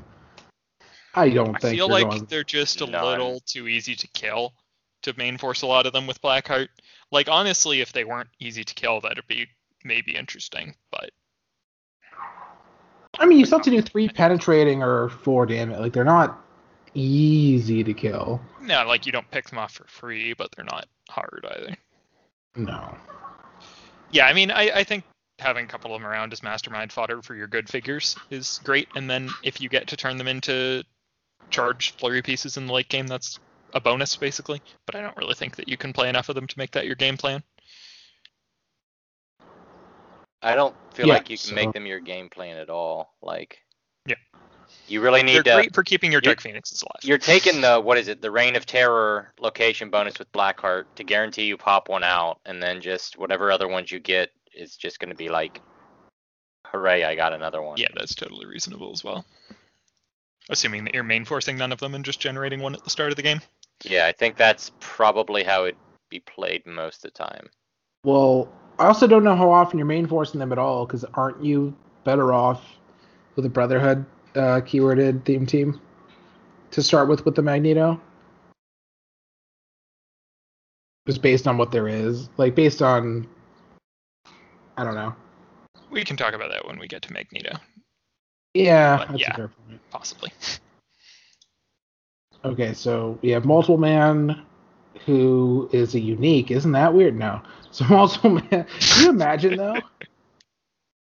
I 1.15 1.31
don't 1.31 1.57
I 1.57 1.59
think 1.59 1.77
feel 1.77 1.89
like 1.89 2.09
going. 2.09 2.25
they're 2.27 2.45
just 2.45 2.81
a 2.81 2.87
None. 2.87 3.05
little 3.05 3.41
too 3.41 3.67
easy 3.67 3.97
to 3.97 4.07
kill 4.09 4.53
to 5.03 5.13
main 5.17 5.39
force 5.39 5.63
a 5.63 5.67
lot 5.67 5.87
of 5.87 5.93
them 5.93 6.07
with 6.07 6.21
Blackheart. 6.23 6.69
Like 7.11 7.29
honestly, 7.29 7.81
if 7.81 7.93
they 7.93 8.05
weren't 8.05 8.29
easy 8.39 8.63
to 8.63 8.75
kill, 8.75 9.01
that'd 9.01 9.27
be 9.27 9.49
maybe 9.85 10.15
interesting. 10.15 10.75
But 10.93 11.11
I 13.19 13.27
mean, 13.27 13.39
you 13.41 13.47
still 13.47 13.59
have 13.59 13.65
to 13.65 13.71
do 13.71 13.83
three 13.83 14.09
penetrating 14.09 14.83
or 14.83 15.09
four 15.09 15.47
damage. 15.47 15.79
Like 15.81 15.93
they're 15.93 16.05
not 16.05 16.45
easy 16.95 17.83
to 17.83 17.95
kill. 17.95 18.41
no, 18.61 18.85
like 18.87 19.07
you 19.07 19.13
don't 19.13 19.29
pick 19.31 19.49
them 19.49 19.59
off 19.59 19.73
for 19.73 19.85
free, 19.89 20.35
but 20.35 20.51
they're 20.55 20.65
not 20.65 20.87
hard 21.11 21.45
either. 21.51 21.77
No. 22.59 22.97
Yeah, 24.11 24.27
I 24.27 24.33
mean, 24.35 24.51
I, 24.51 24.71
I 24.81 24.85
think 24.85 25.05
having 25.39 25.65
a 25.65 25.69
couple 25.69 25.95
of 25.95 26.01
them 26.01 26.09
around 26.11 26.33
as 26.33 26.43
mastermind 26.43 26.93
fodder 26.93 27.23
for 27.23 27.35
your 27.35 27.47
good 27.47 27.69
figures 27.69 28.17
is 28.31 28.61
great. 28.65 28.89
And 28.97 29.09
then 29.09 29.31
if 29.43 29.61
you 29.61 29.69
get 29.69 29.87
to 29.89 29.97
turn 29.97 30.17
them 30.19 30.27
into 30.29 30.83
charge 31.51 31.93
flurry 31.97 32.21
pieces 32.21 32.57
in 32.57 32.67
the 32.67 32.73
late 32.73 32.89
game, 32.89 33.07
that's 33.07 33.39
a 33.75 33.81
bonus 33.81 34.17
basically. 34.17 34.61
But 34.87 34.97
I 34.97 35.01
don't 35.01 35.17
really 35.17 35.35
think 35.35 35.57
that 35.57 35.69
you 35.69 35.77
can 35.77 35.93
play 35.93 36.09
enough 36.09 36.29
of 36.29 36.35
them 36.35 36.47
to 36.47 36.59
make 36.59 36.73
that 36.73 36.87
your 36.87 36.97
game 36.97 37.17
plan. 37.17 37.43
I 40.43 40.55
don't 40.55 40.75
feel 40.95 41.07
Yeah, 41.07 41.15
like 41.15 41.31
you 41.31 41.37
can 41.39 41.51
so- 41.51 41.55
make 41.55 41.73
them 41.73 41.87
your 41.87 42.01
game 42.01 42.29
plan 42.29 42.57
at 42.57 42.71
all. 42.71 43.15
Like, 43.23 43.59
Yeah. 44.09 44.17
you 44.87 45.01
really 45.01 45.23
They're 45.23 45.43
need 45.43 45.65
to. 45.69 45.71
for 45.75 45.83
keeping 45.83 46.11
your 46.11 46.21
you're- 46.23 46.35
Dark 46.35 46.41
Phoenixes 46.41 46.83
alive. 46.83 47.01
You're 47.05 47.19
taking 47.19 47.61
the 47.61 47.81
what 47.81 47.99
is 47.99 48.09
it? 48.09 48.21
The 48.23 48.31
Reign 48.31 48.57
of 48.57 48.67
Terror 48.67 49.33
location 49.39 49.91
bonus 49.91 50.19
with 50.19 50.31
Blackheart 50.33 50.85
to 50.97 51.05
guarantee 51.05 51.45
you 51.45 51.57
pop 51.57 51.89
one 51.89 52.05
out, 52.05 52.41
and 52.47 52.63
then 52.63 52.81
just 52.81 53.19
whatever 53.19 53.51
other 53.53 53.69
ones 53.69 53.93
you 53.93 54.01
get 54.01 54.31
is 54.55 54.77
just 54.77 54.99
going 54.99 55.11
to 55.11 55.17
be 55.17 55.29
like, 55.29 55.61
hooray! 56.67 57.05
I 57.05 57.15
got 57.15 57.33
another 57.33 57.63
one. 57.63 57.77
Yeah, 57.79 57.89
that's 57.95 58.15
totally 58.15 58.47
reasonable 58.47 58.91
as 58.93 59.05
well. 59.05 59.25
Assuming 60.51 60.85
that 60.85 60.95
you're 60.95 61.05
main 61.05 61.25
forcing 61.27 61.59
none 61.59 61.73
of 61.73 61.79
them 61.81 61.95
and 61.95 62.05
just 62.05 62.21
generating 62.21 62.61
one 62.61 62.75
at 62.75 62.83
the 62.83 62.91
start 62.91 63.11
of 63.11 63.17
the 63.17 63.23
game. 63.23 63.41
Yeah, 63.85 64.07
I 64.07 64.13
think 64.13 64.37
that's 64.37 64.73
probably 64.81 65.45
how 65.45 65.65
it 65.65 65.77
be 66.09 66.21
played 66.21 66.65
most 66.67 67.05
of 67.05 67.13
the 67.13 67.19
time. 67.25 67.51
Well, 68.03 68.51
I 68.79 68.87
also 68.87 69.07
don't 69.07 69.25
know 69.25 69.37
how 69.37 69.51
often 69.51 69.79
you're 69.79 69.87
main 69.87 70.07
forcing 70.07 70.41
them 70.41 70.51
at 70.53 70.59
all. 70.59 70.87
Because 70.87 71.05
aren't 71.15 71.45
you 71.45 71.77
better 72.05 72.33
off 72.33 72.65
with 73.39 73.47
a 73.47 73.49
Brotherhood 73.49 74.05
uh, 74.35 74.61
keyworded 74.67 75.25
theme 75.25 75.47
team 75.47 75.81
to 76.73 76.83
start 76.83 77.09
with 77.09 77.25
with 77.25 77.37
the 77.37 77.43
Magneto? 77.43 78.01
Just 81.07 81.23
based 81.23 81.47
on 81.47 81.57
what 81.57 81.71
there 81.71 81.87
is, 81.87 82.29
like 82.37 82.57
based 82.57 82.83
on, 82.83 83.29
I 84.77 84.83
don't 84.83 84.97
know. 84.97 85.15
We 85.89 86.05
can 86.05 86.17
talk 86.17 86.35
about 86.35 86.51
that 86.51 86.67
when 86.67 86.81
we 86.81 86.89
get 86.89 87.01
to 87.03 87.13
Magneto, 87.13 87.57
Yeah, 88.55 89.07
But 89.07 89.21
yeah. 89.21 89.33
a 89.33 89.37
fair 89.37 89.49
point. 89.49 89.81
possibly. 89.91 90.33
Okay, 92.45 92.73
so 92.73 93.19
we 93.21 93.31
have 93.31 93.45
multiple 93.45 93.79
man 93.79 94.43
who 95.05 95.69
is 95.73 95.97
a 95.97 96.01
unique. 96.01 96.53
Isn't 96.53 96.71
that 96.71 96.95
weird? 96.95 97.19
No. 97.19 97.43
So 97.73 97.85
multiple 97.91 98.31
man. 98.31 98.49
Can 98.51 99.03
you 99.03 99.11
imagine 99.11 99.57
though? 99.57 99.83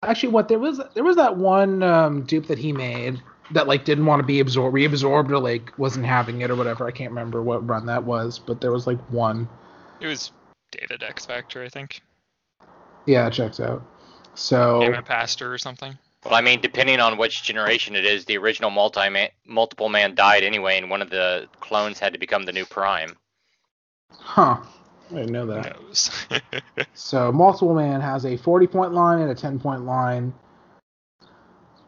Actually, 0.03 0.31
what 0.31 0.49
there 0.49 0.59
was 0.59 0.81
there 0.95 1.05
was 1.05 1.17
that 1.17 1.37
one 1.37 1.83
um, 1.83 2.23
dupe 2.23 2.47
that 2.47 2.59
he 2.59 2.73
made 2.73 3.21
that 3.53 3.67
like 3.67 3.85
didn't 3.85 4.07
want 4.07 4.21
to 4.21 4.27
be 4.27 4.41
absorbed, 4.41 4.75
reabsorbed, 4.75 5.31
or 5.31 5.39
like 5.39 5.77
wasn't 5.79 6.07
having 6.07 6.41
it 6.41 6.51
or 6.51 6.57
whatever. 6.57 6.87
I 6.87 6.91
can't 6.91 7.11
remember 7.11 7.43
what 7.43 7.67
run 7.69 7.87
that 7.87 8.05
was, 8.05 8.39
but 8.39 8.61
there 8.61 8.73
was 8.73 8.87
like 8.87 8.99
one. 9.11 9.49
It 10.01 10.07
was 10.07 10.33
David 10.71 11.03
X 11.03 11.27
Factor, 11.27 11.63
I 11.63 11.69
think. 11.69 12.01
Yeah, 13.07 13.27
it 13.27 13.33
checks 13.33 13.61
out. 13.61 13.83
So 14.35 14.81
Game 14.81 14.95
of 14.95 15.05
Pastor 15.05 15.53
or 15.53 15.59
something. 15.59 15.99
Well, 16.25 16.35
I 16.35 16.43
mean, 16.43 16.61
depending 16.61 17.01
on 17.01 17.17
which 17.17 17.43
generation 17.43 17.97
it 17.97 18.05
is, 18.05 18.27
the 18.27 18.37
original 18.37 18.71
multi 18.71 19.09
man, 19.09 19.31
multiple 19.47 19.89
man 19.89 20.15
died 20.15 20.45
anyway, 20.45 20.77
and 20.77 20.91
one 20.91 21.01
of 21.01 21.11
the 21.11 21.49
clones 21.61 21.99
had 21.99 22.13
to 22.13 22.19
become 22.19 22.45
the 22.45 22.53
new 22.53 22.67
Prime. 22.67 23.17
huh? 24.11 24.63
I 25.11 25.15
didn't 25.15 25.33
know 25.33 25.47
that. 25.47 25.81
knows? 25.81 26.11
So 26.95 27.33
multiple 27.33 27.75
man 27.75 28.01
has 28.01 28.25
a 28.25 28.37
40 28.37 28.67
point 28.67 28.93
line 28.93 29.21
and 29.21 29.31
a 29.31 29.35
10 29.35 29.59
point 29.59 29.85
line. 29.85 30.33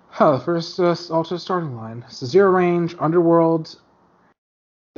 Huh, 0.08 0.32
the 0.32 0.40
first 0.40 0.78
uh, 0.80 0.94
also 1.10 1.36
starting 1.36 1.76
line. 1.76 2.04
So 2.08 2.26
zero 2.26 2.50
range, 2.50 2.96
underworld. 2.98 3.78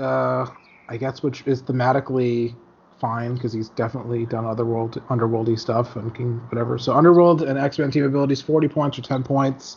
Uh, 0.00 0.46
I 0.88 0.96
guess 0.96 1.22
which 1.22 1.46
is 1.46 1.62
thematically 1.62 2.56
fine 2.98 3.34
because 3.34 3.52
he's 3.52 3.68
definitely 3.70 4.26
done 4.26 4.46
otherworld, 4.46 5.02
underworldy 5.08 5.58
stuff 5.58 5.96
and 5.96 6.14
can 6.14 6.38
whatever. 6.48 6.78
So 6.78 6.94
underworld 6.94 7.42
and 7.42 7.58
X 7.58 7.78
Men 7.78 7.90
team 7.90 8.04
abilities 8.04 8.40
40 8.40 8.68
points 8.68 8.98
or 8.98 9.02
10 9.02 9.22
points. 9.22 9.76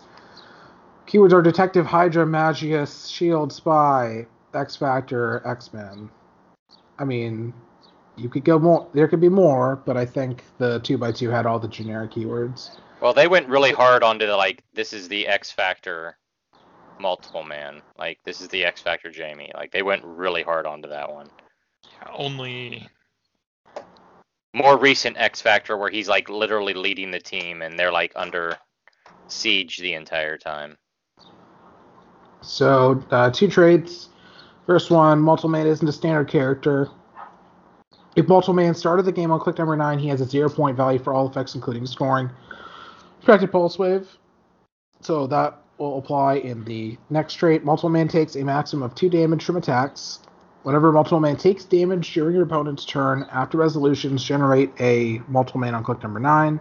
Keywords 1.05 1.33
are 1.33 1.41
detective, 1.41 1.85
Hydra, 1.85 2.25
Magius, 2.25 3.07
Shield, 3.07 3.53
Spy, 3.53 4.25
X 4.53 4.75
Factor, 4.75 5.41
X 5.45 5.73
Men. 5.73 6.09
I 6.99 7.05
mean, 7.05 7.53
you 8.17 8.29
could 8.29 8.43
go 8.43 8.57
more. 8.59 8.87
There 8.93 9.07
could 9.07 9.21
be 9.21 9.29
more, 9.29 9.77
but 9.85 9.95
I 9.95 10.05
think 10.05 10.43
the 10.57 10.79
two 10.79 10.97
by 10.97 11.11
two 11.11 11.29
had 11.29 11.45
all 11.45 11.59
the 11.59 11.67
generic 11.67 12.11
keywords. 12.11 12.71
Well, 12.99 13.13
they 13.13 13.27
went 13.27 13.47
really 13.47 13.71
hard 13.71 14.03
onto 14.03 14.25
the 14.25 14.35
like, 14.35 14.63
this 14.73 14.91
is 14.91 15.07
the 15.07 15.27
X 15.27 15.51
Factor 15.51 16.17
multiple 16.99 17.43
man. 17.43 17.81
Like, 17.97 18.19
this 18.23 18.41
is 18.41 18.47
the 18.47 18.65
X 18.65 18.81
Factor 18.81 19.11
Jamie. 19.11 19.51
Like, 19.53 19.71
they 19.71 19.83
went 19.83 20.03
really 20.03 20.41
hard 20.41 20.65
onto 20.65 20.89
that 20.89 21.11
one. 21.11 21.29
Only 22.11 22.89
More 24.53 24.77
recent 24.77 25.17
X 25.17 25.41
Factor 25.41 25.77
where 25.77 25.91
he's 25.91 26.09
like 26.09 26.29
literally 26.29 26.73
leading 26.73 27.11
the 27.11 27.19
team 27.19 27.61
and 27.61 27.77
they're 27.77 27.91
like 27.91 28.11
under 28.15 28.57
siege 29.27 29.77
the 29.77 29.93
entire 29.93 30.37
time. 30.37 30.77
So 32.41 33.03
uh, 33.11 33.29
two 33.29 33.47
traits. 33.47 34.09
First 34.65 34.89
one, 34.89 35.19
multiple 35.19 35.49
man 35.49 35.67
isn't 35.67 35.87
a 35.87 35.91
standard 35.91 36.27
character. 36.27 36.89
If 38.17 38.27
multiple 38.27 38.55
man 38.55 38.73
started 38.73 39.05
the 39.05 39.11
game 39.11 39.29
on 39.29 39.39
click 39.39 39.59
number 39.59 39.77
nine, 39.77 39.99
he 39.99 40.07
has 40.07 40.21
a 40.21 40.25
zero 40.25 40.49
point 40.49 40.75
value 40.75 40.97
for 40.97 41.13
all 41.13 41.29
effects, 41.29 41.53
including 41.53 41.85
scoring. 41.85 42.31
Effective 43.21 43.51
pulse 43.51 43.77
wave. 43.77 44.09
So 45.01 45.27
that 45.27 45.61
will 45.77 45.99
apply 45.99 46.37
in 46.37 46.63
the 46.63 46.97
next 47.11 47.35
trait. 47.35 47.63
Multiple 47.63 47.91
man 47.91 48.07
takes 48.07 48.35
a 48.35 48.43
maximum 48.43 48.81
of 48.81 48.95
two 48.95 49.07
damage 49.07 49.45
from 49.45 49.55
attacks. 49.55 50.19
Whenever 50.63 50.91
multiple 50.91 51.19
man 51.19 51.37
takes 51.37 51.63
damage 51.63 52.11
during 52.11 52.33
your 52.33 52.43
opponent's 52.43 52.85
turn, 52.85 53.23
after 53.31 53.59
resolutions, 53.59 54.23
generate 54.23 54.71
a 54.79 55.21
multiple 55.27 55.61
man 55.61 55.75
on 55.75 55.83
click 55.83 56.01
number 56.01 56.19
nine. 56.19 56.59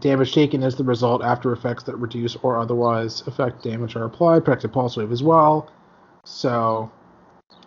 Damage 0.00 0.32
taken 0.32 0.62
is 0.62 0.76
the 0.76 0.82
result 0.82 1.22
after 1.22 1.52
effects 1.52 1.82
that 1.84 1.96
reduce 1.96 2.36
or 2.36 2.58
otherwise 2.58 3.22
affect 3.26 3.62
damage 3.62 3.96
are 3.96 4.04
applied. 4.04 4.46
Protected 4.46 4.72
pulse 4.72 4.96
wave 4.96 5.12
as 5.12 5.22
well. 5.22 5.70
So, 6.24 6.90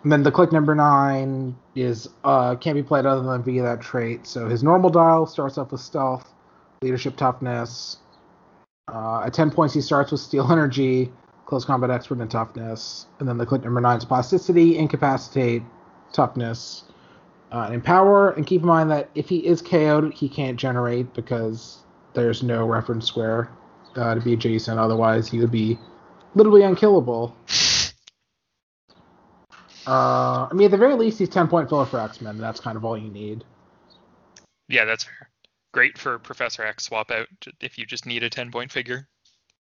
and 0.02 0.12
then 0.12 0.22
the 0.22 0.30
click 0.30 0.52
number 0.52 0.74
nine 0.74 1.56
is 1.74 2.08
uh, 2.24 2.54
can't 2.56 2.76
be 2.76 2.82
played 2.82 3.04
other 3.04 3.22
than 3.22 3.42
via 3.42 3.62
that 3.62 3.80
trait. 3.80 4.26
So 4.26 4.48
his 4.48 4.62
normal 4.62 4.90
dial 4.90 5.26
starts 5.26 5.58
off 5.58 5.72
with 5.72 5.80
stealth, 5.80 6.32
leadership, 6.82 7.16
toughness. 7.16 7.98
Uh, 8.92 9.24
at 9.26 9.34
10 9.34 9.50
points, 9.50 9.74
he 9.74 9.80
starts 9.80 10.12
with 10.12 10.20
steel 10.20 10.46
energy. 10.52 11.12
close 11.46 11.64
combat 11.64 11.90
expert, 11.90 12.18
and 12.20 12.30
toughness. 12.30 13.06
And 13.18 13.28
then 13.28 13.38
the 13.38 13.46
click 13.46 13.64
number 13.64 13.80
nine 13.80 13.98
is 13.98 14.04
plasticity, 14.04 14.78
incapacitate, 14.78 15.62
toughness, 16.12 16.84
uh, 17.50 17.62
and 17.62 17.74
empower. 17.74 18.30
And 18.30 18.46
keep 18.46 18.62
in 18.62 18.68
mind 18.68 18.90
that 18.90 19.10
if 19.14 19.28
he 19.28 19.44
is 19.46 19.60
KO'd, 19.60 20.14
he 20.14 20.28
can't 20.28 20.58
generate 20.58 21.12
because 21.12 21.78
there's 22.14 22.42
no 22.42 22.66
reference 22.66 23.06
square 23.06 23.50
uh, 23.96 24.14
to 24.14 24.20
be 24.20 24.32
adjacent. 24.32 24.78
Otherwise, 24.78 25.28
he 25.28 25.40
would 25.40 25.50
be 25.50 25.76
literally 26.34 26.62
unkillable. 26.62 27.36
Uh, 29.88 30.46
I 30.50 30.52
mean, 30.52 30.66
at 30.66 30.70
the 30.70 30.76
very 30.76 30.94
least, 30.94 31.18
he's 31.18 31.30
10 31.30 31.48
point 31.48 31.68
filler 31.70 31.86
for 31.86 31.98
X 31.98 32.20
Men. 32.20 32.36
That's 32.36 32.60
kind 32.60 32.76
of 32.76 32.84
all 32.84 32.96
you 32.98 33.08
need. 33.10 33.42
Yeah, 34.68 34.84
that's 34.84 35.04
fair. 35.04 35.30
Great 35.72 35.96
for 35.96 36.18
Professor 36.18 36.62
X 36.62 36.84
swap 36.84 37.10
out 37.10 37.28
if 37.60 37.78
you 37.78 37.86
just 37.86 38.04
need 38.04 38.22
a 38.22 38.28
10 38.28 38.50
point 38.50 38.70
figure. 38.70 39.08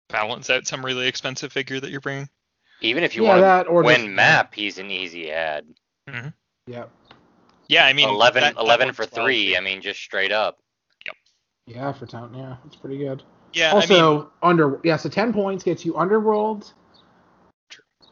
Balance 0.10 0.50
out 0.50 0.68
some 0.68 0.84
really 0.86 1.08
expensive 1.08 1.54
figure 1.54 1.80
that 1.80 1.90
you're 1.92 2.02
bringing. 2.02 2.28
Even 2.82 3.04
if 3.06 3.16
you 3.16 3.24
Yeah, 3.24 3.30
want 3.30 3.42
that 3.42 3.68
or 3.68 3.84
win 3.84 4.02
just- 4.02 4.10
map, 4.10 4.54
he's 4.54 4.78
an 4.80 4.92
easy 4.92 5.32
ad. 5.32 5.66
Yep. 6.68 6.92
Yeah, 7.68 7.86
I 7.86 7.94
mean 7.94 8.10
11, 8.10 8.42
that- 8.42 8.56
that 8.56 8.62
11 8.62 8.88
works 8.88 8.98
for 8.98 9.06
well. 9.16 9.26
three. 9.26 9.56
I 9.56 9.62
mean, 9.62 9.82
just 9.82 10.02
straight 10.02 10.34
up. 10.34 10.58
Yep. 11.06 11.16
Yeah, 11.68 11.92
for 11.94 12.06
town. 12.06 12.34
Yeah, 12.36 12.58
it's 12.66 12.76
pretty 12.76 12.98
good. 12.98 13.24
Yeah, 13.54 13.72
also, 13.72 13.94
I 13.96 14.18
mean, 14.18 14.28
under 14.44 14.80
yeah, 14.84 14.98
so 14.98 15.08
10 15.08 15.32
points 15.32 15.64
gets 15.64 15.86
you 15.86 15.96
Underworld. 15.96 16.74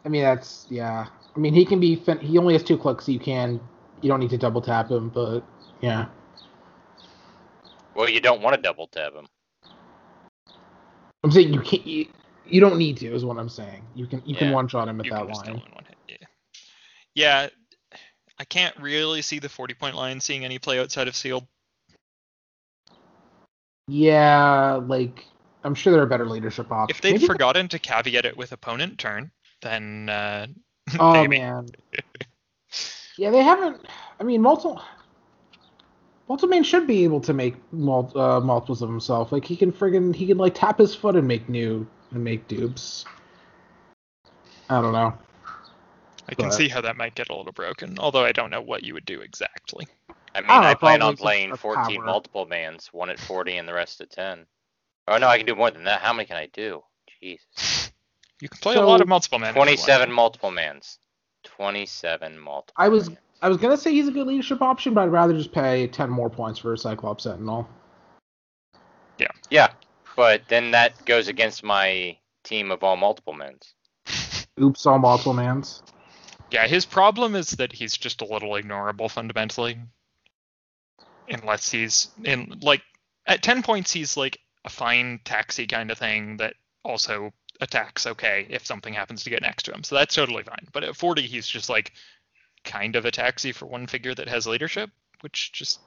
I 0.05 0.09
mean, 0.09 0.21
that's 0.23 0.65
yeah. 0.69 1.07
I 1.39 1.41
mean, 1.41 1.53
he 1.53 1.63
can 1.63 1.79
be. 1.79 1.95
Fin- 1.95 2.19
he 2.19 2.37
only 2.37 2.53
has 2.53 2.63
two 2.63 2.77
clicks, 2.77 3.05
so 3.05 3.13
you 3.13 3.19
can. 3.19 3.61
You 4.01 4.09
don't 4.09 4.19
need 4.19 4.29
to 4.31 4.37
double 4.37 4.61
tap 4.61 4.91
him, 4.91 5.07
but 5.07 5.39
yeah. 5.79 6.07
Well, 7.95 8.09
you 8.09 8.19
don't 8.19 8.41
want 8.41 8.57
to 8.57 8.61
double 8.61 8.87
tap 8.87 9.13
him. 9.13 9.25
I'm 11.23 11.31
saying 11.31 11.53
you 11.53 11.61
can't. 11.61 11.87
You, 11.87 12.07
you 12.45 12.59
don't 12.59 12.77
need 12.77 12.97
to, 12.97 13.15
is 13.15 13.23
what 13.23 13.37
I'm 13.37 13.47
saying. 13.47 13.83
You 13.95 14.05
can 14.05 14.21
you 14.25 14.35
can 14.35 14.49
Yeah, 14.49 14.53
one 14.53 14.67
shot 14.67 14.89
him 14.89 14.99
at 14.99 15.05
that 15.09 15.27
can 15.27 15.27
line. 15.33 15.47
in 15.47 15.53
one 15.73 15.85
hit. 15.87 16.17
Yeah. 16.19 16.27
Yeah, 17.15 17.97
I 18.37 18.43
can't 18.43 18.75
really 18.77 19.21
see 19.21 19.39
the 19.39 19.47
40 19.47 19.75
point 19.75 19.95
line 19.95 20.19
seeing 20.19 20.43
any 20.43 20.59
play 20.59 20.77
outside 20.77 21.07
of 21.07 21.15
sealed. 21.15 21.47
Yeah, 23.87 24.73
like 24.85 25.25
I'm 25.63 25.73
sure 25.73 25.93
there 25.93 26.01
are 26.01 26.05
better 26.05 26.27
leadership 26.27 26.69
options. 26.69 26.97
If 26.97 27.01
they'd 27.01 27.13
Maybe- 27.13 27.27
forgotten 27.27 27.69
to 27.69 27.79
caveat 27.79 28.25
it 28.25 28.35
with 28.35 28.51
opponent 28.51 28.99
turn, 28.99 29.31
then 29.61 30.09
uh, 30.09 30.47
Oh 30.99 31.13
maybe. 31.13 31.39
man. 31.39 31.67
Yeah, 33.17 33.31
they 33.31 33.43
haven't. 33.43 33.85
I 34.19 34.23
mean, 34.23 34.41
multiple. 34.41 34.81
Multiman 36.29 36.63
should 36.63 36.85
be 36.87 37.03
able 37.03 37.19
to 37.21 37.33
make 37.33 37.55
mul- 37.73 38.11
uh, 38.15 38.39
multiples 38.39 38.81
of 38.81 38.89
himself. 38.89 39.31
Like 39.31 39.43
he 39.45 39.55
can 39.55 39.71
friggin' 39.71 40.15
he 40.15 40.27
can 40.27 40.37
like 40.37 40.53
tap 40.55 40.77
his 40.77 40.93
foot 40.95 41.15
and 41.15 41.27
make 41.27 41.49
new 41.49 41.87
and 42.11 42.23
make 42.23 42.47
dupes. 42.47 43.03
I 44.69 44.79
don't 44.81 44.93
know. 44.93 45.17
I 46.29 46.35
can 46.35 46.49
But- 46.49 46.53
see 46.53 46.67
how 46.69 46.81
that 46.81 46.95
might 46.97 47.15
get 47.15 47.29
a 47.29 47.35
little 47.35 47.51
broken, 47.51 47.97
although 47.99 48.23
I 48.23 48.31
don't 48.31 48.51
know 48.51 48.61
what 48.61 48.83
you 48.83 48.93
would 48.93 49.05
do 49.05 49.21
exactly. 49.21 49.87
I 50.35 50.41
mean, 50.41 50.47
don't 50.49 50.63
I 50.63 50.75
plan 50.75 51.01
on 51.01 51.17
playing 51.17 51.55
14 51.55 51.95
power. 51.97 52.05
multiple 52.05 52.45
mans, 52.45 52.87
one 52.93 53.09
at 53.09 53.19
40 53.19 53.57
and 53.57 53.67
the 53.67 53.73
rest 53.73 53.99
at 53.99 54.11
10. 54.11 54.45
Oh 55.07 55.17
no, 55.17 55.27
I 55.27 55.37
can 55.37 55.47
do 55.47 55.55
more 55.55 55.71
than 55.71 55.85
that. 55.85 56.01
How 56.01 56.13
many 56.13 56.27
can 56.27 56.37
I 56.37 56.45
do? 56.53 56.83
Jeez. 57.23 57.39
You 58.41 58.49
can 58.49 58.59
play 58.59 58.75
a 58.75 58.81
lot 58.81 59.01
of 59.01 59.07
multiple 59.07 59.39
men. 59.39 59.49
if 59.49 59.55
you 59.55 59.59
want. 59.59 59.69
27 59.69 60.11
multiple 60.11 60.51
mans. 60.51 60.99
27 61.43 62.39
multiple. 62.39 62.73
I 62.77 62.89
was 62.89 63.09
mans. 63.09 63.19
I 63.41 63.47
was 63.47 63.57
gonna 63.57 63.77
say 63.77 63.91
he's 63.91 64.07
a 64.07 64.11
good 64.11 64.27
leadership 64.27 64.61
option, 64.61 64.93
but 64.93 65.01
I'd 65.01 65.11
rather 65.11 65.33
just 65.33 65.51
pay 65.51 65.87
ten 65.87 66.09
more 66.09 66.29
points 66.29 66.59
for 66.59 66.73
a 66.73 66.77
Cyclops 66.77 67.23
Sentinel. 67.23 67.67
Yeah. 69.17 69.31
Yeah, 69.49 69.71
but 70.15 70.43
then 70.47 70.71
that 70.71 71.05
goes 71.05 71.27
against 71.27 71.63
my 71.63 72.17
team 72.43 72.71
of 72.71 72.83
all 72.83 72.97
multiple 72.97 73.33
mans. 73.33 73.73
Oops, 74.61 74.85
all 74.85 74.99
multiple 74.99 75.33
mans. 75.33 75.81
Yeah, 76.51 76.67
his 76.67 76.85
problem 76.85 77.35
is 77.35 77.51
that 77.51 77.71
he's 77.71 77.95
just 77.95 78.21
a 78.21 78.25
little 78.25 78.49
ignorable 78.51 79.09
fundamentally. 79.09 79.79
Unless 81.29 81.69
he's 81.69 82.09
in 82.23 82.59
like 82.61 82.81
at 83.27 83.43
10 83.43 83.61
points 83.61 83.91
he's 83.91 84.17
like 84.17 84.39
a 84.65 84.69
fine 84.69 85.19
taxi 85.23 85.67
kind 85.67 85.91
of 85.91 85.99
thing 85.99 86.37
that 86.37 86.55
also 86.83 87.31
attacks 87.61 88.07
okay 88.07 88.47
if 88.49 88.65
something 88.65 88.93
happens 88.93 89.23
to 89.23 89.29
get 89.29 89.41
next 89.41 89.63
to 89.63 89.71
him. 89.73 89.83
So 89.83 89.95
that's 89.95 90.15
totally 90.15 90.43
fine. 90.43 90.67
But 90.71 90.83
at 90.83 90.95
40 90.95 91.21
he's 91.23 91.47
just 91.47 91.69
like 91.69 91.93
kind 92.63 92.95
of 92.95 93.05
a 93.05 93.11
taxi 93.11 93.51
for 93.51 93.65
one 93.65 93.87
figure 93.87 94.13
that 94.15 94.27
has 94.29 94.47
leadership, 94.47 94.89
which 95.21 95.51
just 95.51 95.79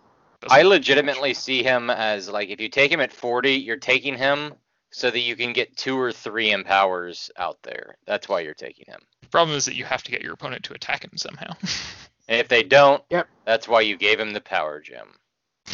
I 0.50 0.62
legitimately 0.62 1.34
see 1.34 1.62
him 1.62 1.88
as 1.90 2.28
like 2.28 2.48
if 2.50 2.60
you 2.60 2.68
take 2.68 2.90
him 2.90 3.00
at 3.00 3.12
40, 3.12 3.52
you're 3.52 3.76
taking 3.76 4.16
him 4.16 4.54
so 4.90 5.10
that 5.10 5.20
you 5.20 5.36
can 5.36 5.52
get 5.52 5.76
two 5.76 5.98
or 5.98 6.12
three 6.12 6.50
empowers 6.50 7.30
out 7.38 7.58
there. 7.62 7.96
That's 8.06 8.28
why 8.28 8.40
you're 8.40 8.52
taking 8.54 8.86
him. 8.86 9.00
The 9.22 9.28
problem 9.28 9.56
is 9.56 9.64
that 9.66 9.74
you 9.76 9.84
have 9.84 10.02
to 10.02 10.10
get 10.10 10.20
your 10.22 10.34
opponent 10.34 10.64
to 10.64 10.74
attack 10.74 11.04
him 11.04 11.16
somehow. 11.16 11.52
And 12.28 12.40
if 12.40 12.46
they 12.48 12.62
don't, 12.62 13.02
Yep. 13.10 13.28
that's 13.44 13.66
why 13.66 13.80
you 13.80 13.96
gave 13.96 14.18
him 14.18 14.32
the 14.32 14.40
power 14.40 14.80
gem. 14.80 15.08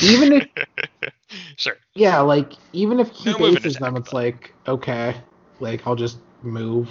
Even 0.03 0.33
if 0.33 0.49
sure. 1.57 1.77
yeah, 1.95 2.21
like 2.21 2.55
even 2.73 2.99
if 3.01 3.11
he 3.11 3.31
No 3.33 3.39
movement 3.39 3.63
bases 3.65 3.77
them, 3.77 3.95
attack, 3.97 4.05
it's 4.07 4.13
like 4.15 4.55
okay, 4.67 5.15
like 5.61 5.87
I'll 5.87 5.97
just 5.97 6.19
move. 6.43 6.89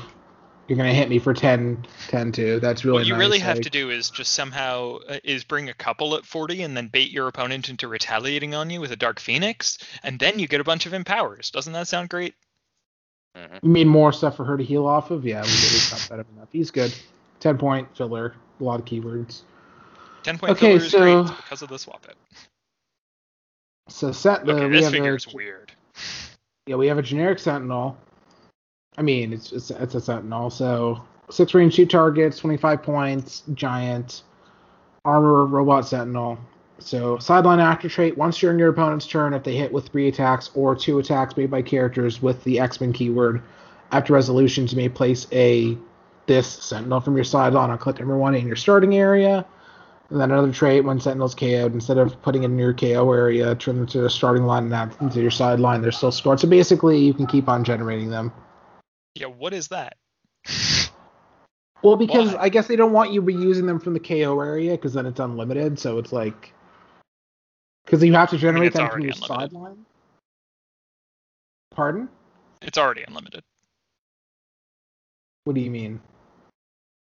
You're 0.67 0.77
gonna 0.77 0.93
hit 0.93 1.07
me 1.09 1.17
for 1.17 1.33
10, 1.33 1.85
10 2.09 2.31
2. 2.33 2.59
That's 2.59 2.83
really 2.83 2.97
what 2.99 3.05
you 3.07 3.13
nice, 3.13 3.19
really 3.19 3.39
have 3.39 3.55
like- 3.57 3.63
to 3.63 3.69
do 3.69 3.89
is 3.89 4.09
just 4.09 4.33
somehow 4.33 4.97
uh, 5.07 5.19
is 5.23 5.45
bring 5.45 5.69
a 5.69 5.73
couple 5.73 6.15
at 6.15 6.25
40 6.25 6.63
and 6.63 6.75
then 6.75 6.89
bait 6.89 7.09
your 7.09 7.27
opponent 7.29 7.69
into 7.69 7.87
retaliating 7.87 8.53
on 8.53 8.69
you 8.69 8.81
with 8.81 8.91
a 8.91 8.97
dark 8.97 9.19
phoenix 9.21 9.77
and 10.03 10.19
then 10.19 10.39
you 10.39 10.47
get 10.47 10.59
a 10.59 10.65
bunch 10.65 10.85
of 10.85 10.93
empowers 10.93 11.51
doesn't 11.51 11.71
that 11.71 11.87
sound 11.87 12.09
great 12.09 12.33
hmm 13.33 13.55
You 13.61 13.69
mean 13.69 13.87
more 13.87 14.11
stuff 14.11 14.35
for 14.35 14.43
her 14.43 14.57
to 14.57 14.63
heal 14.63 14.85
off 14.85 15.09
of? 15.09 15.23
Yeah, 15.25 15.41
we 15.41 15.47
did 15.47 15.53
it's 15.53 15.91
not 15.91 16.05
better 16.09 16.25
enough. 16.35 16.49
He's 16.51 16.69
good. 16.71 16.93
Ten 17.39 17.57
point 17.57 17.87
filler. 17.95 18.35
A 18.59 18.63
lot 18.63 18.79
of 18.81 18.85
keywords. 18.85 19.43
10 20.23 20.37
point 20.37 20.51
Okay, 20.51 20.77
filler 20.79 20.85
is 20.85 20.91
great 20.93 21.27
so- 21.27 21.33
because 21.35 21.61
of 21.61 21.69
the 21.69 21.79
swap 21.79 22.05
it. 22.09 22.17
So 23.87 24.11
set 24.11 24.45
the 24.45 24.53
okay 24.53 24.65
we 24.65 24.71
this 24.73 24.83
have 24.83 24.91
figure 24.93 25.13
a, 25.13 25.15
is 25.15 25.27
weird 25.33 25.71
yeah 26.65 26.75
we 26.75 26.87
have 26.87 26.97
a 26.97 27.01
generic 27.01 27.39
sentinel. 27.39 27.97
I 28.97 29.01
mean 29.01 29.33
it's 29.33 29.51
it's, 29.51 29.71
a 29.71 30.01
sentinel. 30.01 30.49
So 30.49 31.03
six 31.29 31.53
range 31.53 31.75
two 31.75 31.85
targets, 31.85 32.39
twenty 32.39 32.57
five 32.57 32.81
points, 32.81 33.43
giant, 33.53 34.23
armor 35.05 35.45
robot 35.45 35.87
sentinel. 35.87 36.37
So 36.79 37.17
sideline 37.17 37.59
actor 37.59 37.89
trait. 37.89 38.17
Once 38.17 38.37
during 38.37 38.59
your 38.59 38.69
opponent's 38.69 39.07
turn, 39.07 39.33
if 39.33 39.43
they 39.43 39.55
hit 39.55 39.71
with 39.71 39.87
three 39.87 40.07
attacks 40.07 40.51
or 40.53 40.75
two 40.75 40.99
attacks 40.99 41.35
made 41.37 41.51
by 41.51 41.61
characters 41.61 42.21
with 42.21 42.43
the 42.43 42.59
X 42.59 42.81
Men 42.81 42.93
keyword, 42.93 43.41
after 43.91 44.13
resolutions 44.13 44.73
you 44.73 44.77
may 44.77 44.89
place 44.89 45.27
a 45.31 45.77
this 46.25 46.47
sentinel 46.47 46.99
from 46.99 47.15
your 47.15 47.23
sideline 47.23 47.69
on 47.69 47.77
click 47.77 47.99
number 47.99 48.17
one 48.17 48.35
in 48.35 48.45
your 48.45 48.55
starting 48.55 48.95
area. 48.95 49.45
And 50.09 50.21
then 50.21 50.31
another 50.31 50.53
trait 50.53 50.85
when 50.85 51.01
Sentinel's 51.01 51.35
KO'd, 51.35 51.73
instead 51.73 51.97
of 51.97 52.21
putting 52.21 52.43
it 52.43 52.45
in 52.45 52.57
your 52.57 52.73
KO 52.73 53.11
area, 53.11 53.53
turn 53.55 53.75
them 53.75 53.87
to 53.87 53.99
the 53.99 54.09
starting 54.09 54.45
line 54.45 54.71
and 54.71 54.71
not 54.71 55.11
to 55.11 55.21
your 55.21 55.31
sideline. 55.31 55.81
They're 55.81 55.91
still 55.91 56.13
scored. 56.13 56.39
So 56.39 56.47
basically, 56.47 56.97
you 56.97 57.13
can 57.13 57.27
keep 57.27 57.49
on 57.49 57.65
generating 57.65 58.09
them. 58.09 58.31
Yeah 59.19 59.27
what 59.27 59.53
is 59.53 59.67
that 59.69 59.95
Well, 61.83 61.95
because 61.95 62.33
Why? 62.33 62.41
I 62.43 62.49
guess 62.49 62.67
they 62.67 62.75
don't 62.75 62.91
want 62.91 63.11
you 63.13 63.21
reusing 63.21 63.65
them 63.67 63.79
from 63.79 63.93
the 63.93 63.99
KO 63.99 64.39
area 64.41 64.71
because 64.71 64.93
then 64.93 65.05
it's 65.05 65.19
unlimited. 65.19 65.77
So 65.79 65.99
it's 65.99 66.11
like 66.11 66.53
because 67.85 68.03
you 68.03 68.13
have 68.13 68.29
to 68.31 68.37
generate 68.37 68.67
it's 68.67 68.75
them 68.77 68.89
from 68.89 69.01
your 69.01 69.13
unlimited. 69.13 69.51
sideline. 69.51 69.85
Pardon? 71.71 72.09
it's 72.63 72.77
already 72.77 73.03
unlimited 73.07 73.43
What 75.43 75.53
do 75.53 75.61
you 75.61 75.69
mean? 75.69 76.01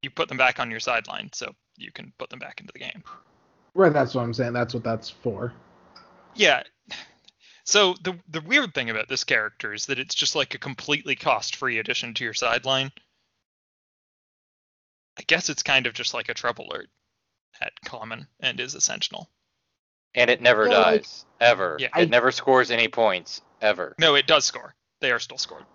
you 0.04 0.10
put 0.12 0.28
them 0.30 0.38
back 0.38 0.60
on 0.60 0.70
your 0.70 0.80
sideline 0.80 1.30
so 1.34 1.52
you 1.78 1.92
can 1.92 2.14
put 2.20 2.30
them 2.30 2.40
back 2.40 2.60
into 2.62 2.72
the 2.74 2.80
game 2.80 3.04
Right, 3.74 3.92
that's 3.94 4.14
what 4.14 4.22
I'm 4.24 4.34
saying. 4.34 4.54
That's 4.54 4.74
what 4.74 4.84
that's 4.84 5.10
for. 5.10 5.54
Yeah. 6.36 6.64
So 7.64 7.96
the 8.04 8.18
the 8.30 8.42
weird 8.42 8.74
thing 8.74 8.90
about 8.90 9.08
this 9.08 9.24
character 9.24 9.74
is 9.74 9.86
that 9.88 10.00
it's 10.00 10.16
just 10.16 10.36
like 10.36 10.54
a 10.56 10.60
completely 10.60 11.16
cost-free 11.16 11.78
addition 11.80 12.14
to 12.16 12.24
your 12.24 12.34
sideline. 12.34 12.92
I 15.18 15.24
guess 15.28 15.50
it's 15.50 15.64
kind 15.64 15.86
of 15.86 15.94
just 15.94 16.14
like 16.14 16.30
a 16.30 16.34
trouble 16.34 16.68
alert 16.72 16.90
at 17.62 17.74
common 17.86 18.28
and 18.40 18.60
is 18.60 18.76
essential. 18.76 19.30
And 20.16 20.30
it 20.30 20.42
never 20.42 20.68
Yeah, 20.68 20.78
like- 20.80 21.02
dies. 21.02 21.26
ever. 21.40 21.78
Yeah. 21.80 21.88
it 21.88 22.02
I- 22.02 22.06
never 22.06 22.32
scores 22.32 22.72
any 22.72 22.88
points. 22.88 23.42
Ever. 23.62 23.96
No, 24.00 24.16
it 24.16 24.26
does 24.26 24.46
score. 24.46 24.74
They 25.02 25.12
are 25.12 25.20
still 25.20 25.38
scored. 25.38 25.66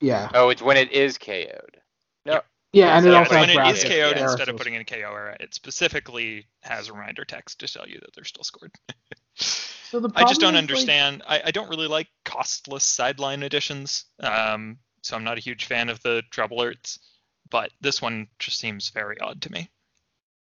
Yeah. 0.00 0.30
Oh, 0.34 0.50
it's 0.50 0.62
when 0.62 0.76
it 0.76 0.92
is 0.92 1.18
KO'd. 1.18 1.80
Yeah, 2.24 2.40
and 2.84 3.06
it 3.06 3.10
Yeah, 3.10 3.12
Yeah, 3.12 3.18
also 3.18 3.30
but 3.30 3.38
has 3.38 3.46
when 3.48 3.50
it 3.50 3.56
graphics. 3.56 3.72
is 3.72 3.84
graphics, 3.84 4.10
KO'd 4.12 4.18
instead 4.18 4.48
of 4.48 4.56
putting 4.56 4.74
in 4.74 4.80
a 4.82 4.84
KO 4.84 4.96
error, 4.96 5.36
it 5.40 5.54
specifically 5.54 6.46
has 6.62 6.90
reminder 6.90 7.24
text 7.24 7.60
to 7.60 7.68
tell 7.68 7.88
you 7.88 7.98
that 8.00 8.14
they're 8.14 8.24
still 8.24 8.44
scored. 8.44 8.72
So 9.38 10.00
the 10.00 10.10
I 10.16 10.22
just 10.24 10.40
don't 10.40 10.54
is, 10.54 10.54
like- 10.54 10.62
understand. 10.62 11.22
I, 11.28 11.42
I 11.44 11.50
don't 11.52 11.68
really 11.68 11.86
like 11.86 12.08
costless 12.24 12.82
sideline 12.84 13.42
additions. 13.44 14.06
Um, 14.20 14.78
so 15.02 15.14
I'm 15.14 15.22
not 15.22 15.36
a 15.38 15.40
huge 15.40 15.66
fan 15.66 15.90
of 15.90 16.02
the 16.02 16.22
trouble 16.30 16.58
alerts. 16.58 16.98
But 17.50 17.70
this 17.80 18.02
one 18.02 18.26
just 18.40 18.58
seems 18.58 18.88
very 18.90 19.20
odd 19.20 19.42
to 19.42 19.52
me. 19.52 19.70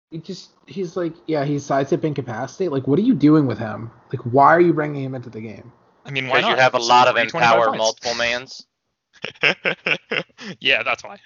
He 0.10 0.18
just 0.20 0.50
he's 0.66 0.98
like 0.98 1.14
yeah 1.28 1.46
he's 1.46 1.64
sidestep 1.66 2.04
incapacitate. 2.04 2.72
Like 2.72 2.88
what 2.88 2.98
are 2.98 3.04
you 3.04 3.14
doing 3.14 3.46
with 3.46 3.60
him? 3.60 3.92
Like 4.12 4.22
why 4.22 4.48
are 4.48 4.62
you 4.62 4.74
bringing 4.74 5.04
him 5.04 5.14
into 5.14 5.30
the 5.30 5.42
game? 5.42 5.72
I 6.06 6.10
mean, 6.10 6.28
why 6.30 6.38
Because 6.38 6.44
not? 6.50 6.58
you 6.58 6.62
have 6.64 6.74
a 6.74 6.80
lot 6.80 7.08
of 7.08 7.14
free 7.16 7.28
25 7.28 7.58
empower 7.58 7.76
multiple 7.78 8.16
mans. 8.16 8.66
yeah, 10.60 10.82
that's 10.84 11.04
why. 11.04 11.20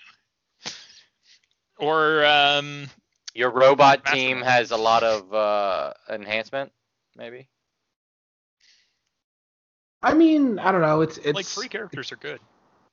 Or 1.82 2.24
um, 2.26 2.88
Your 3.34 3.50
robot 3.50 4.06
team 4.06 4.42
has 4.42 4.72
a 4.72 4.78
lot 4.78 5.04
of 5.04 5.34
uh, 5.34 5.94
enhancement, 6.10 6.72
maybe. 7.16 7.48
I 10.04 10.14
mean, 10.14 10.60
I 10.60 10.72
don't 10.72 10.82
know. 10.82 11.02
It's 11.02 11.18
it's 11.18 11.36
like 11.36 11.46
free 11.46 11.68
characters 11.68 12.12
are 12.12 12.18
good. 12.18 12.40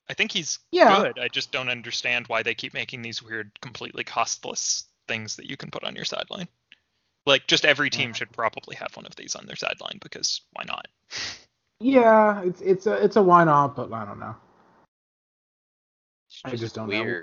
I 0.08 0.14
think 0.14 0.32
he's 0.32 0.58
Yeah. 0.72 1.00
good. 1.02 1.18
I 1.18 1.28
just 1.28 1.52
don't 1.52 1.68
understand 1.68 2.26
why 2.28 2.42
they 2.42 2.54
keep 2.54 2.72
making 2.74 3.02
these 3.02 3.22
weird, 3.22 3.50
completely 3.60 4.04
costless 4.04 4.84
things 5.06 5.36
that 5.36 5.46
you 5.46 5.56
can 5.56 5.70
put 5.70 5.84
on 5.84 5.94
your 5.94 6.04
sideline. 6.04 6.48
Like 7.26 7.46
just 7.46 7.66
every 7.66 7.90
team 7.90 8.14
should 8.14 8.32
probably 8.32 8.76
have 8.76 8.96
one 8.96 9.04
of 9.04 9.14
these 9.16 9.34
on 9.36 9.44
their 9.46 9.56
sideline 9.56 9.98
because 10.00 10.40
why 10.52 10.64
not? 10.66 10.86
Yeah, 11.80 12.42
it's 12.42 12.60
it's 12.62 12.86
a 12.86 12.94
it's 13.04 13.16
a 13.16 13.22
why 13.22 13.44
not, 13.44 13.76
but 13.76 13.92
I 13.92 14.04
don't 14.06 14.18
know. 14.18 14.34
It's 16.30 16.40
I 16.44 16.56
just 16.56 16.74
don't 16.74 16.88
know. 16.88 17.22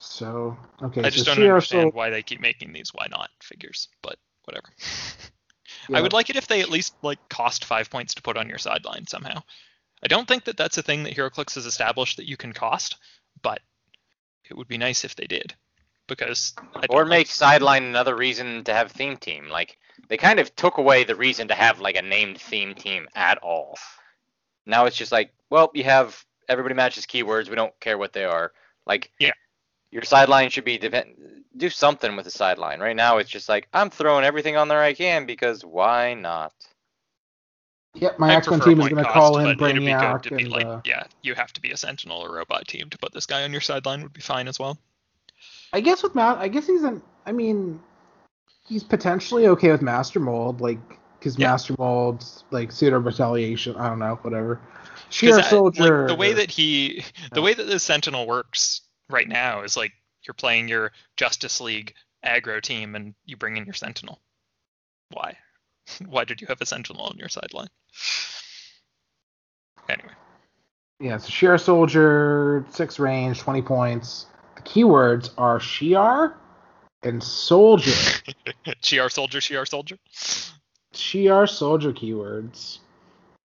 Weird. 0.00 0.02
So 0.10 0.56
okay, 0.82 1.02
I 1.02 1.10
just 1.10 1.24
so 1.24 1.34
don't 1.34 1.42
Shiar 1.44 1.48
understand 1.54 1.82
Sol- 1.84 1.90
why 1.92 2.10
they 2.10 2.22
keep 2.22 2.40
making 2.40 2.72
these 2.72 2.90
why 2.94 3.06
not 3.10 3.30
figures, 3.42 3.88
but 4.02 4.16
whatever. 4.44 4.68
yeah. 5.88 5.98
I 5.98 6.00
would 6.00 6.12
like 6.12 6.30
it 6.30 6.36
if 6.36 6.46
they 6.46 6.60
at 6.60 6.70
least 6.70 6.94
like 7.02 7.18
cost 7.28 7.64
five 7.64 7.90
points 7.90 8.14
to 8.14 8.22
put 8.22 8.36
on 8.36 8.48
your 8.48 8.58
sideline 8.58 9.06
somehow. 9.06 9.42
I 10.02 10.06
don't 10.06 10.28
think 10.28 10.44
that 10.44 10.56
that's 10.56 10.78
a 10.78 10.82
thing 10.82 11.02
that 11.04 11.14
HeroClix 11.16 11.56
has 11.56 11.66
established 11.66 12.18
that 12.18 12.28
you 12.28 12.36
can 12.36 12.52
cost, 12.52 12.98
but 13.42 13.60
it 14.48 14.56
would 14.56 14.68
be 14.68 14.78
nice 14.78 15.04
if 15.04 15.16
they 15.16 15.26
did, 15.26 15.52
because 16.06 16.54
I 16.76 16.86
don't 16.86 16.96
Or 16.96 17.02
like- 17.02 17.10
make 17.10 17.26
sideline 17.26 17.82
another 17.84 18.14
reason 18.14 18.62
to 18.64 18.72
have 18.74 18.92
theme 18.92 19.16
team. 19.16 19.48
Like 19.48 19.76
they 20.08 20.16
kind 20.16 20.38
of 20.38 20.54
took 20.54 20.78
away 20.78 21.02
the 21.04 21.16
reason 21.16 21.48
to 21.48 21.54
have 21.54 21.80
like 21.80 21.96
a 21.96 22.02
named 22.02 22.40
theme 22.40 22.74
team 22.74 23.08
at 23.16 23.38
all. 23.38 23.76
Now 24.64 24.84
it's 24.84 24.96
just 24.96 25.10
like, 25.12 25.32
well, 25.50 25.70
you 25.74 25.82
have 25.84 26.24
everybody 26.48 26.74
matches 26.76 27.04
keywords. 27.04 27.48
We 27.50 27.56
don't 27.56 27.78
care 27.80 27.98
what 27.98 28.12
they 28.12 28.24
are. 28.24 28.52
Like, 28.86 29.10
Yeah. 29.18 29.32
Your 29.90 30.02
sideline 30.02 30.50
should 30.50 30.64
be 30.64 30.78
depend. 30.78 31.14
Do 31.56 31.70
something 31.70 32.14
with 32.14 32.24
the 32.24 32.30
sideline. 32.30 32.80
Right 32.80 32.94
now, 32.96 33.18
it's 33.18 33.30
just 33.30 33.48
like 33.48 33.68
I'm 33.72 33.90
throwing 33.90 34.24
everything 34.24 34.56
on 34.56 34.68
there 34.68 34.80
I 34.80 34.92
can 34.94 35.26
because 35.26 35.64
why 35.64 36.14
not? 36.14 36.52
Yep, 37.94 38.18
my 38.18 38.32
I 38.32 38.36
X 38.36 38.48
Men 38.50 38.60
team 38.60 38.80
is 38.80 38.88
going 38.90 39.02
to 39.04 39.10
call 39.10 39.38
in 39.38 39.56
but 39.56 39.70
it'd 39.70 39.82
be 39.84 39.90
good 39.92 40.22
to 40.24 40.34
be 40.36 40.42
and 40.44 40.52
like, 40.52 40.66
uh, 40.66 40.80
yeah, 40.84 41.04
you 41.22 41.34
have 41.34 41.52
to 41.54 41.60
be 41.60 41.72
a 41.72 41.76
Sentinel 41.76 42.18
or 42.20 42.32
robot 42.34 42.68
team 42.68 42.90
to 42.90 42.98
put 42.98 43.12
this 43.12 43.26
guy 43.26 43.42
on 43.44 43.50
your 43.50 43.60
sideline 43.62 44.02
would 44.02 44.12
be 44.12 44.20
fine 44.20 44.46
as 44.46 44.58
well. 44.58 44.78
I 45.72 45.80
guess 45.80 46.02
with 46.02 46.14
Matt, 46.14 46.38
I 46.38 46.48
guess 46.48 46.66
he's 46.66 46.82
an. 46.82 47.02
I 47.26 47.32
mean, 47.32 47.80
he's 48.66 48.84
potentially 48.84 49.46
okay 49.48 49.70
with 49.72 49.82
Master 49.82 50.20
Mold, 50.20 50.60
like 50.60 50.78
because 51.18 51.36
Yeah. 51.38 51.50
Master 51.50 51.74
Mold's 51.78 52.44
like 52.50 52.70
pseudo 52.70 52.98
retaliation. 53.00 53.74
I 53.76 53.88
don't 53.88 53.98
know, 53.98 54.18
whatever. 54.22 54.60
Shiar 55.10 55.30
'Cause 55.30 55.38
I- 55.38 55.42
Soldier. 55.50 56.00
like, 56.00 56.08
the 56.08 56.14
way 56.14 56.32
that 56.34 56.50
he, 56.50 57.02
the 57.32 57.40
Yeah. 57.40 57.44
way 57.44 57.54
that 57.54 57.64
the 57.64 57.80
Sentinel 57.80 58.26
works 58.26 58.82
right 59.10 59.28
now 59.28 59.62
is 59.62 59.76
like 59.76 59.92
you're 60.26 60.34
playing 60.34 60.68
your 60.68 60.92
Justice 61.16 61.60
League 61.60 61.94
aggro 62.24 62.60
team 62.60 62.94
and 62.94 63.14
you 63.24 63.36
bring 63.36 63.56
in 63.56 63.64
your 63.64 63.74
Sentinel. 63.74 64.20
Why? 65.10 65.36
Why 66.06 66.24
did 66.24 66.40
you 66.40 66.46
have 66.48 66.60
a 66.60 66.66
Sentinel 66.66 67.02
on 67.02 67.16
your 67.18 67.28
sideline? 67.28 67.68
Anyway, 69.88 70.12
yeah, 71.00 71.16
so 71.16 71.28
Shiar 71.30 71.60
Soldier, 71.60 72.66
six 72.70 72.98
range, 72.98 73.38
twenty 73.38 73.62
points. 73.62 74.26
The 74.56 74.62
keywords 74.62 75.30
are 75.38 75.58
Shiar 75.58 76.34
and 77.02 77.22
Soldier. 77.22 77.90
Shiar 78.82 79.10
Soldier, 79.10 79.38
Shiar 79.38 79.66
Soldier. 79.66 79.96
Shiar 80.92 81.48
Soldier 81.48 81.92
keywords. 81.92 82.80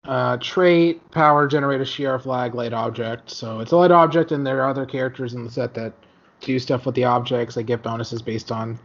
Uh, 0.05 0.37
trait, 0.37 1.11
power, 1.11 1.47
generate 1.47 1.81
a 1.81 1.83
Shiar 1.83 2.21
flag, 2.21 2.55
light 2.55 2.73
object. 2.73 3.29
So 3.29 3.59
it's 3.59 3.71
a 3.71 3.77
light 3.77 3.91
object, 3.91 4.31
and 4.31 4.45
there 4.45 4.61
are 4.61 4.69
other 4.69 4.85
characters 4.85 5.33
in 5.33 5.43
the 5.43 5.51
set 5.51 5.73
that 5.75 5.93
do 6.41 6.57
stuff 6.57 6.85
with 6.85 6.95
the 6.95 7.03
objects. 7.03 7.55
They 7.55 7.63
get 7.63 7.83
bonuses 7.83 8.21
based 8.21 8.51
on 8.51 8.79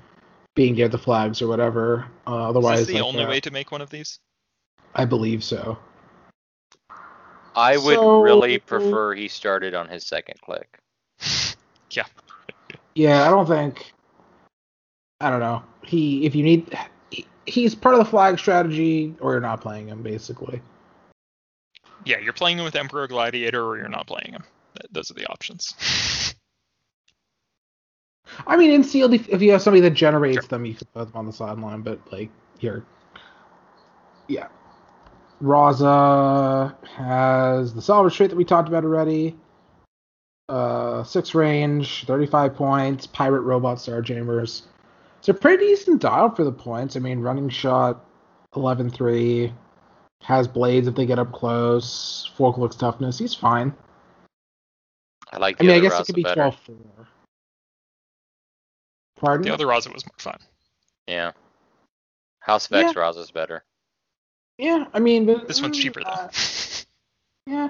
being 0.54 0.74
near 0.74 0.88
the 0.88 0.98
flags 0.98 1.40
or 1.40 1.48
whatever. 1.48 2.06
Uh, 2.26 2.48
otherwise, 2.48 2.80
is 2.80 2.86
this 2.88 2.96
the 2.96 3.02
like, 3.02 3.08
only 3.08 3.24
uh, 3.24 3.28
way 3.28 3.40
to 3.40 3.50
make 3.50 3.70
one 3.72 3.80
of 3.80 3.90
these? 3.90 4.18
I 4.94 5.04
believe 5.04 5.42
so. 5.42 5.78
I 7.56 7.76
would 7.76 7.94
So- 7.94 8.20
really 8.20 8.58
prefer 8.58 9.14
he 9.14 9.28
started 9.28 9.74
on 9.74 9.88
his 9.88 10.06
second 10.06 10.40
click. 10.40 10.78
Yeah, 12.94 13.26
I 13.26 13.30
don't 13.30 13.46
think. 13.46 13.92
I 15.20 15.30
don't 15.30 15.40
know. 15.40 15.62
He, 15.84 16.24
if 16.26 16.34
you 16.34 16.42
need, 16.42 16.76
he, 17.10 17.26
he's 17.46 17.74
part 17.74 17.94
of 17.94 17.98
the 17.98 18.04
flag 18.04 18.38
strategy, 18.38 19.14
or 19.20 19.32
you're 19.32 19.40
not 19.40 19.60
playing 19.60 19.88
him, 19.88 20.02
basically. 20.02 20.62
Yeah, 22.04 22.18
you're 22.18 22.32
playing 22.32 22.58
him 22.58 22.64
with 22.64 22.76
Emperor 22.76 23.06
Gladiator 23.06 23.64
or 23.64 23.76
you're 23.76 23.88
not 23.88 24.06
playing 24.06 24.32
him. 24.32 24.44
Those 24.90 25.10
are 25.10 25.14
the 25.14 25.26
options. 25.26 25.74
I 28.46 28.56
mean, 28.56 28.70
in 28.70 28.82
sealed, 28.84 29.14
if, 29.14 29.28
if 29.28 29.42
you 29.42 29.52
have 29.52 29.62
somebody 29.62 29.80
that 29.82 29.90
generates 29.90 30.36
Sure. 30.36 30.48
them, 30.48 30.64
you 30.64 30.74
can 30.74 30.86
put 30.92 31.06
them 31.08 31.16
on 31.16 31.26
the 31.26 31.32
sideline. 31.32 31.82
But 31.82 32.00
like 32.12 32.30
here, 32.58 32.84
yeah, 34.28 34.48
Raza 35.42 36.74
has 36.88 37.74
the 37.74 37.82
salvage 37.82 38.16
trait 38.16 38.30
that 38.30 38.36
we 38.36 38.44
talked 38.44 38.68
about 38.68 38.84
already. 38.84 39.36
Uh, 40.48 41.04
six 41.04 41.34
range, 41.34 42.04
thirty-five 42.06 42.54
points. 42.54 43.06
Pirate 43.06 43.42
robot 43.42 43.78
starjammers. 43.78 44.62
It's 45.18 45.28
a 45.28 45.34
pretty 45.34 45.66
decent 45.66 46.02
dial 46.02 46.34
for 46.34 46.44
the 46.44 46.52
points. 46.52 46.96
I 46.96 47.00
mean, 47.00 47.20
running 47.20 47.48
shot, 47.48 48.04
11-3. 48.54 49.50
Has 50.24 50.48
blades 50.48 50.88
if 50.88 50.94
they 50.94 51.04
get 51.06 51.18
up 51.18 51.32
close. 51.32 52.30
Fork 52.36 52.56
looks 52.56 52.76
toughness. 52.76 53.18
He's 53.18 53.34
fine. 53.34 53.74
I 55.30 55.36
like 55.38 55.56
I 55.56 55.58
the 55.58 55.64
mean, 55.64 55.70
I 55.72 55.78
other 55.78 55.88
guess 55.88 56.00
it 56.00 56.06
could 56.06 56.14
be 56.14 56.22
better. 56.22 56.40
12-4. 56.40 57.06
Pardon? 59.20 59.46
the 59.46 59.52
other 59.54 59.66
Raza 59.66 59.92
was 59.92 60.04
more 60.06 60.14
fun. 60.18 60.38
Yeah. 61.06 61.32
House 62.40 62.66
of 62.70 62.76
X 62.76 62.92
Raza's 62.94 63.30
better. 63.30 63.64
Yeah, 64.58 64.86
I 64.94 65.00
mean, 65.00 65.26
but 65.26 65.48
This 65.48 65.60
one's 65.60 65.78
cheaper 65.78 66.00
though. 66.02 66.10
uh, 66.10 66.28
yeah, 67.46 67.68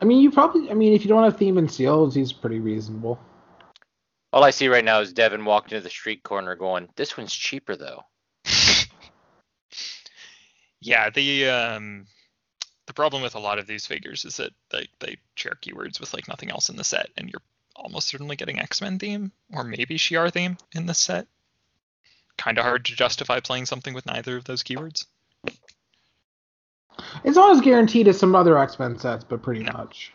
I 0.00 0.04
mean, 0.04 0.20
you 0.20 0.30
probably, 0.30 0.70
I 0.70 0.74
mean, 0.74 0.92
if 0.92 1.02
you 1.02 1.08
don't 1.08 1.22
have 1.24 1.36
theme 1.38 1.56
and 1.58 1.70
seals, 1.70 2.14
he's 2.14 2.32
pretty 2.32 2.60
reasonable. 2.60 3.18
All 4.32 4.42
I 4.44 4.50
see 4.50 4.68
right 4.68 4.84
now 4.84 5.00
is 5.00 5.12
Devin 5.12 5.44
walked 5.44 5.72
into 5.72 5.82
the 5.82 5.90
street 5.90 6.22
corner 6.22 6.56
going, 6.56 6.88
"This 6.96 7.16
one's 7.16 7.32
cheaper 7.32 7.76
though." 7.76 8.02
Yeah, 10.80 11.10
the 11.10 11.48
um 11.48 12.06
the 12.86 12.92
problem 12.92 13.22
with 13.22 13.34
a 13.34 13.40
lot 13.40 13.58
of 13.58 13.66
these 13.66 13.86
figures 13.86 14.24
is 14.24 14.36
that 14.36 14.52
they 14.70 14.88
they 15.00 15.16
share 15.34 15.58
keywords 15.60 16.00
with 16.00 16.14
like 16.14 16.28
nothing 16.28 16.50
else 16.50 16.68
in 16.68 16.76
the 16.76 16.84
set, 16.84 17.10
and 17.16 17.28
you're 17.28 17.42
almost 17.74 18.08
certainly 18.08 18.36
getting 18.36 18.58
X-Men 18.58 18.98
theme 18.98 19.32
or 19.52 19.64
maybe 19.64 19.98
Shiar 19.98 20.32
theme 20.32 20.56
in 20.74 20.86
this 20.86 20.98
set. 20.98 21.26
Kind 22.38 22.58
of 22.58 22.64
hard 22.64 22.84
to 22.86 22.94
justify 22.96 23.40
playing 23.40 23.66
something 23.66 23.94
with 23.94 24.06
neither 24.06 24.36
of 24.36 24.44
those 24.44 24.62
keywords. 24.62 25.06
It's 27.24 27.36
not 27.36 27.54
as 27.54 27.60
guaranteed 27.60 28.08
as 28.08 28.18
some 28.18 28.34
other 28.34 28.56
X 28.58 28.78
Men 28.78 28.98
sets, 28.98 29.24
but 29.24 29.42
pretty 29.42 29.62
No. 29.62 29.72
much. 29.72 30.12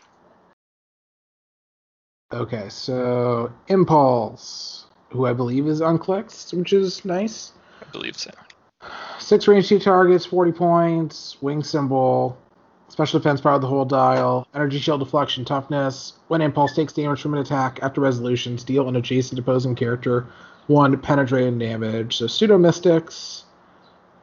Okay, 2.32 2.68
so 2.70 3.52
Impulse, 3.68 4.86
who 5.10 5.26
I 5.26 5.34
believe 5.34 5.66
is 5.66 5.80
unclicked, 5.82 6.54
which 6.54 6.72
is 6.72 7.04
nice. 7.04 7.52
I 7.80 7.84
believe 7.92 8.16
so. 8.16 8.30
Six 9.18 9.46
range 9.48 9.68
two 9.68 9.78
targets, 9.78 10.26
40 10.26 10.52
points, 10.52 11.36
wing 11.40 11.62
symbol, 11.62 12.36
special 12.88 13.18
defense 13.18 13.40
power 13.40 13.54
of 13.54 13.60
the 13.62 13.68
whole 13.68 13.84
dial, 13.84 14.46
energy 14.54 14.78
shield 14.78 15.00
deflection 15.00 15.44
toughness. 15.44 16.14
When 16.28 16.40
Impulse 16.40 16.74
takes 16.74 16.92
damage 16.92 17.20
from 17.22 17.34
an 17.34 17.40
attack 17.40 17.78
after 17.82 18.00
resolution, 18.00 18.56
deal 18.56 18.88
an 18.88 18.96
adjacent 18.96 19.38
opposing 19.38 19.74
character 19.74 20.26
one 20.66 20.98
penetrating 20.98 21.58
damage. 21.58 22.16
So 22.16 22.26
pseudo 22.26 22.58
mystics. 22.58 23.44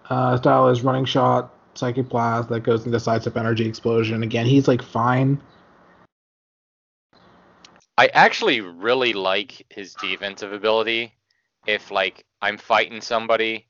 Uh, 0.10 0.38
dial 0.38 0.70
is 0.70 0.82
running 0.82 1.06
shot, 1.06 1.54
psychic 1.76 2.10
blast 2.10 2.50
that 2.50 2.62
goes 2.62 2.86
into 2.86 3.00
sides 3.00 3.28
up 3.28 3.38
energy 3.38 3.68
explosion. 3.68 4.24
Again, 4.24 4.46
he's 4.46 4.68
like 4.68 4.82
fine. 4.82 5.40
I 7.98 8.08
actually 8.14 8.62
really 8.62 9.14
like 9.14 9.66
his 9.70 9.94
defensive 9.96 10.52
ability. 10.52 11.14
If 11.68 11.92
like 11.92 12.26
I'm 12.42 12.58
fighting 12.58 13.02
somebody 13.02 13.68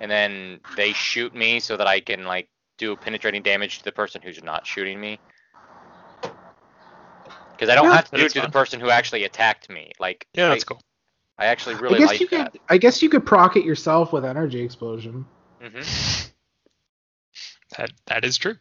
and 0.00 0.10
then 0.10 0.60
they 0.70 0.92
shoot 0.92 1.34
me 1.34 1.60
so 1.60 1.76
that 1.76 1.86
I 1.86 2.00
can 2.00 2.24
like 2.24 2.48
do 2.78 2.96
penetrating 2.96 3.42
damage 3.42 3.78
to 3.78 3.84
the 3.84 3.92
person 3.92 4.22
who's 4.22 4.42
not 4.42 4.66
shooting 4.66 5.00
me. 5.00 5.20
Because 7.56 7.70
I 7.70 7.76
don't 7.76 7.90
Yeah, 7.90 7.90
have 7.90 8.06
to 8.06 8.12
do 8.14 8.24
it 8.26 8.32
that's 8.32 8.34
to 8.34 8.40
the 8.40 8.48
person 8.48 8.80
who 8.80 8.90
actually 8.90 9.24
attacked 9.24 9.68
me. 9.70 9.92
Like 9.98 10.26
Yeah, 10.34 10.48
that's 10.48 10.64
I, 10.64 10.64
cool. 10.64 10.80
I 11.38 11.46
actually 11.46 11.76
I 11.88 11.94
really 11.94 11.94
guess 11.94 12.10
like 12.10 12.20
you 12.20 12.26
that. 12.32 12.52
could. 12.52 12.58
I 12.68 12.78
guess 12.78 13.02
you 13.02 13.08
could 13.08 13.26
proc 13.26 13.56
it 13.56 13.64
yourself 13.64 14.12
with 14.12 14.24
energy 14.24 14.60
explosion. 14.62 15.24
hmm 15.60 15.84
That 17.78 17.92
that 18.06 18.24
is 18.24 18.36
true. 18.38 18.56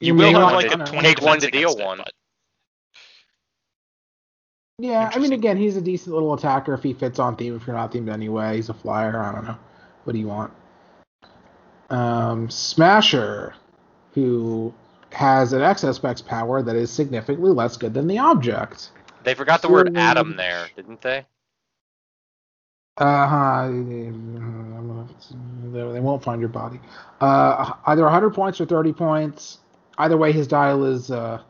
You 0.00 0.14
You, 0.14 0.14
may 0.14 0.30
will 0.30 0.34
have 0.34 0.50
want 0.50 0.52
like 0.52 0.68
to 0.68 0.70
a 0.70 0.76
take 0.76 0.84
20 0.84 1.14
one 1.20 1.40
to 1.40 1.48
deal 1.48 1.76
against 1.76 1.80
it, 1.80 1.88
one. 1.88 1.96
but 1.96 2.12
Yeah, 4.82 5.10
I 5.14 5.18
mean, 5.20 5.32
again, 5.32 5.56
he's 5.56 5.76
a 5.76 5.80
decent 5.80 6.12
little 6.12 6.34
attacker 6.34 6.74
if 6.74 6.82
he 6.82 6.92
fits 6.92 7.20
on 7.20 7.36
theme. 7.36 7.54
If 7.54 7.68
you're 7.68 7.76
not 7.76 7.92
themed 7.92 8.12
anyway, 8.12 8.56
he's 8.56 8.68
a 8.68 8.74
flyer. 8.74 9.22
I 9.22 9.30
don't 9.30 9.44
know. 9.44 9.56
What 10.02 10.12
do 10.12 10.18
you 10.18 10.26
want? 10.26 10.52
Um, 11.88 12.50
Smasher, 12.50 13.54
who 14.12 14.74
has 15.12 15.52
an 15.52 15.62
excess 15.62 15.94
specs 15.96 16.20
power 16.20 16.62
that 16.62 16.74
is 16.74 16.90
significantly 16.90 17.52
less 17.52 17.76
good 17.76 17.94
than 17.94 18.08
the 18.08 18.18
object. 18.18 18.90
They 19.22 19.34
forgot 19.34 19.62
the 19.62 19.68
word 19.68 19.92
So- 19.94 20.00
atom 20.00 20.34
there, 20.36 20.66
didn't 20.74 21.00
they? 21.00 21.26
Uh 22.96 23.26
huh. 23.28 23.68
They 23.70 24.10
won't 26.00 26.24
find 26.24 26.40
your 26.40 26.48
body. 26.50 26.80
Uh, 27.20 27.74
either 27.86 28.02
100 28.02 28.30
points 28.34 28.60
or 28.60 28.66
30 28.66 28.92
points. 28.92 29.58
Either 29.96 30.16
way, 30.16 30.32
his 30.32 30.48
dial 30.48 30.84
is 30.84 31.12
uh, 31.12 31.40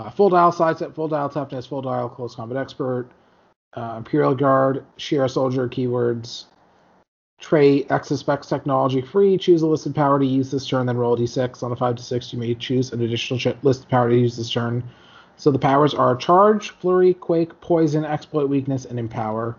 uh, 0.00 0.10
full 0.10 0.30
dial 0.30 0.52
sidestep, 0.52 0.94
full 0.94 1.08
dial 1.08 1.28
toughness, 1.28 1.66
full 1.66 1.82
dial 1.82 2.08
close 2.08 2.34
combat 2.34 2.56
expert, 2.56 3.08
uh, 3.74 3.94
Imperial 3.98 4.34
Guard, 4.34 4.84
Shiar 4.96 5.30
Soldier 5.30 5.68
keywords, 5.68 6.46
trait, 7.40 7.86
Specs 8.04 8.48
technology 8.48 9.00
free. 9.00 9.36
Choose 9.36 9.62
a 9.62 9.66
listed 9.66 9.94
power 9.94 10.18
to 10.18 10.24
use 10.24 10.50
this 10.50 10.66
turn, 10.66 10.86
then 10.86 10.96
roll 10.96 11.14
a 11.14 11.18
d6. 11.18 11.62
On 11.62 11.72
a 11.72 11.76
5 11.76 11.96
to 11.96 12.02
6, 12.02 12.32
you 12.32 12.38
may 12.38 12.54
choose 12.54 12.92
an 12.92 13.02
additional 13.02 13.38
ch- 13.38 13.56
listed 13.62 13.88
power 13.88 14.08
to 14.08 14.16
use 14.16 14.36
this 14.36 14.50
turn. 14.50 14.82
So 15.36 15.50
the 15.50 15.58
powers 15.58 15.94
are 15.94 16.16
Charge, 16.16 16.70
Flurry, 16.70 17.14
Quake, 17.14 17.58
Poison, 17.60 18.04
Exploit, 18.04 18.48
Weakness, 18.48 18.84
and 18.84 18.98
Empower. 18.98 19.56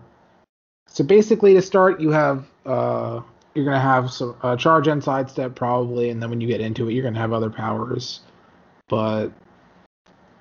So 0.86 1.02
basically, 1.04 1.54
to 1.54 1.62
start, 1.62 2.00
you 2.00 2.10
have 2.10 2.46
uh, 2.66 3.20
you're 3.54 3.64
gonna 3.64 3.80
have 3.80 4.10
some 4.10 4.36
uh, 4.42 4.56
charge 4.56 4.88
and 4.88 5.02
sidestep 5.02 5.54
probably, 5.54 6.10
and 6.10 6.22
then 6.22 6.30
when 6.30 6.40
you 6.40 6.46
get 6.46 6.60
into 6.60 6.88
it, 6.88 6.92
you're 6.92 7.02
gonna 7.02 7.18
have 7.18 7.32
other 7.32 7.50
powers. 7.50 8.20
But 8.88 9.32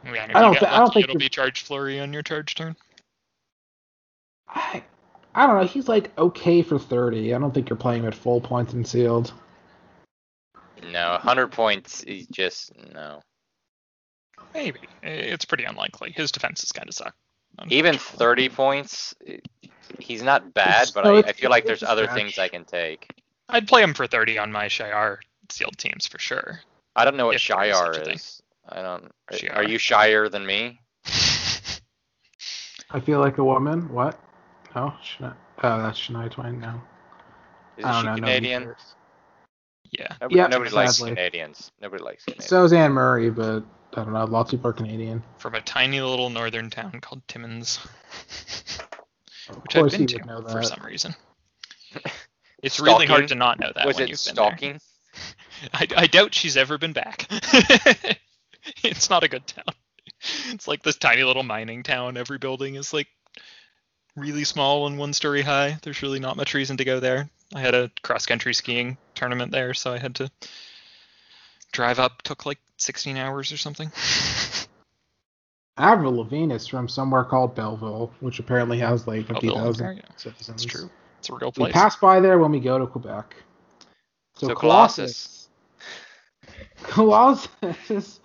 Yeah, 0.06 0.28
I 0.34 0.42
don't 0.42 0.54
you 0.54 0.60
thi- 0.60 0.66
get 0.66 0.74
I 0.74 0.80
don't 0.80 0.94
think 0.94 1.04
it'll 1.06 1.18
be 1.18 1.30
charge 1.30 1.62
flurry 1.64 2.00
on 2.00 2.12
your 2.14 2.24
charge 2.24 2.56
turn. 2.56 2.76
I 4.48 4.84
I 5.34 5.48
don't 5.48 5.62
know. 5.62 5.68
He's 5.68 5.88
like 5.88 6.18
okay 6.18 6.62
for 6.62 6.78
30. 6.80 7.34
I 7.34 7.40
don't 7.40 7.54
think 7.54 7.70
you're 7.70 7.78
playing 7.78 8.02
him 8.04 8.08
at 8.08 8.16
full 8.16 8.42
points 8.42 8.74
and 8.74 8.86
sealed. 8.86 9.32
No, 10.92 11.12
100 11.12 11.48
points 11.52 12.04
is 12.04 12.28
just 12.28 12.72
no. 12.94 13.22
Maybe 14.54 14.80
it's 15.04 15.46
pretty 15.46 15.64
unlikely. 15.64 16.12
His 16.12 16.32
defenses 16.32 16.72
kind 16.72 16.90
of 16.90 16.96
suck. 16.96 17.16
Even 17.70 17.98
30 17.98 18.50
points, 18.50 19.14
he's 20.00 20.24
not 20.24 20.54
bad, 20.54 20.84
It's- 20.84 20.92
but 20.92 21.04
no, 21.06 21.16
I, 21.18 21.20
I 21.20 21.34
feel 21.34 21.50
like 21.50 21.66
there's 21.66 21.84
other 21.84 22.04
stretch. 22.06 22.18
things 22.18 22.38
I 22.40 22.48
can 22.48 22.66
take. 22.66 23.08
I'd 23.50 23.68
play 23.68 23.84
him 23.84 23.94
for 23.94 24.08
30 24.08 24.38
on 24.40 24.52
my 24.52 24.66
Shiar 24.68 25.18
sealed 25.50 25.78
teams 25.78 26.08
for 26.08 26.18
sure. 26.18 26.62
I 26.96 27.06
don't 27.06 27.16
know 27.18 27.28
what 27.28 27.36
If 27.36 27.48
there 27.48 27.64
is 27.66 27.76
Shiar 27.76 28.04
thing. 28.06 28.16
is. 28.16 28.41
I 28.70 28.82
don't. 28.82 29.06
Are, 29.32 29.38
Shiar. 29.38 29.56
are 29.56 29.64
you 29.64 29.78
shyer 29.78 30.30
than 30.30 30.46
me? 30.46 30.80
I 32.94 33.00
feel 33.00 33.20
like 33.20 33.38
a 33.38 33.44
woman. 33.44 33.90
What? 33.90 34.20
No, 34.76 34.94
Shania. 35.04 35.36
Oh, 35.64 35.78
that's 35.82 36.00
Shania 36.00 36.30
Twain. 36.32 36.60
No, 36.60 36.82
Is 37.78 37.86
she 37.98 38.04
know. 38.06 38.16
Canadian? 38.16 38.64
cares. 38.64 38.96
yeah. 39.92 40.14
Nobody, 40.22 40.36
Yeah, 40.36 40.48
nobody 40.48 40.72
likes. 40.72 41.00
Canadians. 41.02 41.72
Nobody 41.82 42.04
likes 42.04 42.26
Canadians. 42.26 42.48
So 42.50 42.64
is 42.64 42.74
Anne 42.74 42.92
Murray, 42.92 43.30
but 43.30 43.64
I 43.94 44.04
don't 44.04 44.14
know. 44.14 44.26
Lots 44.26 44.52
of 44.54 44.60
people 44.60 44.70
are 44.72 44.74
Canadian. 44.74 45.24
From 45.38 45.56
a 45.56 45.62
tiny 45.62 46.02
little 46.02 46.30
northern 46.30 46.70
town 46.70 47.00
called 47.02 47.22
Timmins, 47.28 47.78
which 49.62 49.76
I've 49.76 49.82
course 49.82 49.98
been 49.98 50.08
to 50.08 50.18
would 50.18 50.26
know 50.26 50.42
for 50.48 50.64
some 50.64 50.84
reason. 50.86 51.16
It's 52.64 52.80
really 52.80 53.08
hard 53.08 53.28
to 53.30 53.34
not 53.36 53.60
know 53.60 53.72
that 53.76 53.88
Was 53.88 53.96
when 53.96 54.04
it 54.04 54.10
you've 54.12 54.20
stalking? 54.20 54.74
been 54.74 54.80
there. 55.74 55.88
I, 55.98 56.04
I 56.04 56.06
doubt 56.08 56.36
she's 56.36 56.56
ever 56.58 56.78
been 56.78 56.94
back. 56.94 57.28
it's 58.84 59.10
not 59.10 59.24
a 59.24 59.28
good 59.28 59.48
town. 59.48 59.66
It's 60.50 60.68
like 60.68 60.84
this 60.84 60.98
tiny 60.98 61.24
little 61.24 61.42
mining 61.42 61.82
town. 61.82 62.16
Every 62.16 62.38
building 62.38 62.76
is 62.76 62.94
like 62.94 63.08
really 64.16 64.44
small 64.44 64.86
and 64.86 65.00
one 65.00 65.14
story 65.14 65.42
high. 65.42 65.80
There's 65.82 66.04
really 66.04 66.20
not 66.20 66.38
much 66.38 66.54
reason 66.54 66.78
to 66.78 66.86
go 66.86 67.00
there. 67.00 67.28
I 67.56 67.60
had 67.60 67.74
a 67.74 67.90
cross 68.04 68.28
country 68.28 68.54
skiing 68.54 68.98
tournament 69.16 69.52
there, 69.52 69.74
so 69.74 69.92
I 69.92 69.98
had 69.98 70.14
to 70.16 70.30
drive 71.72 71.98
up. 71.98 72.22
Took 72.22 72.46
like 72.46 72.60
16 72.78 73.18
hours 73.18 73.52
or 73.52 73.58
something. 73.58 73.92
Avril 75.78 76.18
Lavigne 76.18 76.54
is 76.54 76.68
from 76.68 76.88
somewhere 76.88 77.24
called 77.24 77.56
Belleville, 77.56 78.12
which 78.20 78.38
apparently 78.38 78.78
has 78.78 79.08
like 79.08 79.26
oh, 79.32 79.34
Belleville, 79.34 79.74
50,000 79.74 79.86
Ontario. 79.88 80.04
citizens. 80.18 80.48
That's 80.48 80.66
true. 80.66 80.90
It's 81.18 81.30
a 81.30 81.34
real 81.34 81.52
place. 81.52 81.70
We 81.70 81.74
pass 81.74 81.96
by 81.96 82.20
there 82.20 82.38
when 82.38 82.52
we 82.52 82.60
go 82.60 82.78
to 82.78 82.86
Quebec. 82.86 83.36
So, 84.36 84.50
So 84.50 84.56
Colossus. 84.56 85.50
Colossus 86.84 88.20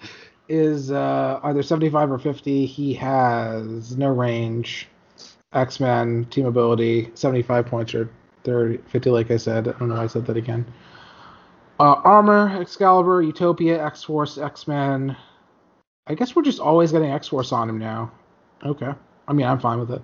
is 0.49 0.91
uh, 0.91 1.41
either 1.45 1.63
75 1.63 2.13
or 2.13 2.19
50. 2.19 2.67
He 2.67 2.95
has 2.95 3.97
no 3.97 4.09
range, 4.09 4.89
X 5.53 5.81
Men, 5.81 6.25
team 6.27 6.47
ability, 6.47 7.11
75 7.15 7.67
points 7.67 7.95
or 7.95 8.11
30, 8.45 8.79
50, 8.89 9.11
like 9.11 9.31
I 9.31 9.37
said. 9.37 9.69
I 9.69 9.73
don't 9.73 9.89
know 9.89 9.97
why 9.97 10.05
I 10.05 10.07
said 10.07 10.27
that 10.27 10.37
again. 10.37 10.65
Uh, 11.79 11.95
armor, 12.05 12.59
Excalibur, 12.61 13.23
Utopia, 13.23 13.85
X 13.85 14.03
Force, 14.03 14.39
X 14.39 14.67
Men. 14.67 15.17
I 16.07 16.15
guess 16.15 16.37
we're 16.37 16.43
just 16.43 16.61
always 16.61 16.93
getting 16.93 17.11
X 17.11 17.29
Force 17.29 17.53
on 17.53 17.69
him 17.69 17.79
now. 17.79 18.13
Okay. 18.65 18.93
I 19.29 19.33
mean, 19.33 19.47
I'm 19.47 19.59
fine 19.59 19.81
with 19.81 19.91
it. 19.91 20.03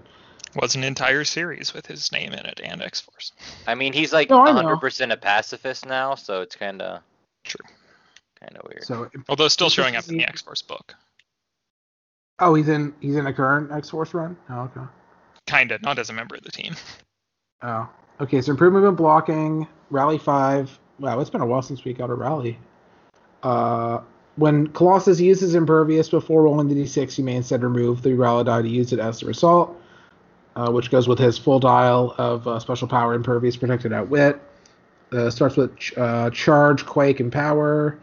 Was 0.57 0.74
an 0.74 0.84
entire 0.84 1.24
series 1.24 1.72
with 1.72 1.86
his 1.86 2.12
name 2.12 2.32
in 2.32 2.45
it 2.45 2.61
and 2.62 2.82
X 2.82 3.01
Force. 3.01 3.32
I 3.66 3.74
mean, 3.74 3.95
he's 3.95 4.12
like 4.12 4.28
No, 4.28 4.40
100% 4.40 5.12
a 5.12 5.16
pacifist 5.16 5.86
now, 5.86 6.14
so 6.14 6.43
it's 6.43 6.57
kind 6.57 6.82
of 6.82 7.01
True. 7.45 7.66
Kind 8.43 8.57
of 8.57 8.66
weird. 8.68 8.84
So, 8.84 9.09
Although 9.28 9.49
still 9.49 9.70
showing 9.70 9.97
up 9.97 10.05
in 10.09 10.16
the 10.16 10.24
the- 10.24 10.28
X 10.28 10.43
Force 10.43 10.62
book. 10.62 10.95
oh, 12.38 12.55
he's 12.55 12.68
in 12.68 12.95
he's 13.01 13.16
in 13.16 13.26
a 13.26 13.32
current 13.32 13.70
X 13.72 13.90
Force 13.90 14.14
run. 14.14 14.36
Oh, 14.51 14.62
okay. 14.62 14.80
Kinda, 15.47 15.78
not 15.82 15.99
as 15.99 16.11
a 16.11 16.12
member 16.12 16.34
of 16.36 16.43
the 16.43 16.51
team. 16.53 16.74
Oh, 17.62 17.88
okay. 18.20 18.40
So 18.40 18.53
improvement 18.53 18.84
in 18.86 18.95
blocking, 18.95 19.66
rally 19.90 20.18
five. 20.18 20.78
Wow, 20.99 21.20
it's 21.20 21.30
been 21.30 21.40
a 21.40 21.47
while 21.47 21.62
since 21.62 21.84
we 21.84 21.93
got 21.93 22.11
a 22.11 22.14
rally. 22.14 22.59
Uh, 23.43 24.01
when 24.36 24.68
Colossus 24.68 25.20
uses 25.20 25.55
impervious 25.55 26.09
before 26.09 26.43
rolling 26.43 26.68
the 26.68 26.74
d6, 26.74 27.18
you 27.18 27.24
may 27.24 27.36
instead 27.36 27.62
remove 27.62 28.03
the 28.03 28.14
rally 28.14 28.45
die 28.45 28.62
to 28.62 28.68
use 28.68 28.93
it 28.93 28.99
as 28.99 29.20
the 29.20 29.26
result, 29.26 29.76
uh, 30.57 30.70
which 30.70 30.90
goes 30.90 31.07
with 31.09 31.18
his 31.18 31.36
full 31.38 31.59
dial 31.61 32.14
of 32.18 32.47
uh, 32.49 32.59
special 32.59 32.88
power 32.88 33.14
impervious 33.14 33.57
protected 33.57 33.93
outwit. 33.93 34.40
Uh, 35.12 35.28
starts 35.28 35.57
with 35.57 35.76
ch- 35.76 35.93
uh, 35.99 36.30
charge, 36.30 36.86
quake, 36.86 37.20
and 37.20 37.30
power, 37.32 37.99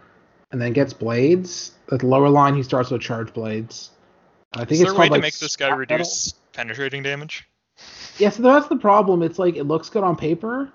and 0.51 0.61
then 0.61 0.73
gets 0.73 0.93
blades. 0.93 1.71
At 1.91 1.99
the 1.99 2.07
lower 2.07 2.29
line, 2.29 2.55
he 2.55 2.63
starts 2.63 2.91
with 2.91 3.01
charge 3.01 3.33
blades. 3.33 3.91
I 4.53 4.59
think 4.59 4.71
Is 4.71 4.81
it's 4.81 4.89
there 4.91 4.97
a 4.97 4.99
way 4.99 5.07
to 5.07 5.13
like 5.13 5.21
make 5.21 5.37
this 5.39 5.55
guy 5.55 5.65
scrap 5.67 5.79
metal. 5.79 5.97
reduce 5.97 6.33
penetrating 6.53 7.03
damage? 7.03 7.47
Yeah, 8.17 8.29
so 8.29 8.43
that's 8.43 8.67
the 8.67 8.75
problem. 8.77 9.21
It's 9.23 9.39
like 9.39 9.55
it 9.55 9.63
looks 9.63 9.89
good 9.89 10.03
on 10.03 10.15
paper, 10.15 10.71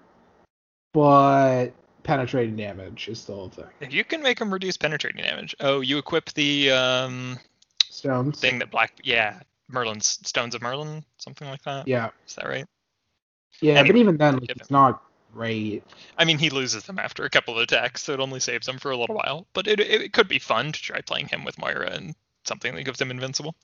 but 0.93 1.69
penetrating 2.03 2.57
damage 2.57 3.09
is 3.09 3.21
still 3.21 3.45
a 3.47 3.51
thing. 3.51 3.65
If 3.81 3.93
you 3.93 4.05
can 4.05 4.23
make 4.23 4.41
him 4.41 4.53
reduce 4.53 4.77
penetrating 4.77 5.23
damage. 5.23 5.55
Oh, 5.61 5.81
you 5.81 5.99
equip 5.99 6.33
the 6.35 6.71
um 6.71 7.39
Stones. 7.89 8.41
thing 8.41 8.59
that 8.61 8.71
Black 8.71 8.93
yeah, 9.03 9.41
Merlin's 9.69 10.19
Stones 10.27 10.55
of 10.55 10.63
Merlin, 10.63 11.05
something 11.19 11.49
like 11.49 11.63
that. 11.63 11.87
Yeah, 11.89 12.11
is 12.27 12.35
that 12.37 12.47
right? 12.49 12.67
yeah, 13.61 13.75
Anyway, 13.75 13.89
but 13.89 13.97
even 13.99 14.17
then, 14.17 14.35
like, 14.39 14.51
it's 14.51 14.71
not 14.71 15.03
great. 15.35 15.83
I 16.17 16.25
mean, 16.25 16.39
he 16.39 16.51
loses 16.51 16.85
them 16.85 16.99
after 16.99 17.25
a 17.25 17.31
couple 17.31 17.55
of 17.55 17.63
attacks, 17.63 18.03
so 18.03 18.13
it 18.13 18.21
only 18.21 18.41
saves 18.41 18.67
them 18.67 18.79
for 18.79 18.91
a 18.91 18.97
little 18.97 19.17
while. 19.17 19.47
But 19.53 19.67
it, 19.67 19.81
it, 19.81 20.03
it 20.03 20.13
could 20.13 20.29
be 20.29 20.39
fun 20.39 20.73
to 20.73 20.81
try 20.81 21.01
playing 21.01 21.29
him 21.29 21.45
with 21.45 21.59
Moira 21.59 21.91
and 21.91 22.15
something 22.45 22.75
that 22.75 22.85
gives 22.85 23.01
him 23.01 23.11
invincible. 23.11 23.55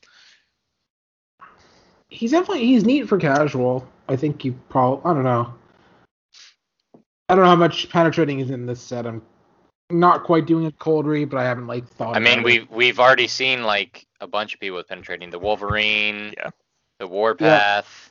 He's 2.08 2.32
definitely 2.32 2.66
he's 2.66 2.84
neat 2.84 3.08
for 3.08 3.18
casual. 3.18 3.86
I 4.08 4.16
think 4.16 4.44
you 4.44 4.52
probably 4.68 5.08
I 5.08 5.14
don't 5.14 5.24
know. 5.24 5.54
I 7.28 7.36
don't 7.36 7.44
know 7.44 7.50
how 7.50 7.56
much 7.56 7.88
penetrating 7.88 8.40
is 8.40 8.50
in 8.50 8.66
this 8.66 8.80
set. 8.80 9.06
I'm 9.06 9.22
not 9.90 10.24
quite 10.24 10.46
doing 10.46 10.66
a 10.66 10.72
cold 10.72 11.06
read, 11.06 11.30
but 11.30 11.38
I 11.38 11.44
haven't 11.44 11.68
like 11.68 11.86
thought. 11.86 12.16
I 12.16 12.18
mean, 12.18 12.34
about 12.40 12.44
we've 12.44 12.70
we've 12.70 12.98
already 12.98 13.28
seen 13.28 13.62
like 13.62 14.06
a 14.20 14.26
bunch 14.26 14.54
of 14.54 14.60
people 14.60 14.76
with 14.78 14.88
penetrating 14.88 15.30
the 15.30 15.38
Wolverine, 15.38 16.34
Yeah. 16.36 16.50
the 16.98 17.06
Warpath, 17.06 18.09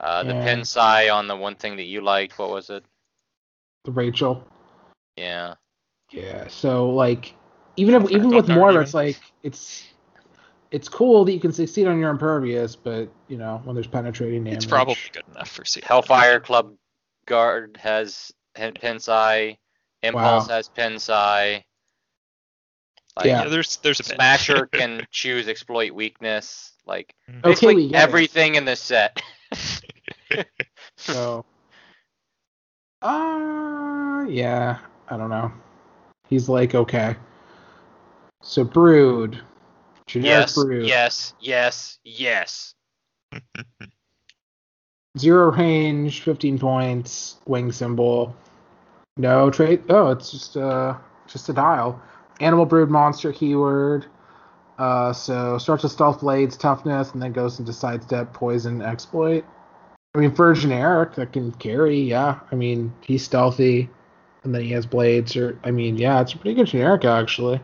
uh, 0.00 0.24
the 0.24 0.34
Yeah. 0.34 0.44
Pensai 0.44 1.12
on 1.14 1.26
the 1.28 1.36
one 1.36 1.54
thing 1.54 1.76
that 1.76 1.86
you 1.86 2.00
liked. 2.00 2.38
What 2.38 2.50
was 2.50 2.70
it? 2.70 2.84
the 3.84 3.92
Rachel. 3.92 4.44
Yeah. 5.16 5.54
Yeah, 6.10 6.48
so 6.48 6.90
like 6.90 7.34
even 7.76 7.94
if 7.94 8.10
even 8.10 8.30
with 8.30 8.48
more, 8.48 8.70
even. 8.70 8.82
it's 8.82 8.94
like 8.94 9.16
it's 9.42 9.84
it's 10.70 10.88
cool 10.88 11.24
that 11.24 11.32
you 11.32 11.40
can 11.40 11.52
succeed 11.52 11.86
on 11.86 11.98
your 11.98 12.10
impervious, 12.10 12.76
but 12.76 13.08
you 13.28 13.38
know 13.38 13.60
when 13.64 13.74
there's 13.74 13.86
penetrating 13.86 14.44
damage, 14.44 14.56
It's 14.58 14.66
probably 14.66 14.96
good 15.12 15.24
enough 15.30 15.48
for 15.48 15.64
C. 15.64 15.80
Hellfire 15.84 16.40
Club 16.40 16.74
Guard 17.26 17.78
has 17.80 18.32
Pen- 18.54 18.74
Pensai. 18.74 19.56
Impulse 20.02 20.46
Wow. 20.46 20.54
has 20.54 20.68
Pensai. 20.68 21.64
Like, 23.16 23.26
Yeah. 23.26 23.42
Yeah, 23.44 23.48
there's 23.48 23.76
there's 23.78 24.00
a. 24.00 24.04
Smasher 24.04 24.66
can 24.72 25.06
choose 25.10 25.48
exploit 25.48 25.92
weakness. 25.92 26.72
Like 26.86 27.14
Okay, 27.28 27.50
basically 27.50 27.74
we 27.74 27.88
get 27.88 27.96
it. 27.96 27.98
everything 28.08 28.54
in 28.56 28.64
this 28.64 28.80
set. 28.80 29.20
So, 30.98 31.44
uh, 33.02 34.24
yeah, 34.28 34.78
I 35.08 35.16
don't 35.16 35.30
know. 35.30 35.52
He's 36.28 36.48
like 36.48 36.74
okay. 36.74 37.16
So 38.42 38.64
brood, 38.64 39.40
generic 40.06 40.46
yes, 40.46 40.54
brood, 40.54 40.86
yes, 40.86 41.34
yes, 41.40 41.98
yes. 42.04 42.74
zero 45.18 45.52
range, 45.52 46.22
fifteen 46.22 46.58
points, 46.58 47.36
wing 47.46 47.72
symbol, 47.72 48.34
no 49.16 49.50
trait. 49.50 49.82
Oh, 49.88 50.10
it's 50.10 50.30
just 50.30 50.56
uh 50.56 50.96
just 51.26 51.48
a 51.48 51.52
dial. 51.52 52.00
animal 52.40 52.66
brood 52.66 52.90
monster 52.90 53.32
keyword. 53.32 54.06
Uh, 54.78 55.12
so 55.12 55.56
starts 55.58 55.82
with 55.84 55.92
stealth 55.92 56.20
blades, 56.20 56.56
toughness, 56.56 57.12
and 57.12 57.22
then 57.22 57.32
goes 57.32 57.58
into 57.58 57.72
sidestep, 57.72 58.32
poison, 58.34 58.82
exploit. 58.82 59.44
I 60.16 60.18
mean, 60.18 60.34
for 60.34 60.50
a 60.50 60.54
generic 60.56 61.14
that 61.16 61.34
can 61.34 61.52
carry, 61.52 62.00
yeah. 62.00 62.40
I 62.50 62.54
mean, 62.54 62.94
he's 63.02 63.22
stealthy, 63.22 63.90
and 64.44 64.54
then 64.54 64.62
he 64.62 64.70
has 64.70 64.86
blades. 64.86 65.36
Or 65.36 65.60
I 65.62 65.70
mean, 65.70 65.98
yeah, 65.98 66.22
it's 66.22 66.32
a 66.32 66.38
pretty 66.38 66.54
good 66.54 66.68
generic 66.68 67.04
actually. 67.04 67.60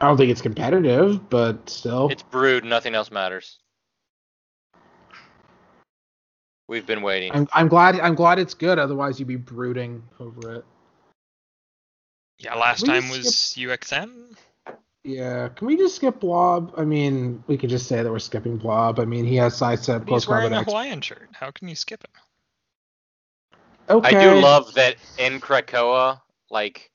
I 0.00 0.08
don't 0.08 0.16
think 0.16 0.30
it's 0.30 0.42
competitive, 0.42 1.30
but 1.30 1.70
still. 1.70 2.08
It's 2.08 2.24
brood. 2.24 2.64
Nothing 2.64 2.96
else 2.96 3.12
matters. 3.12 3.58
We've 6.68 6.86
been 6.86 7.02
waiting. 7.02 7.30
I'm, 7.32 7.46
I'm 7.52 7.68
glad. 7.68 8.00
I'm 8.00 8.16
glad 8.16 8.40
it's 8.40 8.54
good. 8.54 8.80
Otherwise, 8.80 9.20
you'd 9.20 9.28
be 9.28 9.36
brooding 9.36 10.02
over 10.18 10.54
it. 10.54 10.64
Yeah, 12.40 12.56
last 12.56 12.82
We 12.82 12.88
time 12.88 13.02
skip- 13.02 13.24
was 13.24 13.54
UXN. 13.56 14.36
Yeah, 15.02 15.48
can 15.48 15.66
we 15.66 15.76
just 15.76 15.96
skip 15.96 16.20
Blob? 16.20 16.74
I 16.76 16.84
mean, 16.84 17.42
we 17.46 17.56
could 17.56 17.70
just 17.70 17.86
say 17.86 18.02
that 18.02 18.10
we're 18.10 18.18
skipping 18.18 18.58
Blob. 18.58 19.00
I 19.00 19.06
mean, 19.06 19.24
he 19.24 19.36
has 19.36 19.56
sidestep, 19.56 20.06
close 20.06 20.24
He's 20.24 20.28
wearing 20.28 20.44
combat 20.44 20.58
a 20.58 20.62
X. 20.62 20.70
Hawaiian 20.70 21.00
shirt. 21.00 21.28
How 21.32 21.50
can 21.50 21.68
you 21.68 21.74
skip 21.74 22.04
him? 22.04 22.10
Okay. 23.88 24.16
I 24.16 24.22
do 24.22 24.40
love 24.40 24.74
that 24.74 24.96
in 25.18 25.40
Krakoa, 25.40 26.20
like 26.50 26.90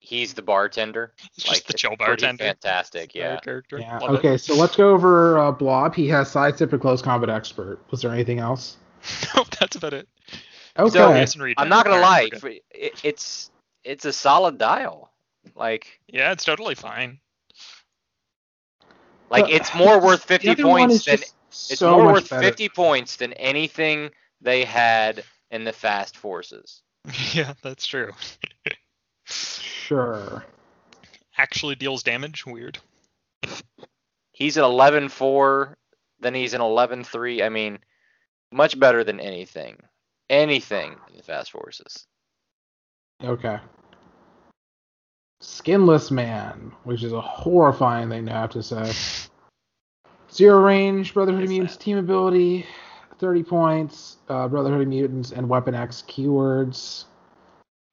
he's 0.00 0.34
the 0.34 0.42
bartender. 0.42 1.14
He's 1.34 1.46
like 1.46 1.54
just 1.54 1.66
the 1.68 1.72
it's 1.74 1.82
chill 1.82 1.96
bartender. 1.96 2.42
Fantastic, 2.42 3.14
yeah. 3.14 3.38
Character. 3.38 3.78
Yeah. 3.78 3.98
Love 3.98 4.14
it. 4.14 4.18
Okay, 4.18 4.36
so 4.36 4.54
let's 4.56 4.74
go 4.74 4.90
over 4.90 5.38
uh, 5.38 5.52
Blob. 5.52 5.94
He 5.94 6.08
has 6.08 6.30
sidestep 6.30 6.72
and 6.72 6.82
close 6.82 7.00
combat 7.00 7.30
expert. 7.30 7.78
Was 7.90 8.02
there 8.02 8.12
anything 8.12 8.40
else? 8.40 8.76
no, 9.36 9.44
that's 9.58 9.76
about 9.76 9.94
it. 9.94 10.08
Okay. 10.78 10.90
So, 10.90 11.14
Yes, 11.14 11.34
and 11.34 11.42
regen. 11.44 11.62
I'm 11.62 11.68
not 11.68 11.84
gonna 11.84 12.00
lie, 12.02 12.24
we're 12.24 12.30
good. 12.30 12.40
for- 12.40 12.48
it, 12.48 13.00
it's 13.04 13.50
it's 13.84 14.04
a 14.04 14.12
solid 14.12 14.58
dial. 14.58 15.09
Like 15.54 16.00
Yeah, 16.08 16.32
it's 16.32 16.44
totally 16.44 16.74
fine. 16.74 17.18
like 19.30 19.44
But 19.44 19.52
it's 19.52 19.74
more 19.74 20.00
worth 20.00 20.24
50 20.24 20.56
points 20.56 21.04
than 21.04 21.18
it's 21.18 21.78
so 21.78 21.96
more 21.96 22.12
worth 22.14 22.30
better. 22.30 22.42
50 22.42 22.68
points 22.70 23.16
than 23.16 23.32
anything 23.34 24.10
they 24.40 24.64
had 24.64 25.24
in 25.50 25.64
the 25.64 25.72
fast 25.72 26.16
forces. 26.16 26.82
yeah, 27.32 27.54
that's 27.62 27.86
true. 27.86 28.12
Sure. 29.90 30.44
Actually 31.36 31.74
deals 31.74 32.02
damage. 32.02 32.46
Weird. 32.46 32.78
He's 34.32 34.56
an 34.56 34.64
11-4, 34.64 35.74
then 36.20 36.34
he's 36.34 36.54
an 36.54 36.60
11-3. 36.60 37.42
I 37.44 37.48
mean, 37.48 37.78
much 38.52 38.78
better 38.78 39.04
than 39.04 39.20
anything. 39.20 39.76
Anything 40.28 40.96
in 41.10 41.16
the 41.16 41.22
fast 41.22 41.50
forces. 41.50 42.06
Okay. 43.22 43.58
Skinless 45.40 46.10
Man, 46.10 46.72
which 46.84 47.02
is 47.02 47.12
a 47.12 47.20
horrifying 47.20 48.10
thing 48.10 48.26
to 48.26 48.32
have 48.32 48.50
to 48.50 48.62
say. 48.62 48.92
Zero 50.30 50.60
range, 50.60 51.14
Brotherhood 51.14 51.44
of 51.44 51.48
Mutants 51.48 51.76
team 51.76 51.96
ability, 51.96 52.66
30 53.18 53.42
points, 53.42 54.18
uh, 54.28 54.46
Brotherhood 54.48 54.82
of 54.82 54.88
Mutants 54.88 55.32
and 55.32 55.48
Weapon 55.48 55.74
X 55.74 56.04
keywords. 56.06 57.04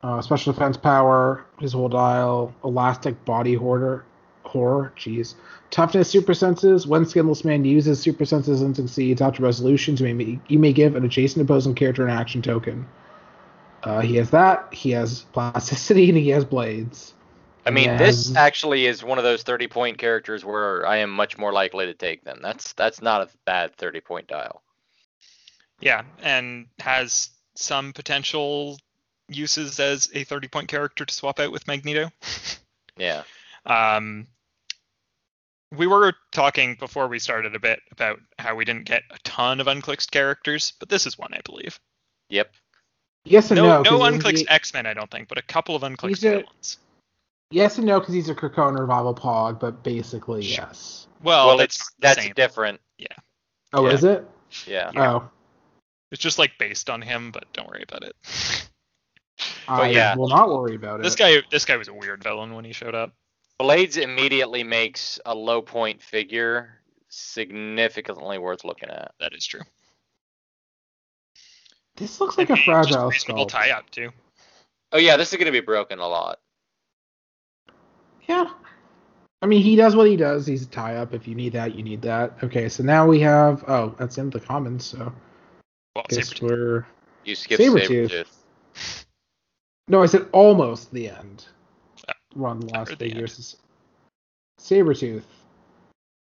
Uh, 0.04 0.22
special 0.22 0.54
defense 0.54 0.78
power, 0.78 1.46
his 1.60 1.74
whole 1.74 1.90
dial, 1.90 2.54
elastic 2.64 3.24
body 3.26 3.56
hoarder, 3.56 4.06
horror, 4.44 4.94
jeez. 4.98 5.36
Toughness 5.72 6.10
super 6.10 6.34
senses. 6.34 6.86
When 6.86 7.06
Skinless 7.06 7.44
Man 7.44 7.66
uses 7.66 8.00
super 8.00 8.26
senses 8.26 8.62
and 8.62 8.76
succeeds 8.76 9.22
after 9.22 9.42
resolutions, 9.42 10.02
you 10.02 10.14
may, 10.14 10.40
you 10.48 10.60
may 10.60 10.74
give 10.74 10.96
an 10.96 11.06
adjacent 11.06 11.44
opposing 11.44 11.76
character 11.76 12.06
an 12.06 12.16
action 12.16 12.42
token. 12.42 12.86
Uh, 13.84 14.02
he 14.02 14.18
has 14.18 14.30
that. 14.32 14.72
He 14.74 14.92
has 14.92 15.22
plasticity 15.34 16.10
and 16.10 16.18
he 16.18 16.30
has 16.30 16.46
blades. 16.46 17.14
I 17.68 17.70
mean, 17.70 17.86
Yeah. 17.90 17.98
this 17.98 18.36
actually 18.36 18.86
is 18.86 19.04
one 19.04 19.18
of 19.18 19.24
those 19.24 19.44
30 19.44 19.68
point 19.68 19.98
characters 19.98 20.46
where 20.46 20.86
I 20.88 20.98
am 20.98 21.10
much 21.12 21.38
more 21.38 21.52
likely 21.52 21.86
to 21.86 21.94
take 21.94 22.24
them. 22.24 22.40
That's 22.42 22.74
that's 22.74 23.02
not 23.02 23.22
a 23.22 23.30
bad 23.46 23.76
30 23.76 24.00
point 24.02 24.28
dial. 24.28 24.64
Yeah, 25.80 26.04
and 26.22 26.68
has 26.80 27.30
some 27.56 27.94
potential 27.94 28.80
uses 29.30 29.80
as 29.80 30.10
a 30.14 30.24
30 30.24 30.48
point 30.48 30.68
character 30.70 31.06
to 31.06 31.14
swap 31.14 31.40
out 31.40 31.52
with 31.52 31.68
Magneto. 31.68 32.10
Yeah. 33.00 33.22
Um, 33.68 34.26
we 35.72 35.86
were 35.86 36.14
talking 36.32 36.74
before 36.80 37.08
we 37.08 37.20
started 37.20 37.54
a 37.54 37.60
bit 37.60 37.80
about 37.92 38.20
how 38.40 38.56
we 38.56 38.66
didn't 38.66 38.86
get 38.86 39.04
a 39.12 39.20
ton 39.20 39.60
of 39.60 39.68
unclicked 39.68 40.10
characters, 40.10 40.74
but 40.80 40.90
this 40.90 41.06
is 41.06 41.16
one, 41.16 41.32
I 41.32 41.42
believe. 41.46 41.80
Yep. 42.30 42.52
Yes 43.24 43.52
and 43.52 43.58
No, 43.60 43.84
no. 43.84 43.98
no, 43.98 44.00
'cause 44.00 44.14
unclicked 44.14 44.46
X 44.50 44.74
Men, 44.74 44.88
I 44.88 44.96
don't 44.96 45.12
think, 45.12 45.28
but 45.28 45.38
a 45.38 45.44
couple 45.44 45.76
of 45.76 45.84
unclicked 45.84 46.10
He's 46.10 46.24
a- 46.24 46.30
villains. 46.40 46.78
Yes 47.50 47.78
and 47.78 47.88
no, 47.88 48.00
because 48.00 48.14
he's 48.14 48.30
a 48.30 48.36
Krakoa 48.36 48.78
revival 48.78 49.16
pog, 49.16 49.60
but 49.60 49.84
basically 49.84 50.42
Sure. 50.44 50.66
yes. 50.68 51.08
Well, 51.24 51.48
well, 51.48 51.58
that's 51.58 51.76
it's 51.78 51.92
that's 52.00 52.22
same. 52.22 52.34
different. 52.36 52.80
Yeah. 52.98 53.08
Oh, 53.74 53.88
Yeah. 53.88 53.94
is 53.94 54.04
it? 54.04 54.28
Yeah. 54.66 54.92
Oh, 54.96 55.30
It's 56.12 56.22
just 56.22 56.40
like 56.40 56.52
based 56.60 56.90
on 56.90 57.02
him, 57.02 57.32
but 57.32 57.46
don't 57.54 57.68
worry 57.68 57.84
about 57.88 58.04
it. 58.04 58.16
I 59.68 59.90
yeah. 59.90 60.16
will 60.16 60.30
not 60.30 60.50
worry 60.50 60.76
about 60.76 61.02
this 61.02 61.14
it. 61.16 61.20
guy, 61.20 61.38
this 61.52 61.64
guy 61.66 61.78
was 61.78 61.88
a 61.88 61.94
weird 61.94 62.24
villain 62.24 62.54
when 62.54 62.66
he 62.66 62.74
showed 62.74 62.96
up. 62.96 63.14
Blades 63.60 63.98
immediately 63.98 64.64
makes 64.64 65.20
a 65.26 65.34
low 65.34 65.62
point 65.62 66.02
figure 66.02 66.82
significantly 67.10 68.38
worth 68.38 68.64
looking 68.66 68.90
at. 68.90 69.14
That 69.20 69.34
is 69.34 69.46
true. 69.46 69.62
This 71.96 72.20
looks 72.20 72.38
like 72.38 72.50
And 72.50 72.60
a 72.60 72.64
fragile 72.64 73.08
reasonable 73.10 73.46
sculpt. 73.46 73.50
tie 73.50 73.72
up 73.72 73.90
too. 73.90 74.12
Oh 74.92 74.98
yeah, 74.98 75.18
this 75.18 75.32
is 75.34 75.40
gonna 75.40 75.52
be 75.52 75.60
broken 75.60 76.00
a 76.00 76.08
lot. 76.08 76.40
Yeah. 78.28 78.50
I 79.42 79.46
mean, 79.46 79.62
he 79.62 79.76
does 79.76 79.96
what 79.96 80.08
he 80.08 80.18
does. 80.18 80.46
He's 80.48 80.64
a 80.64 80.68
tie 80.68 80.96
up. 80.96 81.14
If 81.14 81.28
you 81.28 81.36
need 81.36 81.54
that, 81.54 81.76
you 81.76 81.84
need 81.84 82.02
that. 82.02 82.34
Okay, 82.44 82.68
so 82.70 82.84
now 82.84 83.06
we 83.08 83.20
have. 83.22 83.64
Oh, 83.68 83.94
that's 83.98 84.18
in 84.18 84.30
the 84.30 84.40
commons. 84.40 84.86
So 84.86 85.14
Well, 85.96 86.06
guess 86.10 86.34
Sabretooth. 86.34 86.42
we're. 86.42 86.86
You 87.24 87.36
skip 87.36 87.60
Sabretooth. 87.60 88.10
Sabretooth. 88.80 89.06
No, 89.90 90.02
I 90.02 90.06
said 90.08 90.28
almost 90.32 90.92
the 90.92 91.10
end. 91.10 91.46
Oh, 92.10 92.14
Run 92.36 92.62
last 92.62 92.90
heard 92.90 93.00
the 93.00 93.06
end. 93.06 93.14
figures. 93.14 93.58
Sabretooth 94.60 95.24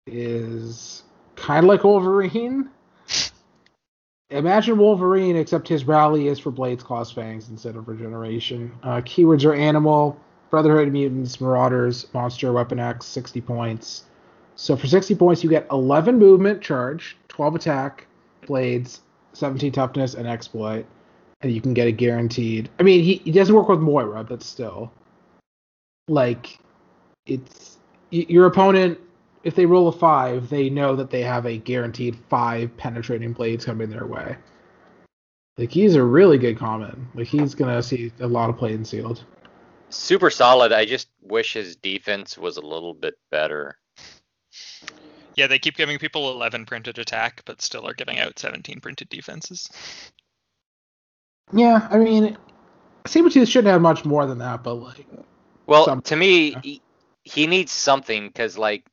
is 0.07 1.03
kind 1.37 1.65
of 1.65 1.69
like 1.69 1.85
Wolverine. 1.85 2.69
Imagine 4.31 4.77
Wolverine, 4.77 5.37
except 5.37 5.69
his 5.69 5.85
rally 5.85 6.27
is 6.29 6.39
for 6.39 6.51
Blades, 6.51 6.83
Claws, 6.83 7.11
Fangs 7.13 7.49
instead 7.49 7.77
of 7.77 7.89
Regeneration. 7.89 8.73
Uh, 8.83 9.01
keywords 9.01 9.45
are 9.45 9.55
Animal, 9.55 10.21
Brotherhood 10.51 10.89
of 10.89 10.93
Mutants, 10.93 11.41
Marauders, 11.41 12.07
Monster, 12.15 12.53
Weapon 12.53 12.79
X, 12.79 13.07
60 13.07 13.41
points. 13.41 14.05
So 14.55 14.77
for 14.77 14.87
60 14.87 15.15
points, 15.17 15.45
you 15.45 15.51
get 15.51 15.67
11 15.71 16.19
movement 16.19 16.63
charge, 16.63 17.17
12 17.29 17.57
attack, 17.57 18.07
Blades, 18.47 19.03
17 19.35 19.73
toughness, 19.73 20.15
and 20.15 20.27
exploit. 20.27 20.87
And 21.43 21.53
you 21.53 21.61
can 21.61 21.75
get 21.75 21.87
a 21.87 21.93
guaranteed. 21.93 22.71
I 22.81 22.83
mean, 22.83 23.05
he, 23.05 23.17
he 23.17 23.33
doesn't 23.33 23.55
work 23.55 23.69
with 23.69 23.81
Moira, 23.81 24.25
but 24.25 24.43
still. 24.43 24.91
Like, 26.09 26.59
it's. 27.27 27.77
Your 28.11 28.47
opponent, 28.47 28.99
if 29.43 29.55
they 29.55 29.67
roll 29.67 29.89
a 29.89 29.93
5, 29.93 30.49
they 30.49 30.71
know 30.71 30.97
that 30.97 31.11
they 31.11 31.23
have 31.23 31.45
a 31.45 31.59
guaranteed 31.59 32.17
5 32.31 32.77
penetrating 32.77 33.33
blades 33.33 33.65
coming 33.65 33.91
their 33.91 34.07
way. 34.07 34.37
Like, 35.59 35.71
he's 35.71 35.97
a 35.97 36.03
really 36.03 36.39
good 36.39 36.57
common. 36.57 37.09
Like, 37.15 37.27
he's 37.27 37.55
going 37.55 37.75
to 37.75 37.83
see 37.83 38.13
a 38.21 38.27
lot 38.27 38.49
of 38.49 38.57
play 38.57 38.83
sealed. 38.85 39.25
Super 39.91 40.31
solid. 40.31 40.73
I 40.73 40.85
just 40.85 41.09
wish 41.23 41.53
his 41.53 41.77
defense 41.77 42.37
was 42.37 42.57
a 42.57 42.63
little 42.63 42.95
bit 42.95 43.15
better. 43.31 43.79
Yeah, 45.37 45.47
they 45.47 45.59
keep 45.59 45.77
giving 45.77 45.99
people 45.99 46.31
11 46.31 46.65
printed 46.65 46.99
attack, 46.99 47.43
but 47.45 47.61
still 47.61 47.87
are 47.87 47.95
giving 47.95 48.19
out 48.19 48.39
17 48.39 48.81
printed 48.81 49.09
defenses. 49.09 49.69
Yeah, 51.53 51.87
I 51.91 51.99
mean, 51.99 52.37
Sabretooth 53.05 53.49
shouldn't 53.49 53.71
have 53.71 53.83
much 53.83 54.05
more 54.05 54.27
than 54.27 54.39
that, 54.39 54.63
but, 54.63 54.75
like, 54.75 55.07
Well, 55.67 55.85
Some- 55.85 56.03
to 56.03 56.17
me, 56.17 56.51
yeah. 56.53 56.61
he, 56.63 56.83
he 57.25 57.47
needs 57.47 57.71
something 57.71 58.27
because, 58.27 58.57
like, 58.57 58.85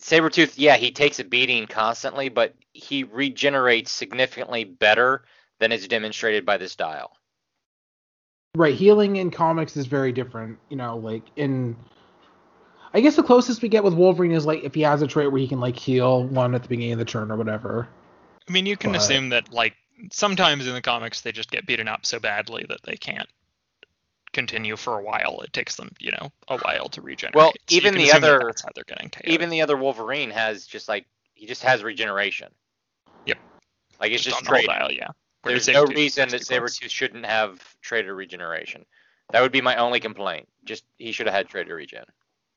Sabretooth, 0.00 0.54
yeah, 0.56 0.76
he 0.76 0.92
takes 0.92 1.18
a 1.18 1.24
beating 1.24 1.66
constantly, 1.66 2.28
but 2.30 2.54
he 2.72 3.04
regenerates 3.04 3.90
significantly 3.90 4.64
better 4.64 5.24
than 5.58 5.72
is 5.72 5.88
demonstrated 5.88 6.46
by 6.46 6.56
this 6.56 6.76
dial. 6.76 7.12
Right, 8.56 8.74
healing 8.74 9.16
in 9.16 9.30
comics 9.30 9.76
is 9.76 9.86
very 9.86 10.10
different. 10.12 10.58
You 10.70 10.76
know, 10.76 10.96
like 10.96 11.22
in 11.36 11.76
I 12.92 13.00
guess 13.00 13.14
the 13.14 13.22
closest 13.22 13.62
we 13.62 13.68
get 13.68 13.84
with 13.84 13.94
Wolverine 13.94 14.32
is 14.32 14.44
like 14.44 14.64
if 14.64 14.74
he 14.74 14.80
has 14.82 15.02
a 15.02 15.06
trait 15.06 15.30
where 15.30 15.40
he 15.40 15.46
can 15.46 15.60
like 15.60 15.76
heal 15.76 16.24
one 16.24 16.54
at 16.56 16.62
the 16.62 16.68
beginning 16.68 16.92
of 16.94 16.98
the 16.98 17.04
turn 17.04 17.30
or 17.30 17.36
whatever. 17.36 17.88
I 18.48 18.52
mean, 18.52 18.66
you 18.66 18.76
can 18.76 18.90
But- 18.92 19.02
assume 19.02 19.28
that, 19.28 19.52
like, 19.52 19.74
sometimes 20.10 20.66
in 20.66 20.74
the 20.74 20.82
comics 20.82 21.20
they 21.20 21.30
just 21.30 21.52
get 21.52 21.66
beaten 21.66 21.86
up 21.86 22.04
so 22.04 22.18
badly 22.18 22.64
that 22.68 22.82
they 22.82 22.96
can't 22.96 23.28
continue 24.32 24.74
for 24.76 24.98
a 24.98 25.02
while. 25.02 25.40
It 25.44 25.52
takes 25.52 25.76
them, 25.76 25.92
you 26.00 26.10
know, 26.10 26.32
a 26.48 26.58
while 26.58 26.88
to 26.88 27.00
regenerate. 27.02 27.36
Well, 27.36 27.52
So 27.68 27.76
even 27.76 27.92
can 27.92 28.02
the 28.02 28.08
assume 28.08 28.20
that 28.22 28.34
other- 28.34 28.46
that's 28.46 28.62
how 28.62 28.70
they're 28.74 28.82
getting 28.84 29.10
KO'd. 29.10 29.28
Even 29.28 29.50
the 29.50 29.62
other 29.62 29.76
Wolverine 29.76 30.30
has 30.30 30.66
just 30.66 30.88
like 30.88 31.06
he 31.34 31.46
just 31.46 31.62
has 31.62 31.84
regeneration. 31.84 32.48
Yep. 33.26 33.38
Like 34.00 34.10
it's 34.10 34.24
just, 34.24 34.36
on 34.38 34.52
the 34.52 34.62
dial, 34.66 34.90
yeah. 34.90 35.08
Whereas 35.42 35.66
There's 35.66 35.76
no 35.76 35.84
Sabretooth 35.84 35.96
reason 35.96 36.28
that 36.28 36.38
has 36.38 36.46
60. 36.46 36.54
Sabretooth 36.54 36.90
shouldn't 36.90 37.26
have 37.26 37.76
traded 37.80 38.12
regeneration. 38.12 38.84
That 39.32 39.42
would 39.42 39.52
be 39.52 39.60
my 39.60 39.76
only 39.76 40.00
complaint. 40.00 40.48
Just 40.64 40.84
he 40.98 41.12
should 41.12 41.26
have 41.26 41.34
had 41.34 41.48
trader 41.48 41.76
regen. 41.76 42.04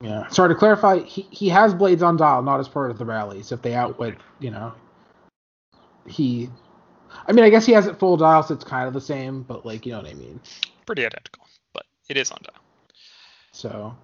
Yeah. 0.00 0.28
Sorry 0.28 0.48
to 0.48 0.54
clarify, 0.54 0.98
he, 1.00 1.22
he 1.30 1.48
has 1.48 1.72
blades 1.72 2.02
on 2.02 2.16
dial, 2.16 2.42
not 2.42 2.60
as 2.60 2.68
part 2.68 2.90
of 2.90 2.98
the 2.98 3.04
rallies. 3.04 3.52
If 3.52 3.62
they 3.62 3.74
outwit, 3.74 4.16
you 4.40 4.50
know, 4.50 4.72
he. 6.06 6.50
I 7.26 7.32
mean, 7.32 7.44
I 7.44 7.48
guess 7.48 7.64
he 7.64 7.72
has 7.72 7.86
it 7.86 7.98
full 7.98 8.16
dial, 8.16 8.42
so 8.42 8.54
it's 8.54 8.64
kind 8.64 8.88
of 8.88 8.92
the 8.92 9.00
same, 9.00 9.42
but 9.44 9.64
like, 9.64 9.86
you 9.86 9.92
know 9.92 9.98
what 9.98 10.10
I 10.10 10.14
mean. 10.14 10.40
Pretty 10.84 11.06
identical, 11.06 11.46
but 11.72 11.86
it 12.08 12.16
is 12.16 12.30
on 12.32 12.38
dial. 12.42 12.62
So, 13.52 13.96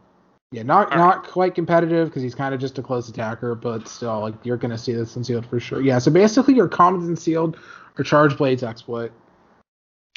yeah, 0.52 0.62
not 0.62 0.92
All 0.92 0.98
not 0.98 1.26
quite 1.26 1.56
competitive 1.56 2.08
because 2.08 2.22
he's 2.22 2.36
kind 2.36 2.54
of 2.54 2.60
just 2.60 2.78
a 2.78 2.82
close 2.82 3.08
attacker, 3.08 3.56
but 3.56 3.88
still, 3.88 4.20
like, 4.20 4.34
you're 4.44 4.56
gonna 4.56 4.78
see 4.78 4.92
this 4.92 5.16
in 5.16 5.24
sealed 5.24 5.44
for 5.44 5.58
sure. 5.58 5.82
Yeah. 5.82 5.98
So 5.98 6.12
basically, 6.12 6.54
your 6.54 6.68
commons 6.68 7.08
in 7.08 7.16
sealed 7.16 7.58
are 8.00 8.04
charge 8.04 8.36
blades 8.36 8.62
exploit. 8.62 9.12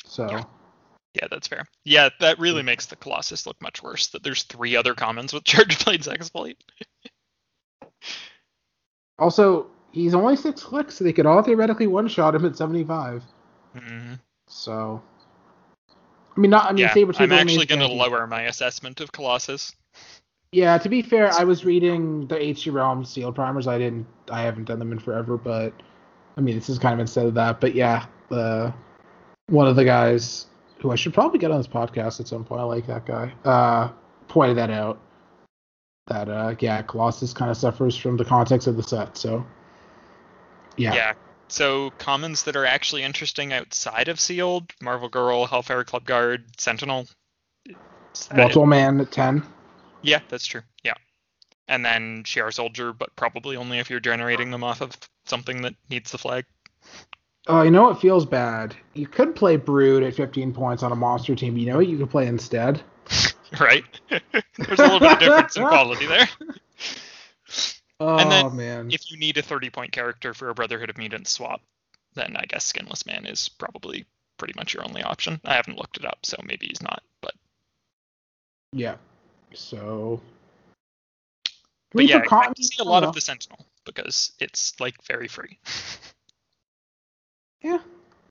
So. 0.05 0.29
Yeah. 0.29 0.43
Yeah, 1.15 1.27
that's 1.29 1.47
fair. 1.47 1.65
Yeah, 1.83 2.09
that 2.21 2.39
really 2.39 2.63
makes 2.63 2.87
the 2.87 2.95
Colossus 2.95 3.45
look 3.45 3.61
much 3.61 3.83
worse. 3.83 4.07
That 4.07 4.23
there's 4.23 4.43
three 4.43 4.75
other 4.75 4.95
commons 4.95 5.31
with 5.31 5.43
Charge 5.45 5.83
Blades 5.85 6.07
exploit. 6.07 6.55
Also, 9.19 9.67
he's 9.91 10.15
only 10.15 10.35
six 10.35 10.63
clicks, 10.63 10.95
so 10.95 11.03
they 11.03 11.13
could 11.13 11.27
all 11.27 11.43
theoretically 11.43 11.85
one 11.85 12.07
shot 12.07 12.33
him 12.33 12.45
at 12.45 12.57
75. 12.57 13.23
Mhm. 13.75 14.19
So, 14.47 15.01
I 16.35 16.39
mean, 16.39 16.49
not. 16.49 16.65
I 16.65 16.69
mean, 16.69 16.79
yeah, 16.79 16.93
Saber 16.93 17.13
I'm 17.17 17.31
actually 17.31 17.67
going 17.67 17.79
to 17.79 17.87
lower 17.87 18.25
my 18.25 18.41
assessment 18.43 19.01
of 19.01 19.11
Colossus. 19.11 19.75
Yeah, 20.51 20.77
to 20.79 20.89
be 20.89 21.03
fair, 21.03 21.31
I 21.31 21.43
was 21.51 21.63
reading 21.63 22.27
the 22.27 22.35
HC 22.35 22.67
Realm 22.67 23.05
sealed 23.05 23.35
primers. 23.35 23.67
I 23.67 23.77
didn't. 23.77 24.07
I 24.31 24.41
haven't 24.41 24.65
done 24.65 24.79
them 24.79 24.91
in 24.91 24.99
forever, 24.99 25.37
but 25.37 25.73
I 26.37 26.41
mean, 26.41 26.55
this 26.55 26.69
is 26.69 26.79
kind 26.79 26.93
of 26.93 26.99
instead 26.99 27.25
of 27.25 27.33
that. 27.35 27.61
But 27.61 27.75
yeah, 27.75 28.05
the 28.29 28.73
one 29.47 29.67
of 29.67 29.75
the 29.75 29.85
guys 29.85 30.47
who 30.79 30.91
I 30.91 30.95
should 30.95 31.13
probably 31.13 31.39
get 31.39 31.51
on 31.51 31.57
this 31.57 31.67
podcast 31.67 32.19
at 32.19 32.27
some 32.27 32.43
point. 32.43 32.61
I 32.61 32.65
like 32.65 32.87
that 32.87 33.05
guy. 33.05 33.33
Uh, 33.45 33.89
pointed 34.27 34.57
that 34.57 34.69
out. 34.69 34.99
That 36.07 36.27
uh, 36.29 36.55
yeah, 36.59 36.81
Colossus 36.81 37.33
kind 37.33 37.49
of 37.49 37.57
suffers 37.57 37.95
from 37.95 38.17
the 38.17 38.25
context 38.25 38.67
of 38.67 38.75
the 38.75 38.83
set. 38.83 39.17
So 39.17 39.45
yeah, 40.77 40.93
Yeah. 40.93 41.13
So 41.47 41.91
commons 41.99 42.43
that 42.43 42.55
are 42.55 42.65
actually 42.65 43.03
interesting 43.03 43.53
outside 43.53 44.07
of 44.07 44.19
sealed, 44.19 44.73
Marvel 44.81 45.07
Girl, 45.07 45.45
Hellfire 45.45 45.83
Club 45.83 46.03
Guard, 46.03 46.45
Sentinel. 46.57 47.07
Is 47.65 47.75
that 48.27 48.33
it? 48.33 48.37
Multiple 48.37 48.65
Man 48.65 48.99
at 48.99 49.11
10. 49.11 49.43
Yeah, 50.01 50.19
that's 50.29 50.47
true. 50.47 50.61
Yeah. 50.83 50.95
And 51.67 51.85
then 51.85 52.23
Shiar 52.23 52.51
Soldier, 52.51 52.91
but 52.91 53.15
probably 53.15 53.55
only 53.55 53.77
if 53.77 53.89
you're 53.89 53.99
generating 53.99 54.51
them 54.51 54.63
off 54.63 54.81
of 54.81 54.97
something 55.25 55.61
that 55.61 55.75
needs 55.89 56.11
the 56.11 56.17
flag. 56.17 56.45
Oh, 57.47 57.61
you 57.61 57.71
know 57.71 57.83
what 57.83 57.99
feels 57.99 58.25
bad? 58.25 58.75
You 58.93 59.07
could 59.07 59.35
play 59.35 59.57
Brood 59.57 60.03
at 60.03 60.15
15 60.15 60.53
points 60.53 60.81
on 60.81 60.91
a 60.91 60.95
monster 60.95 61.35
team. 61.35 61.57
You 61.57 61.65
know 61.67 61.77
what 61.77 61.87
you 61.87 61.97
could 61.97 62.09
play 62.09 62.27
instead? 62.27 62.81
right? 63.59 63.83
There's 64.09 64.79
a 64.79 64.83
little 64.83 64.99
bit 64.99 65.11
of 65.13 65.19
difference 65.19 65.57
in 65.57 65.67
quality 65.67 66.05
there. 66.05 66.29
Oh 67.99 68.17
And 68.17 68.31
then 68.31 68.45
oh, 68.45 68.49
man. 68.49 68.89
If 68.91 69.11
you 69.11 69.17
need 69.17 69.37
a 69.37 69.41
30 69.41 69.69
point 69.71 69.91
character 69.91 70.33
for 70.33 70.49
a 70.49 70.53
Brotherhood 70.53 70.89
of 70.89 70.97
Mutants 70.97 71.31
swap, 71.31 71.61
then 72.13 72.37
I 72.37 72.45
guess 72.45 72.65
Skinless 72.65 73.05
Man 73.05 73.25
is 73.25 73.49
probably 73.49 74.05
pretty 74.37 74.53
much 74.55 74.73
your 74.73 74.85
only 74.85 75.03
option. 75.03 75.41
I 75.43 75.55
haven't 75.55 75.77
looked 75.77 75.97
it 75.97 76.05
up, 76.05 76.25
so 76.25 76.37
maybe 76.45 76.67
he's 76.67 76.81
not. 76.81 77.03
But 77.21 77.33
Yeah. 78.71 78.95
So. 79.53 80.21
But 81.91 82.05
yeah, 82.05 82.23
for 82.23 82.35
I 82.35 82.47
to 82.53 82.63
see 82.63 82.81
a 82.81 82.85
lot 82.85 83.03
of 83.03 83.13
the 83.13 83.21
Sentinel 83.21 83.65
because 83.85 84.31
it's 84.39 84.79
like 84.79 84.95
very 85.05 85.27
free. 85.27 85.59
Yeah. 87.61 87.79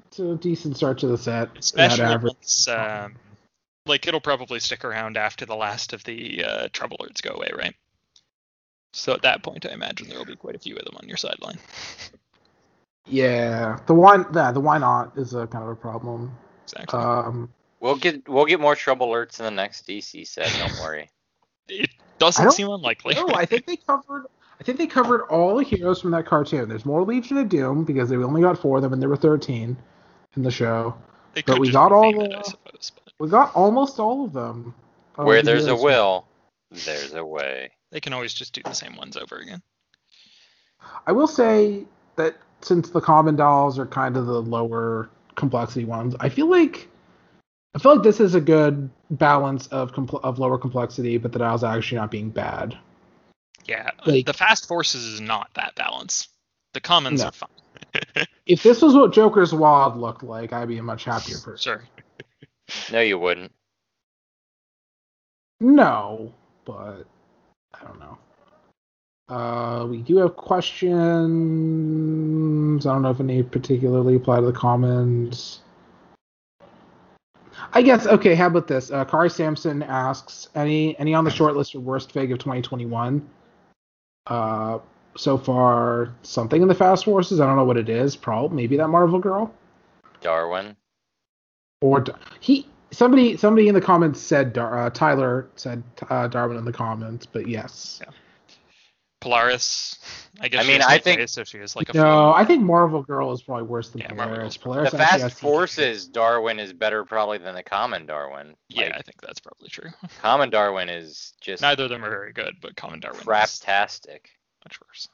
It's 0.08 0.18
a 0.18 0.36
decent 0.36 0.76
start 0.76 0.98
to 0.98 1.06
the 1.06 1.16
set. 1.16 1.48
At 1.52 1.58
especially 1.60 2.04
average. 2.04 2.34
once 2.34 2.68
um, 2.68 3.14
like 3.86 4.06
it'll 4.06 4.20
probably 4.20 4.60
stick 4.60 4.84
around 4.84 5.16
after 5.16 5.46
the 5.46 5.56
last 5.56 5.94
of 5.94 6.04
the 6.04 6.44
uh, 6.44 6.68
Trouble 6.70 6.98
Alerts 6.98 7.22
go 7.22 7.30
away, 7.30 7.48
right? 7.56 7.74
So 8.92 9.14
at 9.14 9.22
that 9.22 9.42
point, 9.42 9.64
I 9.64 9.72
imagine 9.72 10.10
there 10.10 10.18
will 10.18 10.26
be 10.26 10.36
quite 10.36 10.54
a 10.54 10.58
few 10.58 10.76
of 10.76 10.84
them 10.84 10.96
on 11.00 11.08
your 11.08 11.16
sideline. 11.16 11.58
Yeah. 13.08 13.80
The 13.86 13.94
why, 13.94 14.24
yeah, 14.32 14.52
the 14.52 14.60
why 14.60 14.78
not 14.78 15.18
is 15.18 15.34
a 15.34 15.48
kind 15.48 15.64
of 15.64 15.70
a 15.70 15.74
problem. 15.74 16.30
Exactly. 16.64 17.00
Um, 17.00 17.48
We'll 17.82 17.96
get 17.96 18.28
we'll 18.28 18.44
get 18.44 18.60
more 18.60 18.76
trouble 18.76 19.08
alerts 19.08 19.40
in 19.40 19.44
the 19.44 19.50
next 19.50 19.88
DC 19.88 20.24
set. 20.28 20.54
Don't 20.56 20.80
worry. 20.80 21.10
it 21.68 21.90
doesn't 22.20 22.44
don't 22.44 22.52
seem 22.52 22.68
unlikely. 22.68 23.14
no, 23.16 23.26
I 23.34 23.44
think 23.44 23.66
they 23.66 23.74
covered. 23.76 24.26
I 24.62 24.64
think 24.64 24.78
they 24.78 24.86
covered 24.86 25.22
all 25.22 25.56
the 25.56 25.64
heroes 25.64 26.00
from 26.00 26.12
that 26.12 26.24
cartoon. 26.24 26.68
There's 26.68 26.84
more 26.86 27.02
Legion 27.02 27.36
of 27.38 27.48
Doom 27.48 27.82
because 27.82 28.08
they 28.08 28.14
only 28.16 28.42
got 28.42 28.56
four 28.56 28.76
of 28.76 28.84
them, 28.84 28.92
and 28.92 29.02
there 29.02 29.08
were 29.08 29.16
13 29.16 29.76
in 30.36 30.42
the 30.44 30.52
show. 30.52 30.94
They 31.34 31.42
but 31.42 31.58
we 31.58 31.72
got 31.72 31.90
all 31.90 32.12
rename 32.12 32.30
it, 32.30 32.30
the- 32.30 32.44
suppose, 32.44 32.92
but 32.94 33.12
We 33.18 33.28
got 33.28 33.52
almost 33.56 33.98
all 33.98 34.24
of 34.24 34.32
them. 34.32 34.72
of 35.16 35.26
Where 35.26 35.42
there's 35.42 35.66
a 35.66 35.74
will, 35.74 36.28
there's 36.70 37.12
a 37.12 37.24
way. 37.24 37.72
they 37.90 37.98
can 37.98 38.12
always 38.12 38.32
just 38.32 38.54
do 38.54 38.62
the 38.64 38.72
same 38.72 38.94
ones 38.94 39.16
over 39.16 39.38
again. 39.38 39.60
I 41.08 41.10
will 41.10 41.26
say 41.26 41.84
that 42.14 42.36
since 42.60 42.90
the 42.90 43.00
common 43.00 43.34
dolls 43.34 43.80
are 43.80 43.86
kind 43.86 44.16
of 44.16 44.26
the 44.26 44.40
lower 44.40 45.10
complexity 45.34 45.86
ones, 45.86 46.14
I 46.20 46.28
feel 46.28 46.48
like 46.48 46.88
I 47.74 47.80
feel 47.80 47.94
like 47.96 48.04
this 48.04 48.20
is 48.20 48.36
a 48.36 48.40
good 48.40 48.88
balance 49.10 49.66
of 49.68 49.90
compl- 49.92 50.20
of 50.22 50.38
lower 50.38 50.56
complexity, 50.56 51.16
but 51.18 51.32
the 51.32 51.40
dials 51.40 51.64
are 51.64 51.76
actually 51.76 51.98
not 51.98 52.12
being 52.12 52.30
bad. 52.30 52.78
Yeah, 53.66 53.90
Like- 54.06 54.26
the 54.26 54.32
fast 54.32 54.66
forces 54.66 55.04
is 55.04 55.20
not 55.20 55.48
that 55.54 55.74
balance. 55.74 56.28
The 56.74 56.80
commons 56.80 57.20
No. 57.20 57.28
are 57.28 57.32
fine. 57.32 57.48
If 58.46 58.62
this 58.64 58.82
was 58.82 58.94
what 58.94 59.12
Joker's 59.12 59.54
Wild 59.54 59.96
looked 59.96 60.24
like, 60.24 60.52
I'd 60.52 60.66
be 60.68 60.78
a 60.78 60.82
much 60.82 61.04
happier 61.04 61.38
person. 61.38 61.78
Sure. 61.78 61.84
No, 62.90 63.00
you 63.00 63.18
wouldn't. 63.18 63.52
No, 65.60 66.32
but 66.64 67.06
I 67.74 67.84
don't 67.84 68.00
know. 68.00 68.18
Uh, 69.28 69.86
we 69.86 69.98
do 69.98 70.16
have 70.16 70.34
questions. 70.36 71.00
I 72.86 72.92
don't 72.92 73.02
know 73.02 73.10
if 73.10 73.20
any 73.20 73.42
particularly 73.44 74.16
apply 74.16 74.40
to 74.40 74.46
the 74.46 74.52
commons. 74.52 75.60
I 77.72 77.80
guess 77.82 78.06
okay. 78.06 78.34
How 78.34 78.48
about 78.48 78.66
this? 78.66 78.90
Uh, 78.90 79.04
Kari 79.04 79.30
Sampson 79.30 79.82
asks 79.84 80.48
any 80.56 80.98
any 80.98 81.14
on 81.14 81.24
the 81.24 81.30
short 81.30 81.56
list 81.56 81.72
for 81.72 81.80
worst 81.80 82.10
fig 82.12 82.32
of 82.32 82.38
2021. 82.38 83.26
Uh, 84.26 84.78
so 85.16 85.36
far 85.36 86.14
something 86.22 86.62
in 86.62 86.68
the 86.68 86.74
Fast 86.74 87.04
Forces. 87.04 87.40
I 87.40 87.46
don't 87.46 87.56
know 87.56 87.64
what 87.64 87.76
it 87.76 87.88
is. 87.88 88.16
Probably 88.16 88.56
maybe 88.56 88.76
that 88.76 88.88
Marvel 88.88 89.18
girl 89.18 89.52
Darwin. 90.20 90.76
or 91.80 92.04
he. 92.40 92.66
Somebody 92.90 93.38
somebody 93.38 93.68
in 93.68 93.74
the 93.74 93.80
comments 93.80 94.20
said 94.20 94.52
Dar- 94.52 94.86
uh, 94.86 94.90
Tyler 94.90 95.48
said 95.56 95.82
uh, 96.10 96.28
Darwin 96.28 96.58
in 96.58 96.64
the 96.64 96.72
comments, 96.72 97.24
but 97.24 97.48
yes. 97.48 98.02
Polaris. 99.22 99.98
I 100.40 100.48
guess. 100.48 100.64
I 100.64 100.68
mean, 100.68 100.82
I 100.82 100.98
think- 100.98 101.20
face, 101.20 101.32
so 101.32 101.44
she 101.44 101.58
is 101.58 101.74
like 101.76 101.88
a. 101.90 101.92
No, 101.96 102.02
float. 102.02 102.34
I 102.36 102.44
think 102.44 102.62
Marvel 102.62 103.02
Girl 103.02 103.32
is 103.32 103.42
probably 103.42 103.64
worse 103.64 103.90
than 103.90 104.00
Yeah, 104.02 104.08
Polaris. 104.08 104.38
Girl's 104.38 104.56
Polaris 104.56 104.90
The 104.90 104.98
Fast 104.98 105.20
has- 105.22 105.38
Forces 105.38 106.06
Darwin 106.08 106.58
is 106.58 106.72
better 106.72 107.04
probably 107.04 107.38
than 107.38 107.54
the 107.54 107.62
Common 107.62 108.06
Darwin. 108.06 108.54
Yeah, 108.68 108.92
I 108.96 109.02
think 109.02 109.20
that's 109.22 109.40
probably 109.40 109.68
true. 109.68 109.90
Common 110.22 110.50
Darwin 110.50 110.88
is 110.88 111.32
just 111.40 111.62
Neither 111.62 111.84
of 111.84 111.90
them 111.90 112.04
are 112.04 112.10
very 112.10 112.32
good, 112.32 112.56
but 112.60 112.76
Common 112.76 113.00
Darwin 113.00 113.20
is 113.20 113.26
craptastic. 113.26 114.26
much 114.64 114.78
worse. 114.86 115.08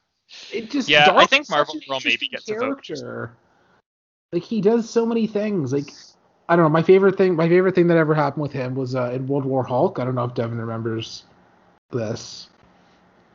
It 0.52 0.70
just 0.70 0.88
Yeah, 0.88 1.10
I 1.14 1.26
think 1.26 1.48
Marvel 1.50 1.74
Girl 1.88 2.00
maybe 2.04 2.26
interesting 2.26 2.30
gets 2.30 2.48
a 2.50 2.54
vote. 2.54 2.82
character. 2.84 3.32
Like 4.32 4.42
he 4.42 4.60
does 4.60 4.88
so 4.88 5.06
many 5.06 5.26
things. 5.26 5.72
Like 5.72 5.90
I 6.50 6.56
don't 6.56 6.64
know. 6.64 6.68
My 6.70 6.82
favorite 6.82 7.16
thing. 7.16 7.34
My 7.36 7.48
favorite 7.48 7.74
thing 7.74 7.86
that 7.88 7.96
ever 7.96 8.14
happened 8.14 8.42
with 8.42 8.52
him 8.52 8.74
was 8.74 8.94
uh, 8.94 9.10
in 9.12 9.26
World 9.26 9.44
War 9.44 9.64
Hulk. 9.64 9.98
I 9.98 10.04
don't 10.04 10.14
know 10.14 10.24
if 10.24 10.34
Devin 10.34 10.58
remembers 10.58 11.24
this. 11.90 12.48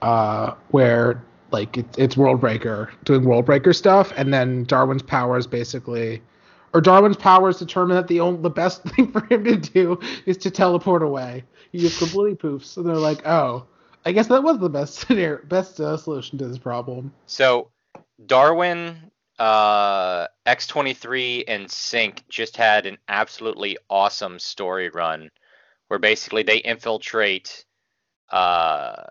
Uh, 0.03 0.53
where 0.71 1.23
like 1.51 1.77
it, 1.77 1.85
it's 1.97 2.17
World 2.17 2.41
Breaker 2.41 2.91
doing 3.05 3.23
World 3.23 3.45
Breaker 3.45 3.71
stuff, 3.71 4.11
and 4.17 4.33
then 4.33 4.65
Darwin's 4.65 5.01
powers 5.01 5.47
basically, 5.47 6.21
or 6.73 6.81
Darwin's 6.81 7.15
powers 7.15 7.57
determine 7.57 7.95
that 7.95 8.09
the 8.09 8.19
only 8.19 8.41
the 8.41 8.49
best 8.49 8.83
thing 8.89 9.09
for 9.13 9.23
him 9.33 9.45
to 9.45 9.55
do 9.55 9.97
is 10.25 10.35
to 10.39 10.51
teleport 10.51 11.03
away. 11.03 11.45
He 11.71 11.77
just 11.77 11.99
completely 11.99 12.35
poofs. 12.35 12.65
So 12.65 12.83
they're 12.83 12.95
like, 12.95 13.25
oh, 13.25 13.65
I 14.05 14.11
guess 14.11 14.27
that 14.27 14.43
was 14.43 14.59
the 14.59 14.69
best 14.69 14.95
scenario, 15.07 15.39
best 15.45 15.79
uh, 15.79 15.95
solution 15.95 16.37
to 16.39 16.47
this 16.47 16.57
problem. 16.57 17.13
So 17.25 17.69
Darwin, 18.25 19.09
uh, 19.39 20.27
X23, 20.45 21.45
and 21.47 21.71
Sync 21.71 22.27
just 22.27 22.57
had 22.57 22.85
an 22.87 22.97
absolutely 23.07 23.77
awesome 23.89 24.37
story 24.37 24.89
run 24.89 25.29
where 25.87 25.99
basically 25.99 26.43
they 26.43 26.57
infiltrate 26.57 27.63
uh 28.31 29.03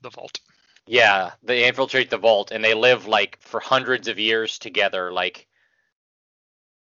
The 0.00 0.10
Vault. 0.10 0.40
yeah, 0.86 1.32
they 1.42 1.66
infiltrate 1.66 2.10
the 2.10 2.18
vault 2.18 2.50
and 2.50 2.64
they 2.64 2.74
live 2.74 3.06
like 3.06 3.38
for 3.40 3.60
hundreds 3.60 4.08
of 4.08 4.18
years 4.18 4.58
together, 4.58 5.12
like 5.12 5.46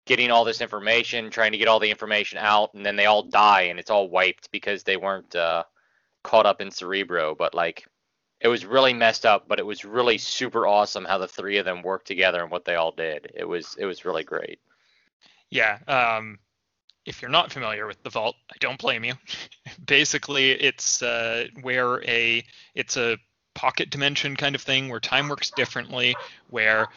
getting 0.05 0.31
all 0.31 0.43
this 0.43 0.61
information, 0.61 1.29
trying 1.29 1.51
to 1.51 1.57
get 1.57 1.67
all 1.67 1.79
the 1.79 1.89
information 1.89 2.39
out, 2.39 2.73
and 2.73 2.85
then 2.85 2.95
they 2.95 3.05
all 3.05 3.23
die 3.23 3.63
and 3.63 3.79
it's 3.79 3.91
all 3.91 4.09
wiped 4.09 4.51
because 4.51 4.83
they 4.83 4.97
weren't 4.97 5.35
uh, 5.35 5.63
caught 6.23 6.45
up 6.45 6.61
in 6.61 6.71
Cerebro. 6.71 7.35
But 7.35 7.53
like, 7.53 7.85
it 8.41 8.47
was 8.47 8.65
really 8.65 8.93
messed 8.93 9.25
up, 9.25 9.47
but 9.47 9.59
it 9.59 9.65
was 9.65 9.85
really 9.85 10.17
super 10.17 10.65
awesome 10.65 11.05
how 11.05 11.17
the 11.17 11.27
three 11.27 11.57
of 11.57 11.65
them 11.65 11.81
worked 11.81 12.07
together 12.07 12.41
and 12.41 12.51
what 12.51 12.65
they 12.65 12.75
all 12.75 12.91
did. 12.91 13.31
It 13.35 13.45
was 13.47 13.75
it 13.77 13.85
was 13.85 14.05
really 14.05 14.23
great. 14.23 14.59
Yeah. 15.49 15.77
Um, 15.87 16.39
if 17.05 17.21
you're 17.21 17.31
not 17.31 17.51
familiar 17.51 17.87
with 17.87 18.01
the 18.03 18.09
vault, 18.09 18.35
I 18.51 18.55
don't 18.59 18.79
blame 18.79 19.03
you. 19.03 19.13
Basically, 19.85 20.51
it's 20.51 21.01
uh, 21.01 21.47
where 21.61 22.03
a 22.03 22.43
it's 22.75 22.97
a 22.97 23.17
pocket 23.55 23.89
dimension 23.89 24.35
kind 24.35 24.55
of 24.55 24.61
thing 24.61 24.89
where 24.89 24.99
time 24.99 25.27
works 25.27 25.51
differently, 25.51 26.15
where 26.49 26.87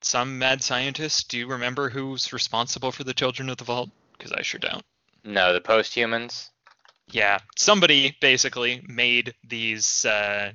some 0.00 0.38
mad 0.38 0.62
scientist. 0.62 1.30
Do 1.30 1.38
you 1.38 1.48
remember 1.48 1.88
who's 1.88 2.32
responsible 2.32 2.92
for 2.92 3.04
the 3.04 3.14
Children 3.14 3.48
of 3.50 3.56
the 3.56 3.64
Vault? 3.64 3.90
Because 4.16 4.32
I 4.32 4.42
sure 4.42 4.60
don't. 4.60 4.84
No, 5.24 5.52
the 5.52 5.60
post-humans. 5.60 6.50
Yeah, 7.10 7.38
somebody 7.56 8.16
basically 8.20 8.82
made 8.86 9.34
these 9.44 10.04
uh, 10.04 10.52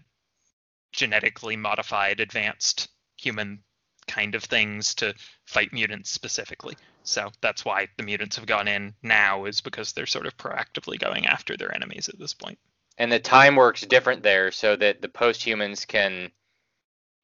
genetically 0.91 1.55
modified, 1.55 2.19
advanced 2.19 2.89
human 3.17 3.63
kind 4.07 4.35
of 4.35 4.43
things 4.43 4.95
to 4.95 5.13
fight 5.45 5.73
mutants 5.73 6.11
specifically. 6.11 6.75
So 7.03 7.31
that's 7.41 7.65
why 7.65 7.89
the 7.97 8.03
mutants 8.03 8.37
have 8.37 8.45
gone 8.45 8.67
in 8.67 8.93
now, 9.03 9.45
is 9.45 9.61
because 9.61 9.91
they're 9.91 10.05
sort 10.05 10.25
of 10.25 10.37
proactively 10.37 10.97
going 10.97 11.25
after 11.25 11.57
their 11.57 11.73
enemies 11.75 12.09
at 12.09 12.17
this 12.17 12.33
point. 12.33 12.57
And 12.97 13.11
the 13.11 13.19
time 13.19 13.55
works 13.55 13.81
different 13.81 14.23
there, 14.23 14.51
so 14.51 14.75
that 14.75 15.01
the 15.01 15.09
post-humans 15.09 15.85
can, 15.85 16.31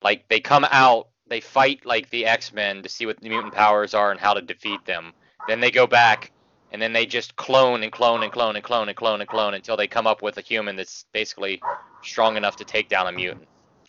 like, 0.01 0.27
they 0.27 0.39
come 0.39 0.65
out, 0.69 1.09
they 1.27 1.41
fight 1.41 1.85
like 1.85 2.09
the 2.09 2.25
X-Men 2.25 2.83
to 2.83 2.89
see 2.89 3.05
what 3.05 3.21
the 3.21 3.29
mutant 3.29 3.53
powers 3.53 3.93
are 3.93 4.11
and 4.11 4.19
how 4.19 4.33
to 4.33 4.41
defeat 4.41 4.85
them. 4.85 5.13
Then 5.47 5.59
they 5.59 5.71
go 5.71 5.87
back, 5.87 6.31
and 6.71 6.81
then 6.81 6.91
they 6.91 7.05
just 7.05 7.35
clone 7.35 7.83
and 7.83 7.91
clone 7.91 8.23
and 8.23 8.33
clone 8.33 8.55
and 8.55 8.65
clone 8.65 8.89
and 8.89 8.97
clone 8.97 9.21
and 9.21 9.29
clone 9.29 9.53
until 9.53 9.77
they 9.77 9.87
come 9.87 10.07
up 10.07 10.21
with 10.21 10.37
a 10.37 10.41
human 10.41 10.75
that's 10.75 11.05
basically 11.13 11.61
strong 12.03 12.35
enough 12.35 12.57
to 12.57 12.65
take 12.65 12.89
down 12.89 13.07
a 13.07 13.11
mutant. 13.11 13.47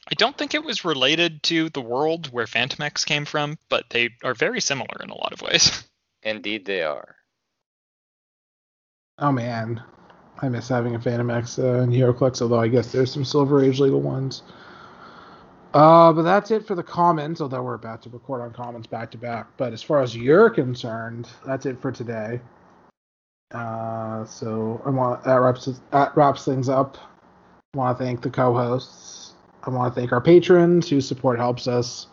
I 0.08 0.14
don't 0.14 0.36
think 0.36 0.54
it 0.54 0.64
was 0.64 0.84
related 0.84 1.42
to 1.44 1.68
the 1.70 1.80
world 1.80 2.32
where 2.32 2.46
Phantomex 2.46 3.06
came 3.06 3.24
from, 3.24 3.58
but 3.68 3.90
they 3.90 4.10
are 4.24 4.34
very 4.34 4.60
similar 4.60 4.96
in 5.02 5.10
a 5.10 5.16
lot 5.16 5.32
of 5.32 5.42
ways. 5.42 5.84
Indeed, 6.22 6.64
they 6.64 6.82
are. 6.82 7.16
Oh 9.18 9.32
man, 9.32 9.82
I 10.40 10.48
miss 10.48 10.68
having 10.68 10.94
a 10.94 10.98
Phantomex 10.98 11.58
uh, 11.58 11.82
and 11.82 11.92
HeroClix, 11.92 12.40
although 12.42 12.60
I 12.60 12.68
guess 12.68 12.90
there's 12.90 13.12
some 13.12 13.24
Silver 13.24 13.62
Age 13.62 13.80
legal 13.80 14.00
ones. 14.00 14.42
Uh, 15.72 16.12
but 16.12 16.22
that's 16.22 16.50
it 16.50 16.66
for 16.66 16.74
the 16.74 16.82
comments, 16.82 17.40
although 17.40 17.62
we're 17.62 17.74
about 17.74 18.02
to 18.02 18.10
record 18.10 18.40
on 18.40 18.52
comments 18.52 18.88
back 18.88 19.10
to 19.12 19.18
back. 19.18 19.46
But 19.56 19.72
as 19.72 19.82
far 19.82 20.02
as 20.02 20.16
you're 20.16 20.50
concerned, 20.50 21.28
that's 21.46 21.64
it 21.64 21.80
for 21.80 21.92
today. 21.92 22.40
Uh, 23.52 24.24
so 24.24 24.82
I 24.84 24.90
want 24.90 25.24
that 25.24 25.34
wraps 25.34 25.68
that 25.90 26.16
wraps 26.16 26.44
things 26.44 26.68
up. 26.68 26.98
I 27.74 27.78
want 27.78 27.98
to 27.98 28.04
thank 28.04 28.22
the 28.22 28.30
co-hosts. 28.30 29.19
I 29.64 29.70
want 29.70 29.94
to 29.94 30.00
thank 30.00 30.12
our 30.12 30.20
patrons 30.20 30.88
whose 30.88 31.06
support 31.06 31.38
helps 31.38 31.66
us 31.66 32.06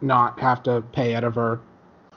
not 0.00 0.38
have 0.40 0.62
to 0.64 0.82
pay 0.92 1.14
out 1.14 1.24
of 1.24 1.36
our 1.36 1.60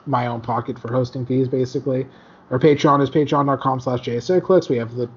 my 0.06 0.26
own 0.26 0.40
pocket 0.40 0.78
for 0.78 0.92
hosting 0.92 1.26
fees, 1.26 1.48
basically. 1.48 2.06
Our 2.50 2.58
Patreon 2.58 3.02
is 3.02 3.10
patreon.com 3.10 3.80
slash 3.80 4.00
jcyclics. 4.00 4.68
We 4.68 4.76
have 4.76 4.94
the 4.94 5.08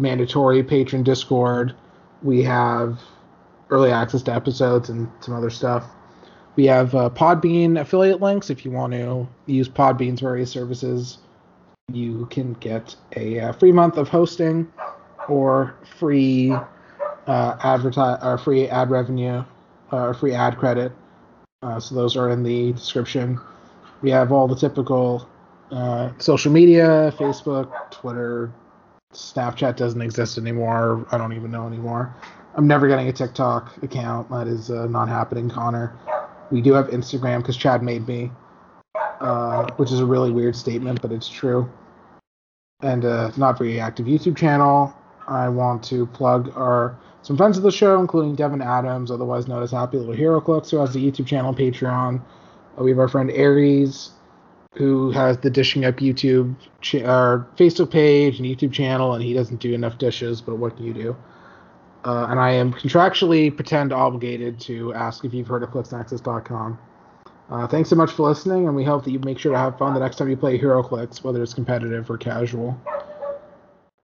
mandatory 0.00 0.62
patron 0.62 1.02
Discord. 1.02 1.74
We 2.22 2.42
have 2.42 3.00
early 3.70 3.90
access 3.90 4.22
to 4.22 4.34
episodes 4.34 4.88
and 4.88 5.10
some 5.20 5.34
other 5.34 5.50
stuff. 5.50 5.86
We 6.56 6.66
have 6.66 6.94
uh, 6.94 7.10
Podbean 7.10 7.80
affiliate 7.80 8.20
links 8.20 8.50
if 8.50 8.64
you 8.64 8.70
want 8.70 8.92
to 8.92 9.26
use 9.46 9.68
Podbean's 9.68 10.20
various 10.20 10.50
services. 10.50 11.18
You 11.92 12.26
can 12.26 12.54
get 12.54 12.94
a 13.16 13.40
uh, 13.40 13.52
free 13.52 13.72
month 13.72 13.96
of 13.96 14.08
hosting 14.08 14.70
or 15.28 15.74
free 15.98 16.54
uh, 17.26 17.56
advertise 17.62 18.18
or 18.22 18.38
free 18.38 18.68
ad 18.68 18.90
revenue 18.90 19.44
or 19.90 20.14
free 20.14 20.34
ad 20.34 20.58
credit. 20.58 20.92
Uh, 21.62 21.78
so 21.78 21.94
those 21.94 22.16
are 22.16 22.30
in 22.30 22.42
the 22.42 22.72
description. 22.72 23.38
We 24.00 24.10
have 24.10 24.32
all 24.32 24.48
the 24.48 24.56
typical 24.56 25.28
uh, 25.70 26.10
social 26.18 26.50
media: 26.52 27.14
Facebook, 27.16 27.70
Twitter, 27.90 28.52
Snapchat 29.12 29.76
doesn't 29.76 30.00
exist 30.00 30.38
anymore. 30.38 31.06
I 31.12 31.18
don't 31.18 31.32
even 31.32 31.50
know 31.50 31.66
anymore. 31.66 32.14
I'm 32.54 32.66
never 32.66 32.88
getting 32.88 33.08
a 33.08 33.12
TikTok 33.12 33.82
account. 33.82 34.30
That 34.30 34.46
is 34.46 34.70
uh, 34.70 34.86
not 34.86 35.08
happening, 35.08 35.48
Connor. 35.48 35.96
We 36.50 36.60
do 36.60 36.72
have 36.72 36.88
Instagram 36.88 37.38
because 37.38 37.56
Chad 37.56 37.82
made 37.82 38.06
me, 38.06 38.30
uh, 39.20 39.66
which 39.76 39.90
is 39.90 40.00
a 40.00 40.06
really 40.06 40.30
weird 40.30 40.54
statement, 40.54 41.00
but 41.00 41.12
it's 41.12 41.28
true. 41.28 41.70
And 42.82 43.04
uh, 43.04 43.30
not 43.36 43.58
very 43.58 43.80
active 43.80 44.06
YouTube 44.06 44.36
channel. 44.36 44.92
I 45.28 45.48
want 45.48 45.82
to 45.84 46.06
plug 46.06 46.52
our 46.56 46.98
some 47.22 47.36
friends 47.36 47.56
of 47.56 47.62
the 47.62 47.70
show, 47.70 48.00
including 48.00 48.34
Devin 48.34 48.60
Adams, 48.60 49.10
otherwise 49.10 49.46
known 49.46 49.62
as 49.62 49.70
Happy 49.70 49.96
Little 49.96 50.14
HeroClix, 50.14 50.70
who 50.70 50.78
has 50.78 50.92
the 50.92 51.10
YouTube 51.10 51.26
channel 51.26 51.54
Patreon. 51.54 52.20
Uh, 52.78 52.82
we 52.82 52.90
have 52.90 52.98
our 52.98 53.08
friend 53.08 53.30
Aries, 53.30 54.10
who 54.74 55.10
has 55.12 55.38
the 55.38 55.50
Dishing 55.50 55.84
Up 55.84 55.96
YouTube 55.96 56.54
or 57.04 57.46
Facebook 57.56 57.90
page 57.90 58.38
and 58.38 58.46
YouTube 58.46 58.72
channel, 58.72 59.14
and 59.14 59.22
he 59.22 59.34
doesn't 59.34 59.60
do 59.60 59.72
enough 59.72 59.98
dishes, 59.98 60.40
but 60.40 60.56
what 60.56 60.76
can 60.76 60.86
you 60.86 60.94
do? 60.94 61.16
Uh, 62.04 62.26
and 62.28 62.40
I 62.40 62.50
am 62.50 62.72
contractually 62.72 63.54
pretend 63.54 63.92
obligated 63.92 64.58
to 64.60 64.92
ask 64.94 65.24
if 65.24 65.32
you've 65.32 65.46
heard 65.46 65.62
of 65.62 65.70
ClixNexus.com. 65.70 66.78
Uh, 67.50 67.66
thanks 67.68 67.90
so 67.90 67.96
much 67.96 68.10
for 68.10 68.26
listening, 68.28 68.66
and 68.66 68.74
we 68.74 68.82
hope 68.82 69.04
that 69.04 69.10
you 69.10 69.18
make 69.20 69.38
sure 69.38 69.52
to 69.52 69.58
have 69.58 69.78
fun 69.78 69.94
the 69.94 70.00
next 70.00 70.16
time 70.16 70.28
you 70.28 70.36
play 70.36 70.58
HeroClix, 70.58 71.22
whether 71.22 71.42
it's 71.42 71.54
competitive 71.54 72.10
or 72.10 72.16
casual. 72.16 72.80